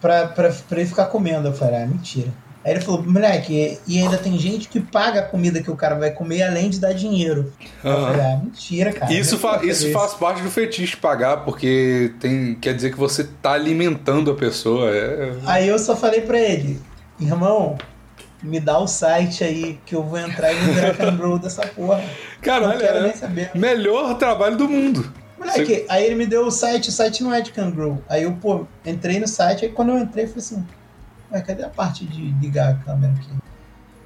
Pra, 0.00 0.28
pra, 0.28 0.50
pra 0.50 0.78
ele 0.78 0.88
ficar 0.88 1.06
comendo. 1.06 1.48
Eu 1.48 1.52
falei: 1.52 1.82
Ah, 1.82 1.86
mentira. 1.86 2.32
Aí 2.68 2.74
ele 2.74 2.82
falou: 2.82 3.02
Moleque, 3.02 3.78
e 3.86 3.98
ainda 3.98 4.18
tem 4.18 4.38
gente 4.38 4.68
que 4.68 4.78
paga 4.78 5.20
a 5.20 5.22
comida 5.22 5.62
que 5.62 5.70
o 5.70 5.74
cara 5.74 5.94
vai 5.94 6.10
comer 6.10 6.42
além 6.42 6.68
de 6.68 6.78
dar 6.78 6.92
dinheiro. 6.92 7.50
Eu 7.82 7.90
Aham. 7.90 8.06
falei: 8.08 8.20
Ah, 8.20 8.40
mentira, 8.44 8.92
cara. 8.92 9.10
Isso, 9.10 9.36
Eu 9.36 9.38
fa 9.38 9.64
isso 9.64 9.90
faz 9.90 10.12
parte 10.12 10.42
do 10.42 10.50
fetiche 10.50 10.94
pagar, 10.94 11.38
porque 11.38 12.12
tem, 12.20 12.54
quer 12.56 12.74
dizer 12.74 12.90
que 12.90 12.98
você 12.98 13.24
tá 13.40 13.52
alimentando 13.52 14.30
a 14.30 14.34
pessoa. 14.34 14.90
É... 14.94 15.32
Aí 15.46 15.66
eu 15.66 15.78
só 15.78 15.96
falei 15.96 16.20
pra 16.20 16.38
ele, 16.38 16.78
irmão, 17.18 17.78
me 18.42 18.60
dá 18.60 18.78
o 18.78 18.86
site 18.86 19.42
aí 19.42 19.80
que 19.86 19.94
eu 19.94 20.02
vou 20.02 20.18
entrar 20.18 20.52
e 20.52 20.56
vou 20.56 20.74
virar 20.74 20.94
cambrou 20.94 21.38
dessa 21.38 21.66
porra. 21.68 22.04
Caralho, 22.42 22.74
não 22.74 22.78
quero 22.78 22.98
é 22.98 23.02
nem 23.02 23.16
saber. 23.16 23.50
melhor 23.54 24.18
trabalho 24.18 24.58
do 24.58 24.68
mundo. 24.68 25.10
Moleque, 25.38 25.86
aí 25.88 26.04
ele 26.04 26.16
me 26.16 26.26
deu 26.26 26.44
o 26.44 26.50
site, 26.50 26.90
o 26.90 26.92
site 26.92 27.22
não 27.22 27.32
é 27.32 27.40
de 27.40 27.50
Kangaroo. 27.50 28.02
Aí 28.10 28.24
eu, 28.24 28.32
pô, 28.32 28.66
entrei 28.84 29.18
no 29.18 29.26
site, 29.26 29.64
aí 29.64 29.70
quando 29.72 29.92
eu 29.92 29.98
entrei, 29.98 30.24
eu 30.24 30.28
falei 30.28 30.44
assim, 30.44 30.66
ué, 31.32 31.40
cadê 31.40 31.64
a 31.64 31.68
parte 31.68 32.04
de 32.04 32.30
ligar 32.40 32.72
a 32.72 32.74
câmera 32.74 33.12
aqui? 33.12 33.30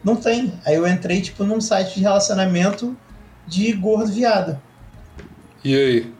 Não 0.02 0.16
tem. 0.16 0.52
Aí 0.64 0.74
eu 0.74 0.86
entrei, 0.86 1.20
tipo, 1.20 1.44
num 1.44 1.60
site 1.60 1.94
de 1.94 2.00
relacionamento 2.00 2.96
de 3.46 3.72
gordo 3.72 4.12
viado. 4.12 4.60
E 5.64 5.76
aí? 5.76 6.14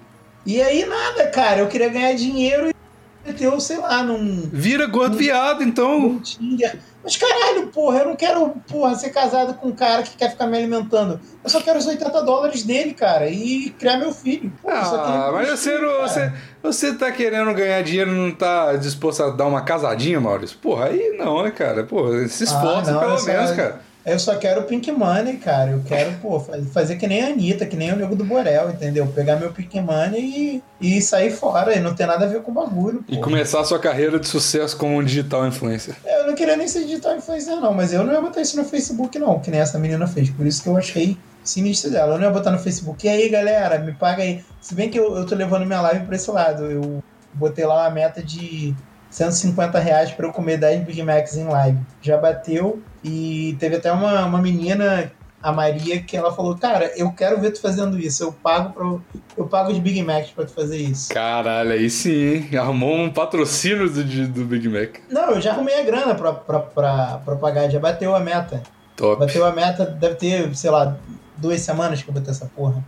E 0.44 0.60
aí 0.60 0.84
nada, 0.84 1.28
cara, 1.28 1.60
eu 1.60 1.68
queria 1.68 1.88
ganhar 1.88 2.14
dinheiro 2.14 2.72
e 3.24 3.32
ter, 3.32 3.60
sei 3.60 3.78
lá, 3.78 4.02
num, 4.02 4.48
Vira 4.52 4.86
gordo 4.86 5.16
viado, 5.16 5.62
então. 5.62 6.00
num 6.00 6.18
Tinder. 6.20 6.78
Mas 7.04 7.16
caralho, 7.16 7.66
porra, 7.68 7.98
eu 8.00 8.06
não 8.06 8.16
quero, 8.16 8.50
porra, 8.70 8.94
ser 8.94 9.10
casado 9.10 9.54
com 9.54 9.68
um 9.68 9.72
cara 9.74 10.02
que 10.02 10.16
quer 10.16 10.30
ficar 10.30 10.46
me 10.46 10.56
alimentando. 10.56 11.20
Eu 11.42 11.50
só 11.50 11.60
quero 11.60 11.78
os 11.78 11.86
80 11.86 12.22
dólares 12.22 12.62
dele, 12.62 12.94
cara, 12.94 13.28
e 13.28 13.70
criar 13.78 13.96
meu 13.98 14.12
filho. 14.12 14.52
Queria 14.62 14.78
Ah, 14.78 15.30
mas 15.32 15.48
você, 15.50 15.78
não- 15.78 15.88
cara. 15.96 16.08
você, 16.08 16.32
você 16.62 16.94
tá 16.94 17.10
querendo 17.10 17.52
ganhar 17.54 17.82
dinheiro 17.82 18.10
e 18.12 18.14
não 18.14 18.30
tá 18.32 18.74
disposto 18.76 19.22
a 19.24 19.30
dar 19.30 19.46
uma 19.46 19.62
casadinha, 19.62 20.20
Maurício? 20.20 20.56
Porra, 20.58 20.86
aí 20.86 21.16
não, 21.18 21.42
né, 21.42 21.50
cara? 21.50 21.82
Porra, 21.84 22.26
se 22.28 22.44
esforça 22.44 22.90
Ah, 22.90 22.94
não, 22.94 23.00
pelo 23.00 23.24
menos, 23.24 23.50
cara. 23.52 23.80
Eu 24.04 24.18
só 24.18 24.34
quero 24.36 24.64
Pink 24.64 24.90
Money, 24.90 25.36
cara. 25.36 25.70
Eu 25.70 25.82
quero, 25.86 26.12
pô, 26.20 26.40
fa- 26.40 26.58
fazer 26.72 26.96
que 26.96 27.06
nem 27.06 27.22
a 27.22 27.28
Anitta, 27.28 27.64
que 27.66 27.76
nem 27.76 27.92
o 27.92 27.96
Nego 27.96 28.16
do 28.16 28.24
Borel, 28.24 28.70
entendeu? 28.70 29.06
Pegar 29.06 29.36
meu 29.36 29.52
Pink 29.52 29.80
Money 29.80 30.60
e, 30.80 30.96
e 30.96 31.00
sair 31.00 31.30
fora. 31.30 31.74
E 31.76 31.80
não 31.80 31.94
tem 31.94 32.06
nada 32.06 32.24
a 32.24 32.28
ver 32.28 32.42
com 32.42 32.50
o 32.50 32.54
bagulho, 32.54 33.04
E 33.08 33.16
pô. 33.16 33.22
começar 33.22 33.60
a 33.60 33.64
sua 33.64 33.78
carreira 33.78 34.18
de 34.18 34.26
sucesso 34.26 34.76
como 34.76 34.96
um 34.96 35.04
digital 35.04 35.46
influencer. 35.46 35.94
Eu 36.04 36.26
não 36.26 36.34
queria 36.34 36.56
nem 36.56 36.66
ser 36.66 36.80
digital 36.84 37.16
influencer, 37.16 37.54
não. 37.60 37.72
Mas 37.72 37.92
eu 37.92 38.02
não 38.02 38.12
ia 38.12 38.20
botar 38.20 38.40
isso 38.40 38.56
no 38.56 38.64
Facebook, 38.64 39.16
não. 39.20 39.38
Que 39.38 39.50
nem 39.52 39.60
essa 39.60 39.78
menina 39.78 40.06
fez. 40.06 40.28
Por 40.30 40.46
isso 40.46 40.62
que 40.62 40.68
eu 40.68 40.76
achei 40.76 41.16
sinistro 41.44 41.90
dela. 41.90 42.14
Eu 42.14 42.18
não 42.18 42.24
ia 42.26 42.32
botar 42.32 42.50
no 42.50 42.58
Facebook. 42.58 43.06
E 43.06 43.08
aí, 43.08 43.28
galera, 43.28 43.78
me 43.78 43.92
paga 43.92 44.22
aí. 44.24 44.44
Se 44.60 44.74
bem 44.74 44.90
que 44.90 44.98
eu, 44.98 45.16
eu 45.16 45.24
tô 45.26 45.34
levando 45.36 45.64
minha 45.64 45.80
live 45.80 46.06
pra 46.06 46.16
esse 46.16 46.30
lado. 46.30 46.64
Eu 46.64 47.02
botei 47.34 47.64
lá 47.64 47.84
uma 47.84 47.90
meta 47.90 48.20
de 48.22 48.74
150 49.12 49.78
reais 49.78 50.10
pra 50.10 50.26
eu 50.26 50.32
comer 50.32 50.56
10 50.56 50.84
Big 50.84 51.02
Macs 51.02 51.36
em 51.36 51.44
live. 51.44 51.78
Já 52.00 52.16
bateu. 52.16 52.82
E 53.04 53.56
teve 53.60 53.76
até 53.76 53.92
uma, 53.92 54.24
uma 54.24 54.38
menina, 54.40 55.12
a 55.42 55.52
Maria, 55.52 56.00
que 56.02 56.16
ela 56.16 56.32
falou: 56.32 56.56
Cara, 56.56 56.90
eu 56.96 57.12
quero 57.12 57.38
ver 57.40 57.50
tu 57.50 57.60
fazendo 57.60 57.98
isso. 57.98 58.22
Eu 58.24 58.32
pago, 58.32 58.72
pra, 58.72 59.20
eu 59.36 59.46
pago 59.46 59.70
os 59.70 59.78
Big 59.78 60.02
Macs 60.02 60.30
pra 60.30 60.44
tu 60.46 60.52
fazer 60.52 60.78
isso. 60.78 61.12
Caralho, 61.12 61.72
aí 61.72 61.90
sim? 61.90 62.48
Arrumou 62.56 62.96
um 62.96 63.10
patrocínio 63.10 63.90
do, 63.90 64.02
do 64.28 64.44
Big 64.44 64.68
Mac. 64.68 64.96
Não, 65.10 65.32
eu 65.32 65.40
já 65.40 65.50
arrumei 65.52 65.78
a 65.78 65.82
grana 65.84 66.14
pra 66.14 66.32
pagar. 67.36 67.68
Já 67.68 67.78
bateu 67.78 68.14
a 68.14 68.20
meta. 68.20 68.62
Top. 68.96 69.18
Bateu 69.20 69.44
a 69.44 69.52
meta, 69.52 69.84
deve 69.84 70.14
ter, 70.14 70.54
sei 70.56 70.70
lá, 70.70 70.96
duas 71.36 71.60
semanas 71.60 72.02
que 72.02 72.08
eu 72.08 72.14
botei 72.14 72.30
essa 72.30 72.46
porra. 72.46 72.82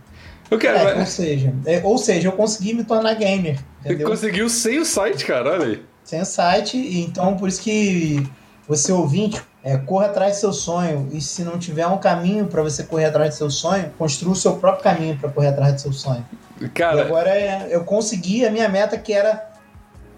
Eu 0.49 0.57
quero. 0.57 0.77
É, 0.77 0.91
ou 0.93 0.97
mas- 0.99 1.09
seja, 1.09 1.53
é, 1.65 1.81
ou 1.83 1.97
seja, 1.97 2.27
eu 2.27 2.31
consegui 2.31 2.73
me 2.73 2.83
tornar 2.83 3.15
gamer, 3.15 3.57
Você 3.81 3.89
entendeu? 3.89 4.07
conseguiu 4.09 4.47
sem 4.47 4.79
o 4.79 4.85
site, 4.85 5.25
cara, 5.25 5.51
olha 5.53 5.65
aí. 5.65 5.83
Sem 6.05 6.23
site, 6.23 6.77
e 6.77 7.01
então 7.01 7.35
por 7.35 7.49
isso 7.49 7.61
que 7.61 8.25
você 8.67 8.91
ouvinte, 8.93 9.41
é, 9.63 9.75
corra 9.77 10.05
atrás 10.05 10.35
do 10.37 10.39
seu 10.39 10.53
sonho. 10.53 11.09
E 11.11 11.19
se 11.19 11.43
não 11.43 11.57
tiver 11.59 11.85
um 11.87 11.97
caminho 11.97 12.45
pra 12.45 12.61
você 12.61 12.83
correr 12.83 13.05
atrás 13.05 13.31
do 13.33 13.37
seu 13.37 13.49
sonho, 13.49 13.91
construa 13.97 14.31
o 14.33 14.35
seu 14.35 14.55
próprio 14.57 14.83
caminho 14.83 15.17
pra 15.17 15.29
correr 15.29 15.47
atrás 15.49 15.73
do 15.73 15.81
seu 15.81 15.91
sonho. 15.91 16.23
E 16.61 16.69
Cara, 16.69 17.01
agora 17.01 17.29
é, 17.31 17.67
eu 17.71 17.83
consegui 17.83 18.45
a 18.45 18.51
minha 18.51 18.69
meta 18.69 18.97
que 18.97 19.11
era 19.11 19.51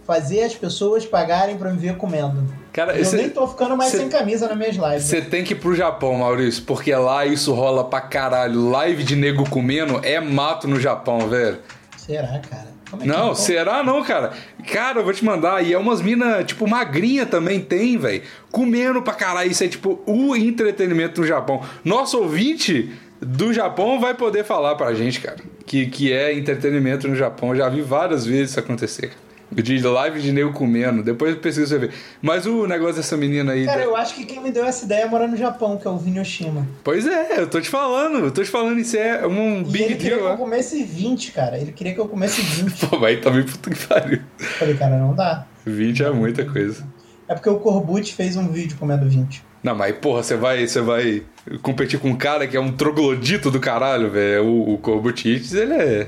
fazer 0.06 0.44
as 0.44 0.56
pessoas 0.56 1.06
pagarem 1.06 1.58
pra 1.58 1.70
me 1.72 1.78
ver 1.78 1.98
comendo. 1.98 2.44
cara, 2.72 2.96
eu 2.98 3.04
você- 3.04 3.18
nem 3.18 3.30
tô 3.30 3.48
ficando 3.48 3.76
mais 3.76 3.92
cê- 3.92 3.98
sem 3.98 4.10
camisa 4.10 4.48
nas 4.48 4.58
minhas 4.58 4.76
lives. 4.76 5.04
Você 5.04 5.22
tem 5.22 5.44
que 5.44 5.54
ir 5.54 5.58
pro 5.58 5.76
Japão, 5.76 6.14
Maurício, 6.16 6.64
porque 6.64 6.94
lá 6.96 7.26
isso 7.26 7.54
rola 7.54 7.84
pra 7.84 8.00
caralho. 8.02 8.70
Live 8.70 9.04
de 9.04 9.16
nego 9.16 9.50
comendo 9.50 10.00
é 10.06 10.20
mato 10.20 10.68
no 10.68 10.80
Japão, 10.80 11.28
velho. 11.28 11.60
Será, 11.98 12.40
cara? 12.40 12.77
É 13.02 13.06
Não, 13.06 13.22
como- 13.22 13.36
será 13.36 13.84
não, 13.84 14.04
cara? 14.04 14.32
Cara, 14.72 15.00
eu 15.00 15.04
vou 15.04 15.14
te 15.14 15.24
mandar. 15.26 15.64
E 15.66 15.74
é 15.74 15.78
umas 15.78 16.02
minas, 16.02 16.46
tipo, 16.46 16.68
magrinha 16.68 17.26
também 17.26 17.60
tem, 17.60 17.98
velho. 17.98 18.22
Comendo 18.52 19.02
pra 19.02 19.14
caralho. 19.14 19.52
Isso 19.52 19.64
é, 19.64 19.68
tipo, 19.68 20.02
o 20.06 20.36
entretenimento 20.36 21.22
no 21.22 21.28
Japão. 21.28 21.62
Nosso 21.84 22.18
ouvinte 22.20 22.92
do 23.22 23.54
Japão 23.54 24.00
vai 24.00 24.14
poder 24.14 24.44
falar 24.46 24.76
pra 24.76 24.94
gente, 24.94 25.20
cara. 25.20 25.38
Que, 25.66 25.88
que 25.88 26.14
é 26.14 26.34
entretenimento 26.34 27.08
no 27.08 27.16
Japão. 27.16 27.50
Eu 27.50 27.56
já 27.58 27.70
vi 27.70 27.82
várias 27.82 28.26
vezes 28.26 28.52
isso 28.52 28.60
acontecer, 28.60 29.08
cara. 29.08 29.27
De 29.50 29.80
live 29.82 30.22
de 30.22 30.32
nego 30.34 30.52
comendo. 30.52 31.02
Depois 31.02 31.34
pesquisa 31.36 31.68
você 31.68 31.78
ver. 31.88 31.92
Mas 32.22 32.46
o 32.46 32.68
negócio 32.68 32.96
dessa 32.98 33.16
menina 33.16 33.54
aí. 33.54 33.66
Cara, 33.66 33.78
da- 33.80 33.84
eu 33.86 33.96
acho 33.96 34.14
que 34.16 34.26
quem 34.26 34.42
me 34.44 34.52
deu 34.52 34.66
essa 34.66 34.84
ideia 34.86 35.08
mora 35.08 35.26
no 35.28 35.38
Japão, 35.38 35.78
que 35.78 35.88
é 35.88 35.90
o 35.90 35.98
Vini 35.98 36.20
Oshima. 36.20 36.68
Pois 36.84 37.08
é, 37.08 37.40
eu 37.40 37.48
tô 37.48 37.62
te 37.62 37.70
falando. 37.70 38.26
Eu 38.26 38.32
tô 38.32 38.44
te 38.44 38.50
falando, 38.50 38.78
isso 38.80 38.98
é 38.98 39.26
um 39.26 39.62
E 39.62 39.64
big 39.64 39.84
ele 39.86 39.96
queria 39.96 40.10
deal 40.10 40.20
que 40.20 40.26
eu 40.26 40.30
lá. 40.32 40.38
comesse 40.38 40.84
20, 40.84 41.32
cara. 41.32 41.58
Ele 41.58 41.72
queria 41.72 41.94
que 41.94 42.00
eu 42.00 42.08
comesse 42.10 42.42
20. 42.42 42.74
Pô, 42.88 43.00
vai 43.00 43.18
também 43.18 43.44
puta 43.44 43.70
que 43.70 43.88
pariu. 43.88 44.20
Falei, 44.38 44.76
cara, 44.76 44.98
não 44.98 45.14
dá. 45.16 45.46
20 45.66 46.04
é 46.04 46.12
muita 46.12 46.44
coisa. 46.46 46.86
É 47.30 47.34
porque 47.34 47.50
o 47.50 47.58
Corbucci 47.60 48.14
fez 48.14 48.36
um 48.36 48.50
vídeo 48.50 48.78
comendo 48.78 49.08
20. 49.10 49.44
Não, 49.64 49.76
mas 49.76 49.96
porra, 49.98 50.24
você 50.24 50.36
vai, 50.36 50.66
você 50.68 50.80
vai 50.82 51.24
competir 51.62 52.00
com 52.00 52.10
um 52.10 52.16
cara 52.16 52.48
que 52.48 52.56
é 52.56 52.60
um 52.60 52.72
troglodito 52.72 53.50
do 53.50 53.60
caralho, 53.60 54.10
velho. 54.12 54.46
O, 54.46 54.74
o 54.74 54.78
Corbucci, 54.78 55.42
ele 55.58 55.74
é, 55.74 56.08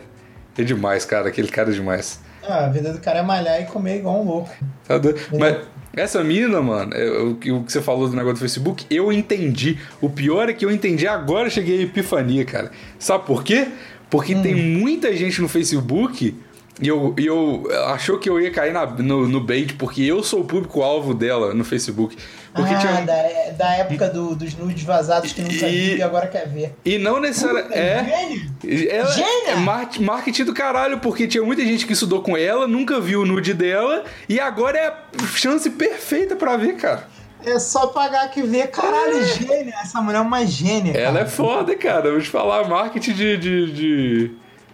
é 0.58 0.64
demais, 0.64 1.04
cara. 1.06 1.30
Aquele 1.30 1.48
cara 1.50 1.72
é 1.72 1.74
demais. 1.74 2.20
Ah, 2.48 2.66
a 2.66 2.70
vida 2.70 2.92
do 2.94 3.00
cara 3.00 3.20
é 3.20 3.22
malhar 3.22 3.62
e 3.62 3.66
comer 3.66 3.98
igual 3.98 4.22
um 4.22 4.26
louco. 4.26 4.50
Tá 4.88 4.98
doido. 4.98 5.20
Mas 5.38 5.58
essa 5.96 6.24
mina, 6.24 6.62
mano, 6.62 6.94
é, 6.94 7.10
o, 7.22 7.36
que- 7.36 7.52
o 7.52 7.64
que 7.64 7.72
você 7.72 7.82
falou 7.82 8.08
do 8.08 8.16
negócio 8.16 8.36
do 8.36 8.40
Facebook, 8.40 8.86
eu 8.90 9.12
entendi. 9.12 9.78
O 10.02 10.10
pior 10.10 10.50
é 10.50 10.54
que 10.54 10.64
eu 10.66 10.72
entendi 10.72 11.08
agora, 11.08 11.48
eu 11.48 11.52
cheguei 11.52 11.80
à 11.80 11.84
epifania, 11.84 12.46
cara. 12.46 12.72
Sabe 12.98 13.26
por 13.26 13.44
quê? 13.44 13.68
Porque 14.10 14.34
tem 14.36 14.56
muita 14.56 15.16
gente 15.16 15.42
no 15.42 15.48
Facebook 15.48 16.36
e 16.82 16.88
eu, 16.88 17.14
eu 17.18 17.68
achou 17.90 18.18
que 18.18 18.30
eu 18.30 18.40
ia 18.40 18.50
cair 18.52 18.72
na- 18.74 18.86
no, 18.86 19.28
no 19.28 19.42
bait, 19.42 19.74
porque 19.78 20.02
eu 20.02 20.24
sou 20.24 20.42
o 20.42 20.46
público-alvo 20.46 21.14
dela 21.14 21.54
no 21.54 21.64
Facebook. 21.66 22.16
Porque 22.54 22.74
ah, 22.74 22.78
tinha. 22.80 23.02
da, 23.06 23.52
da 23.58 23.74
época 23.76 24.10
do- 24.10 24.36
dos 24.36 24.56
nudes 24.56 24.84
vazados 24.84 25.32
que 25.32 25.42
nunca 25.42 25.68
E- 25.68 25.88
viu 25.90 25.98
e 25.98 26.02
agora 26.04 26.28
quer 26.28 26.48
ver. 26.48 26.74
E 26.84 26.98
não 26.98 27.20
necessariamente. 27.20 27.74
É. 27.78 28.04
Gênio! 28.04 28.90
Ela 28.92 29.12
Gênia! 29.12 29.52
é 29.52 29.56
mar- 29.56 29.90
marketing 30.00 30.44
do 30.46 30.54
caralho, 30.54 31.00
porque 31.00 31.28
tinha 31.28 31.44
muita 31.44 31.64
gente 31.64 31.86
que 31.86 31.94
estudou 31.94 32.22
com 32.24 32.36
ela, 32.36 32.68
nunca 32.68 33.00
viu 33.00 33.22
o 33.22 33.26
nude 33.26 33.54
dela, 33.54 34.04
e 34.28 34.40
agora 34.40 34.78
é 34.78 34.88
a 34.88 35.28
chance 35.36 35.70
perfeita 35.70 36.36
pra 36.36 36.58
ver, 36.58 36.76
cara. 36.76 37.08
É 37.46 37.58
só 37.58 37.88
pagar 37.88 38.30
que 38.32 38.42
vê. 38.42 38.68
Caralho, 38.68 39.24
gênia. 39.26 39.74
Essa 39.82 40.02
mulher 40.02 40.18
é 40.18 40.22
uma 40.22 40.46
gênia, 40.46 40.92
Ela 40.92 41.14
cara. 41.14 41.26
é 41.26 41.30
foda, 41.30 41.76
cara. 41.76 42.12
Vou 42.12 42.20
te 42.20 42.30
falar, 42.30 42.68
marketing 42.68 43.14
de. 43.14 43.38
de, 43.38 43.72
de, 43.72 44.32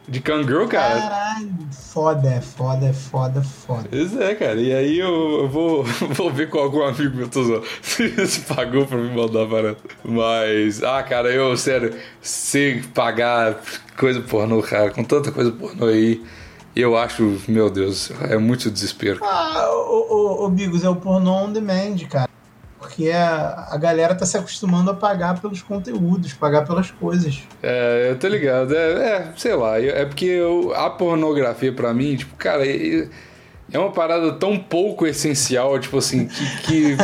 de 0.07 0.19
Kangirl, 0.19 0.67
cara. 0.67 0.99
Caralho, 0.99 1.49
foda, 1.71 2.29
é 2.29 2.41
foda, 2.41 2.85
é 2.87 2.93
foda, 2.93 3.41
foda. 3.41 3.87
Pois 3.89 4.15
é, 4.17 4.35
cara. 4.35 4.59
E 4.59 4.73
aí 4.73 4.99
eu, 4.99 5.41
eu 5.41 5.49
vou, 5.49 5.83
vou 6.13 6.31
ver 6.31 6.49
com 6.49 6.59
algum 6.59 6.83
amigo 6.83 7.15
meu, 7.15 7.27
tô 7.27 7.43
zoando, 7.43 7.65
se, 7.81 8.27
se 8.27 8.41
pagou 8.41 8.85
pra 8.85 8.97
me 8.97 9.15
mandar 9.15 9.47
para. 9.47 9.75
Mas, 10.03 10.83
ah, 10.83 11.01
cara, 11.01 11.29
eu, 11.29 11.55
sério, 11.57 11.95
se 12.21 12.83
pagar 12.93 13.61
coisa 13.97 14.21
pornô, 14.21 14.61
cara, 14.61 14.91
com 14.91 15.03
tanta 15.03 15.31
coisa 15.31 15.51
pornô 15.51 15.87
aí, 15.87 16.23
eu 16.75 16.97
acho, 16.97 17.41
meu 17.47 17.69
Deus, 17.69 18.11
é 18.29 18.37
muito 18.37 18.69
desespero. 18.69 19.19
Ah, 19.23 19.69
ô, 19.71 20.07
ô, 20.09 20.45
ô 20.45 20.49
Bigos, 20.49 20.83
é 20.83 20.89
o 20.89 20.95
pornô 20.95 21.45
on 21.45 21.51
demand, 21.51 21.97
cara. 22.09 22.34
Porque 22.95 23.11
a, 23.11 23.67
a 23.71 23.77
galera 23.77 24.15
tá 24.15 24.25
se 24.25 24.37
acostumando 24.37 24.89
a 24.89 24.93
pagar 24.93 25.41
pelos 25.41 25.61
conteúdos, 25.61 26.31
pagar 26.31 26.65
pelas 26.65 26.91
coisas. 26.91 27.43
É, 27.61 28.07
eu 28.09 28.17
tô 28.17 28.25
ligado. 28.29 28.73
É, 28.73 28.91
é, 29.17 29.33
sei 29.35 29.53
lá, 29.53 29.77
é 29.77 30.05
porque 30.05 30.23
eu- 30.23 30.73
a 30.73 30.89
pornografia 30.89 31.73
pra 31.73 31.93
mim, 31.93 32.15
tipo, 32.15 32.33
cara, 32.37 32.65
é, 32.65 33.09
é 33.69 33.77
uma 33.77 33.91
parada 33.91 34.31
tão 34.33 34.57
pouco 34.57 35.05
essencial, 35.05 35.77
tipo 35.77 35.97
assim, 35.97 36.27
que. 36.27 36.95
que 36.95 36.97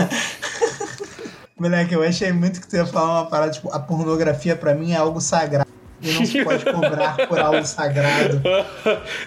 Moleque, 1.59 1.93
eu 1.93 2.01
achei 2.03 2.31
muito 2.31 2.61
que 2.61 2.67
tu 2.67 2.77
ia 2.77 2.85
falar 2.85 3.21
uma 3.23 3.29
parada, 3.29 3.51
tipo, 3.51 3.69
a 3.71 3.77
pornografia 3.79 4.55
pra 4.55 4.73
mim 4.73 4.93
é 4.93 4.95
algo 4.95 5.19
sagrado. 5.19 5.69
E 6.01 6.11
não 6.13 6.25
se 6.25 6.43
pode 6.43 6.65
cobrar 6.65 7.27
por 7.27 7.39
algo 7.39 7.65
sagrado. 7.65 8.41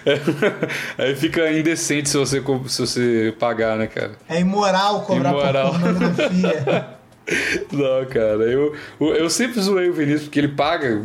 Aí 0.97 1.15
fica 1.15 1.51
indecente 1.51 2.09
se 2.09 2.17
você, 2.17 2.43
se 2.67 2.81
você 2.81 3.35
pagar, 3.39 3.77
né, 3.77 3.87
cara? 3.87 4.11
É 4.27 4.39
imoral 4.39 5.01
cobrar 5.01 5.29
Imoral. 5.31 5.71
por 5.71 5.79
pornografia. 5.81 6.95
Não, 7.71 8.05
cara, 8.05 8.43
eu, 8.43 8.75
eu 8.99 9.29
sempre 9.31 9.59
zoei 9.59 9.89
o 9.89 9.93
Vinícius 9.93 10.23
porque 10.23 10.39
ele 10.39 10.49
paga 10.49 11.01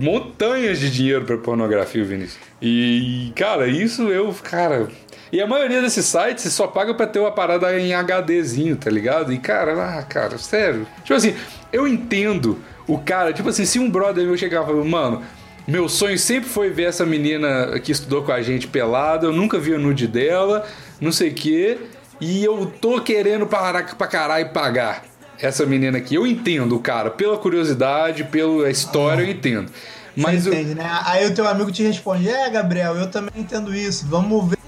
montanhas 0.00 0.78
de 0.78 0.88
dinheiro 0.90 1.24
pra 1.24 1.36
pornografia, 1.36 2.02
o 2.02 2.06
Vinícius. 2.06 2.38
E, 2.62 3.32
cara, 3.34 3.66
isso 3.66 4.02
eu, 4.08 4.32
cara. 4.42 4.88
E 5.32 5.40
a 5.40 5.46
maioria 5.48 5.82
desses 5.82 6.06
sites 6.06 6.52
só 6.52 6.68
paga 6.68 6.94
pra 6.94 7.08
ter 7.08 7.18
uma 7.18 7.32
parada 7.32 7.76
em 7.76 7.92
HDzinho, 7.92 8.76
tá 8.76 8.88
ligado? 8.88 9.32
E, 9.32 9.38
cara, 9.38 9.98
ah, 9.98 10.02
cara, 10.02 10.38
sério. 10.38 10.86
Tipo 11.02 11.14
assim, 11.14 11.34
eu 11.74 11.86
entendo 11.88 12.58
o 12.86 12.98
cara, 12.98 13.32
tipo 13.32 13.48
assim, 13.48 13.64
se 13.64 13.78
um 13.78 13.90
brother 13.90 14.24
meu 14.26 14.36
chegava 14.36 14.64
e 14.64 14.66
falava, 14.68 14.88
mano. 14.88 15.22
Meu 15.66 15.88
sonho 15.88 16.18
sempre 16.18 16.46
foi 16.50 16.68
ver 16.68 16.82
essa 16.84 17.06
menina 17.06 17.80
que 17.82 17.90
estudou 17.90 18.22
com 18.22 18.30
a 18.30 18.42
gente 18.42 18.66
pelada, 18.66 19.26
eu 19.26 19.32
nunca 19.32 19.58
vi 19.58 19.74
a 19.74 19.78
nude 19.78 20.06
dela, 20.06 20.66
não 21.00 21.10
sei 21.10 21.30
o 21.30 21.34
quê, 21.34 21.78
e 22.20 22.44
eu 22.44 22.70
tô 22.82 23.00
querendo 23.00 23.46
parar 23.46 23.96
pra 23.96 24.06
caralho 24.06 24.50
pagar 24.50 25.04
essa 25.40 25.64
menina 25.64 25.96
aqui. 25.96 26.16
Eu 26.16 26.26
entendo, 26.26 26.78
cara, 26.78 27.10
pela 27.10 27.38
curiosidade, 27.38 28.24
pela 28.24 28.68
história, 28.70 29.22
eu 29.22 29.30
entendo. 29.30 29.72
Mas 30.14 30.46
o- 30.46 30.50
entende, 30.52 30.74
né? 30.74 30.86
Aí 31.06 31.26
o 31.26 31.34
teu 31.34 31.48
amigo 31.48 31.72
te 31.72 31.82
responde: 31.82 32.28
É, 32.28 32.50
Gabriel, 32.50 32.94
eu 32.96 33.10
também 33.10 33.32
entendo 33.34 33.74
isso. 33.74 34.06
Vamos 34.06 34.50
ver. 34.50 34.58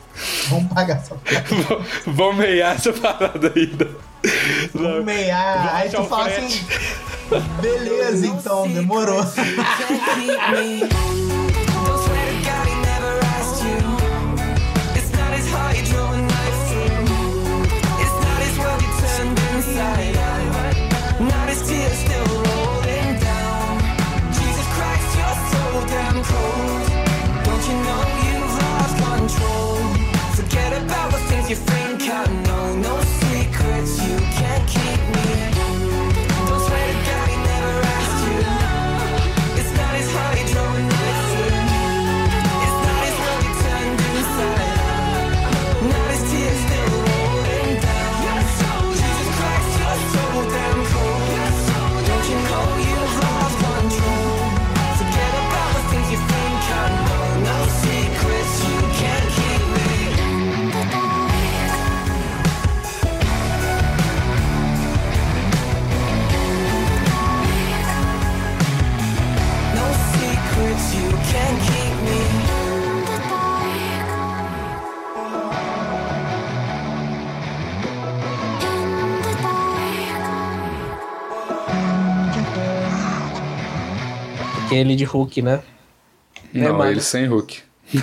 Vamos 0.49 0.73
pagar 0.73 0.97
essa 0.97 1.15
porra. 1.69 1.85
vamos 2.07 2.37
meiar 2.37 2.75
essa 2.75 2.91
parada 2.95 3.53
ainda. 3.55 3.87
Meiar. 5.05 5.57
Vamos 5.57 5.73
Aí 5.75 5.91
tu 5.91 6.05
fala 6.05 6.27
assim: 6.29 6.67
Beleza, 7.61 8.27
então, 8.27 8.69
demorou. 8.69 9.25
Still 21.97 22.27
rolling 22.27 23.19
down. 23.21 23.79
Jesus 24.33 24.67
Christ, 24.77 25.17
you're 25.17 25.39
so 25.51 25.87
damn 25.87 26.23
cold. 26.25 26.86
Aquele 84.81 84.97
de 84.97 85.05
Hulk, 85.05 85.41
né? 85.43 85.63
Não, 86.53 86.75
mano. 86.75 86.91
ele 86.91 87.01
sem 87.01 87.27
Hulk. 87.27 87.63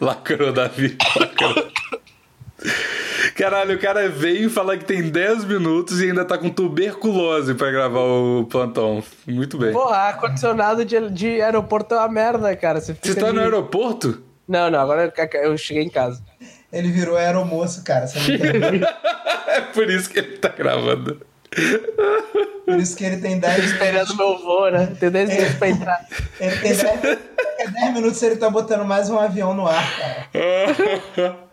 Lacrou, 0.00 0.52
Davi. 0.52 0.96
Lacrou. 1.16 1.68
Caralho, 3.34 3.74
o 3.74 3.78
cara 3.78 4.08
veio 4.08 4.48
falar 4.50 4.76
que 4.76 4.84
tem 4.84 5.02
10 5.10 5.44
minutos 5.46 6.00
e 6.00 6.04
ainda 6.10 6.24
tá 6.24 6.36
com 6.38 6.48
tuberculose 6.50 7.54
pra 7.54 7.70
gravar 7.70 8.00
o 8.00 8.44
plantão. 8.48 9.02
Muito 9.26 9.56
bem. 9.58 9.72
Porra, 9.72 9.96
ar-condicionado 9.96 10.84
de, 10.84 11.10
de 11.10 11.40
aeroporto 11.40 11.94
é 11.94 11.98
uma 11.98 12.08
merda, 12.08 12.54
cara. 12.54 12.80
Você, 12.80 12.94
Você 13.00 13.14
tá 13.14 13.26
ali- 13.28 13.36
no 13.36 13.42
aeroporto? 13.42 14.22
Não, 14.46 14.70
não, 14.70 14.78
agora 14.80 15.12
eu- 15.16 15.40
eu 15.42 15.56
cheguei 15.58 15.82
em 15.82 15.88
casa. 15.90 16.22
Ele 16.72 16.90
virou 16.90 17.16
aeromoço, 17.16 17.82
cara. 17.82 18.06
Você 18.06 18.18
não 18.18 18.34
entendeu? 18.46 18.88
É 19.46 19.60
por 19.60 19.90
isso 19.90 20.08
que 20.10 20.18
ele 20.18 20.36
tá 20.36 20.48
gravando. 20.50 21.20
Por 22.64 22.78
isso 22.78 22.96
que 22.96 23.04
ele 23.04 23.18
tem 23.18 23.38
10 23.38 23.64
Esperando 23.64 24.16
meu 24.16 24.38
voo, 24.38 24.70
né? 24.70 24.94
Tem 24.98 25.10
10 25.10 25.28
minutos 25.30 25.54
pra 25.56 25.68
entrar. 25.68 26.06
Ele 26.40 26.56
tem 26.56 26.74
10, 26.74 26.82
daqui 26.82 27.62
a 27.62 27.66
10 27.70 27.94
minutos 27.94 28.22
ele 28.22 28.36
tá 28.36 28.48
botando 28.50 28.84
mais 28.84 29.10
um 29.10 29.18
avião 29.18 29.52
no 29.54 29.66
ar, 29.66 29.84
cara. 29.98 31.36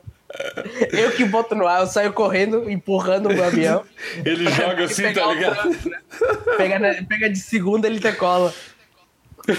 Eu 0.92 1.12
que 1.12 1.26
boto 1.26 1.56
no 1.56 1.66
ar, 1.68 1.82
eu 1.82 1.88
saio 1.88 2.14
correndo, 2.14 2.70
empurrando 2.70 3.30
o 3.34 3.44
avião. 3.44 3.84
Ele 4.24 4.50
joga 4.52 4.84
assim, 4.84 5.12
tá 5.12 5.26
ligado? 5.26 5.56
trânsito, 5.56 5.90
né? 5.90 5.98
Pega, 6.56 6.78
na- 6.80 7.04
pega 7.04 7.30
de 7.32 7.40
segunda, 7.40 7.88
ele 7.88 8.00
decola. 8.00 8.54
O 9.50 9.54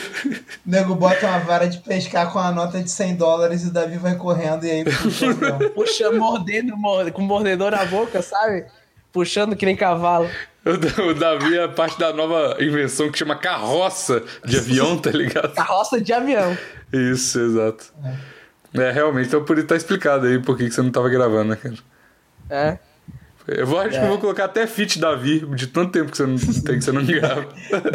nego 0.64 0.94
bota 0.94 1.26
uma 1.26 1.40
vara 1.40 1.66
de 1.68 1.78
pescar 1.78 2.32
com 2.32 2.38
a 2.38 2.52
nota 2.52 2.80
de 2.80 2.88
100 2.88 3.16
dólares 3.16 3.64
e 3.64 3.66
o 3.66 3.72
Davi 3.72 3.96
vai 3.98 4.14
correndo 4.14 4.64
e 4.64 4.70
aí 4.70 4.84
puxa. 5.02 5.34
Puxa, 5.74 6.12
mordendo, 6.12 6.76
morde- 6.76 7.10
com 7.10 7.20
mordedor 7.22 7.72
na 7.72 7.84
boca, 7.84 8.22
sabe? 8.22 8.64
Puxando 9.12 9.56
que 9.56 9.66
nem 9.66 9.76
cavalo. 9.76 10.28
O 10.64 11.14
Davi 11.14 11.58
é 11.58 11.66
parte 11.68 11.98
da 11.98 12.12
nova 12.12 12.56
invenção 12.60 13.10
que 13.10 13.18
chama 13.18 13.34
carroça 13.34 14.22
de 14.44 14.58
avião, 14.58 14.98
tá 14.98 15.10
ligado? 15.10 15.54
Carroça 15.54 16.00
de 16.00 16.12
avião. 16.12 16.56
Isso, 16.92 17.40
exato. 17.40 17.92
É, 18.74 18.90
realmente, 18.90 19.28
então 19.28 19.44
por 19.44 19.56
isso 19.58 19.66
tá 19.66 19.74
explicado 19.74 20.26
aí 20.26 20.38
por 20.38 20.56
que 20.56 20.64
que 20.64 20.70
você 20.70 20.82
não 20.82 20.90
tava 20.90 21.08
gravando, 21.08 21.50
né, 21.50 21.56
cara? 21.56 21.74
É. 22.50 22.78
Eu 23.48 23.66
vou, 23.66 23.80
acho 23.80 23.98
que 23.98 24.04
eu 24.04 24.08
vou 24.08 24.18
colocar 24.18 24.44
até 24.44 24.66
fit 24.66 24.98
Davi, 24.98 25.40
de 25.56 25.66
tanto 25.66 25.90
tempo 25.92 26.10
que 26.10 26.16
você 26.16 26.26
não 26.26 26.36
tem 26.62 26.78
que 26.78 26.82
você 26.82 26.92
não 26.92 27.04
grava. 27.04 27.48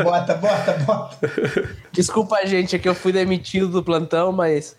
Bota, 0.03 0.34
bota, 0.34 0.74
bota. 0.86 1.30
Desculpa 1.91 2.38
a 2.38 2.45
gente, 2.45 2.76
é 2.76 2.80
que 2.80 2.89
eu 2.89 2.95
fui 2.95 3.13
demitido 3.13 3.68
do 3.70 3.84
plantão, 3.84 4.32
mas. 4.32 4.76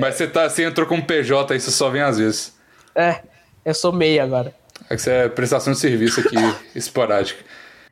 Mas 0.00 0.14
você 0.14 0.26
tá, 0.26 0.48
você 0.48 0.64
entrou 0.64 0.86
com 0.86 1.00
PJ 1.00 1.52
aí, 1.52 1.60
você 1.60 1.70
só 1.70 1.90
vem 1.90 2.02
às 2.02 2.18
vezes. 2.18 2.54
É, 2.94 3.22
eu 3.64 3.74
sou 3.74 3.92
meia 3.92 4.22
agora. 4.22 4.54
É 4.88 4.96
que 4.96 5.02
você 5.02 5.10
é 5.10 5.28
prestação 5.28 5.72
de 5.72 5.78
serviço 5.78 6.20
aqui, 6.20 6.36
esporádica. 6.74 7.42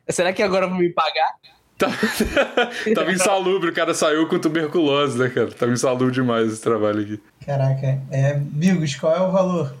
Será 0.09 0.31
que 0.31 0.41
agora 0.43 0.67
vão 0.67 0.77
me 0.77 0.89
pagar? 0.89 1.33
Tá- 1.77 1.91
Tava 2.95 3.11
insalubre, 3.11 3.69
o 3.69 3.73
cara 3.73 3.93
saiu 3.93 4.27
com 4.29 4.39
tuberculose, 4.39 5.17
né, 5.17 5.29
cara? 5.29 5.51
Tava 5.51 5.71
insalubre 5.73 6.13
demais 6.13 6.53
esse 6.53 6.61
trabalho 6.61 7.01
aqui. 7.01 7.21
Caraca, 7.45 7.99
é. 8.11 8.33
Bigos, 8.35 8.95
qual 8.95 9.15
é 9.15 9.21
o 9.21 9.31
valor? 9.31 9.75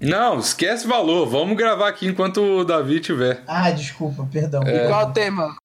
Não, 0.00 0.38
esquece 0.40 0.86
valor. 0.86 1.26
Vamos 1.26 1.56
gravar 1.56 1.88
aqui 1.88 2.08
enquanto 2.08 2.42
o 2.42 2.64
Davi 2.64 2.98
tiver. 3.00 3.42
Ah, 3.46 3.70
desculpa, 3.70 4.28
perdão. 4.30 4.62
E 4.66 4.88
qual 4.88 5.02
é 5.02 5.04
o 5.06 5.12
tema? 5.12 5.56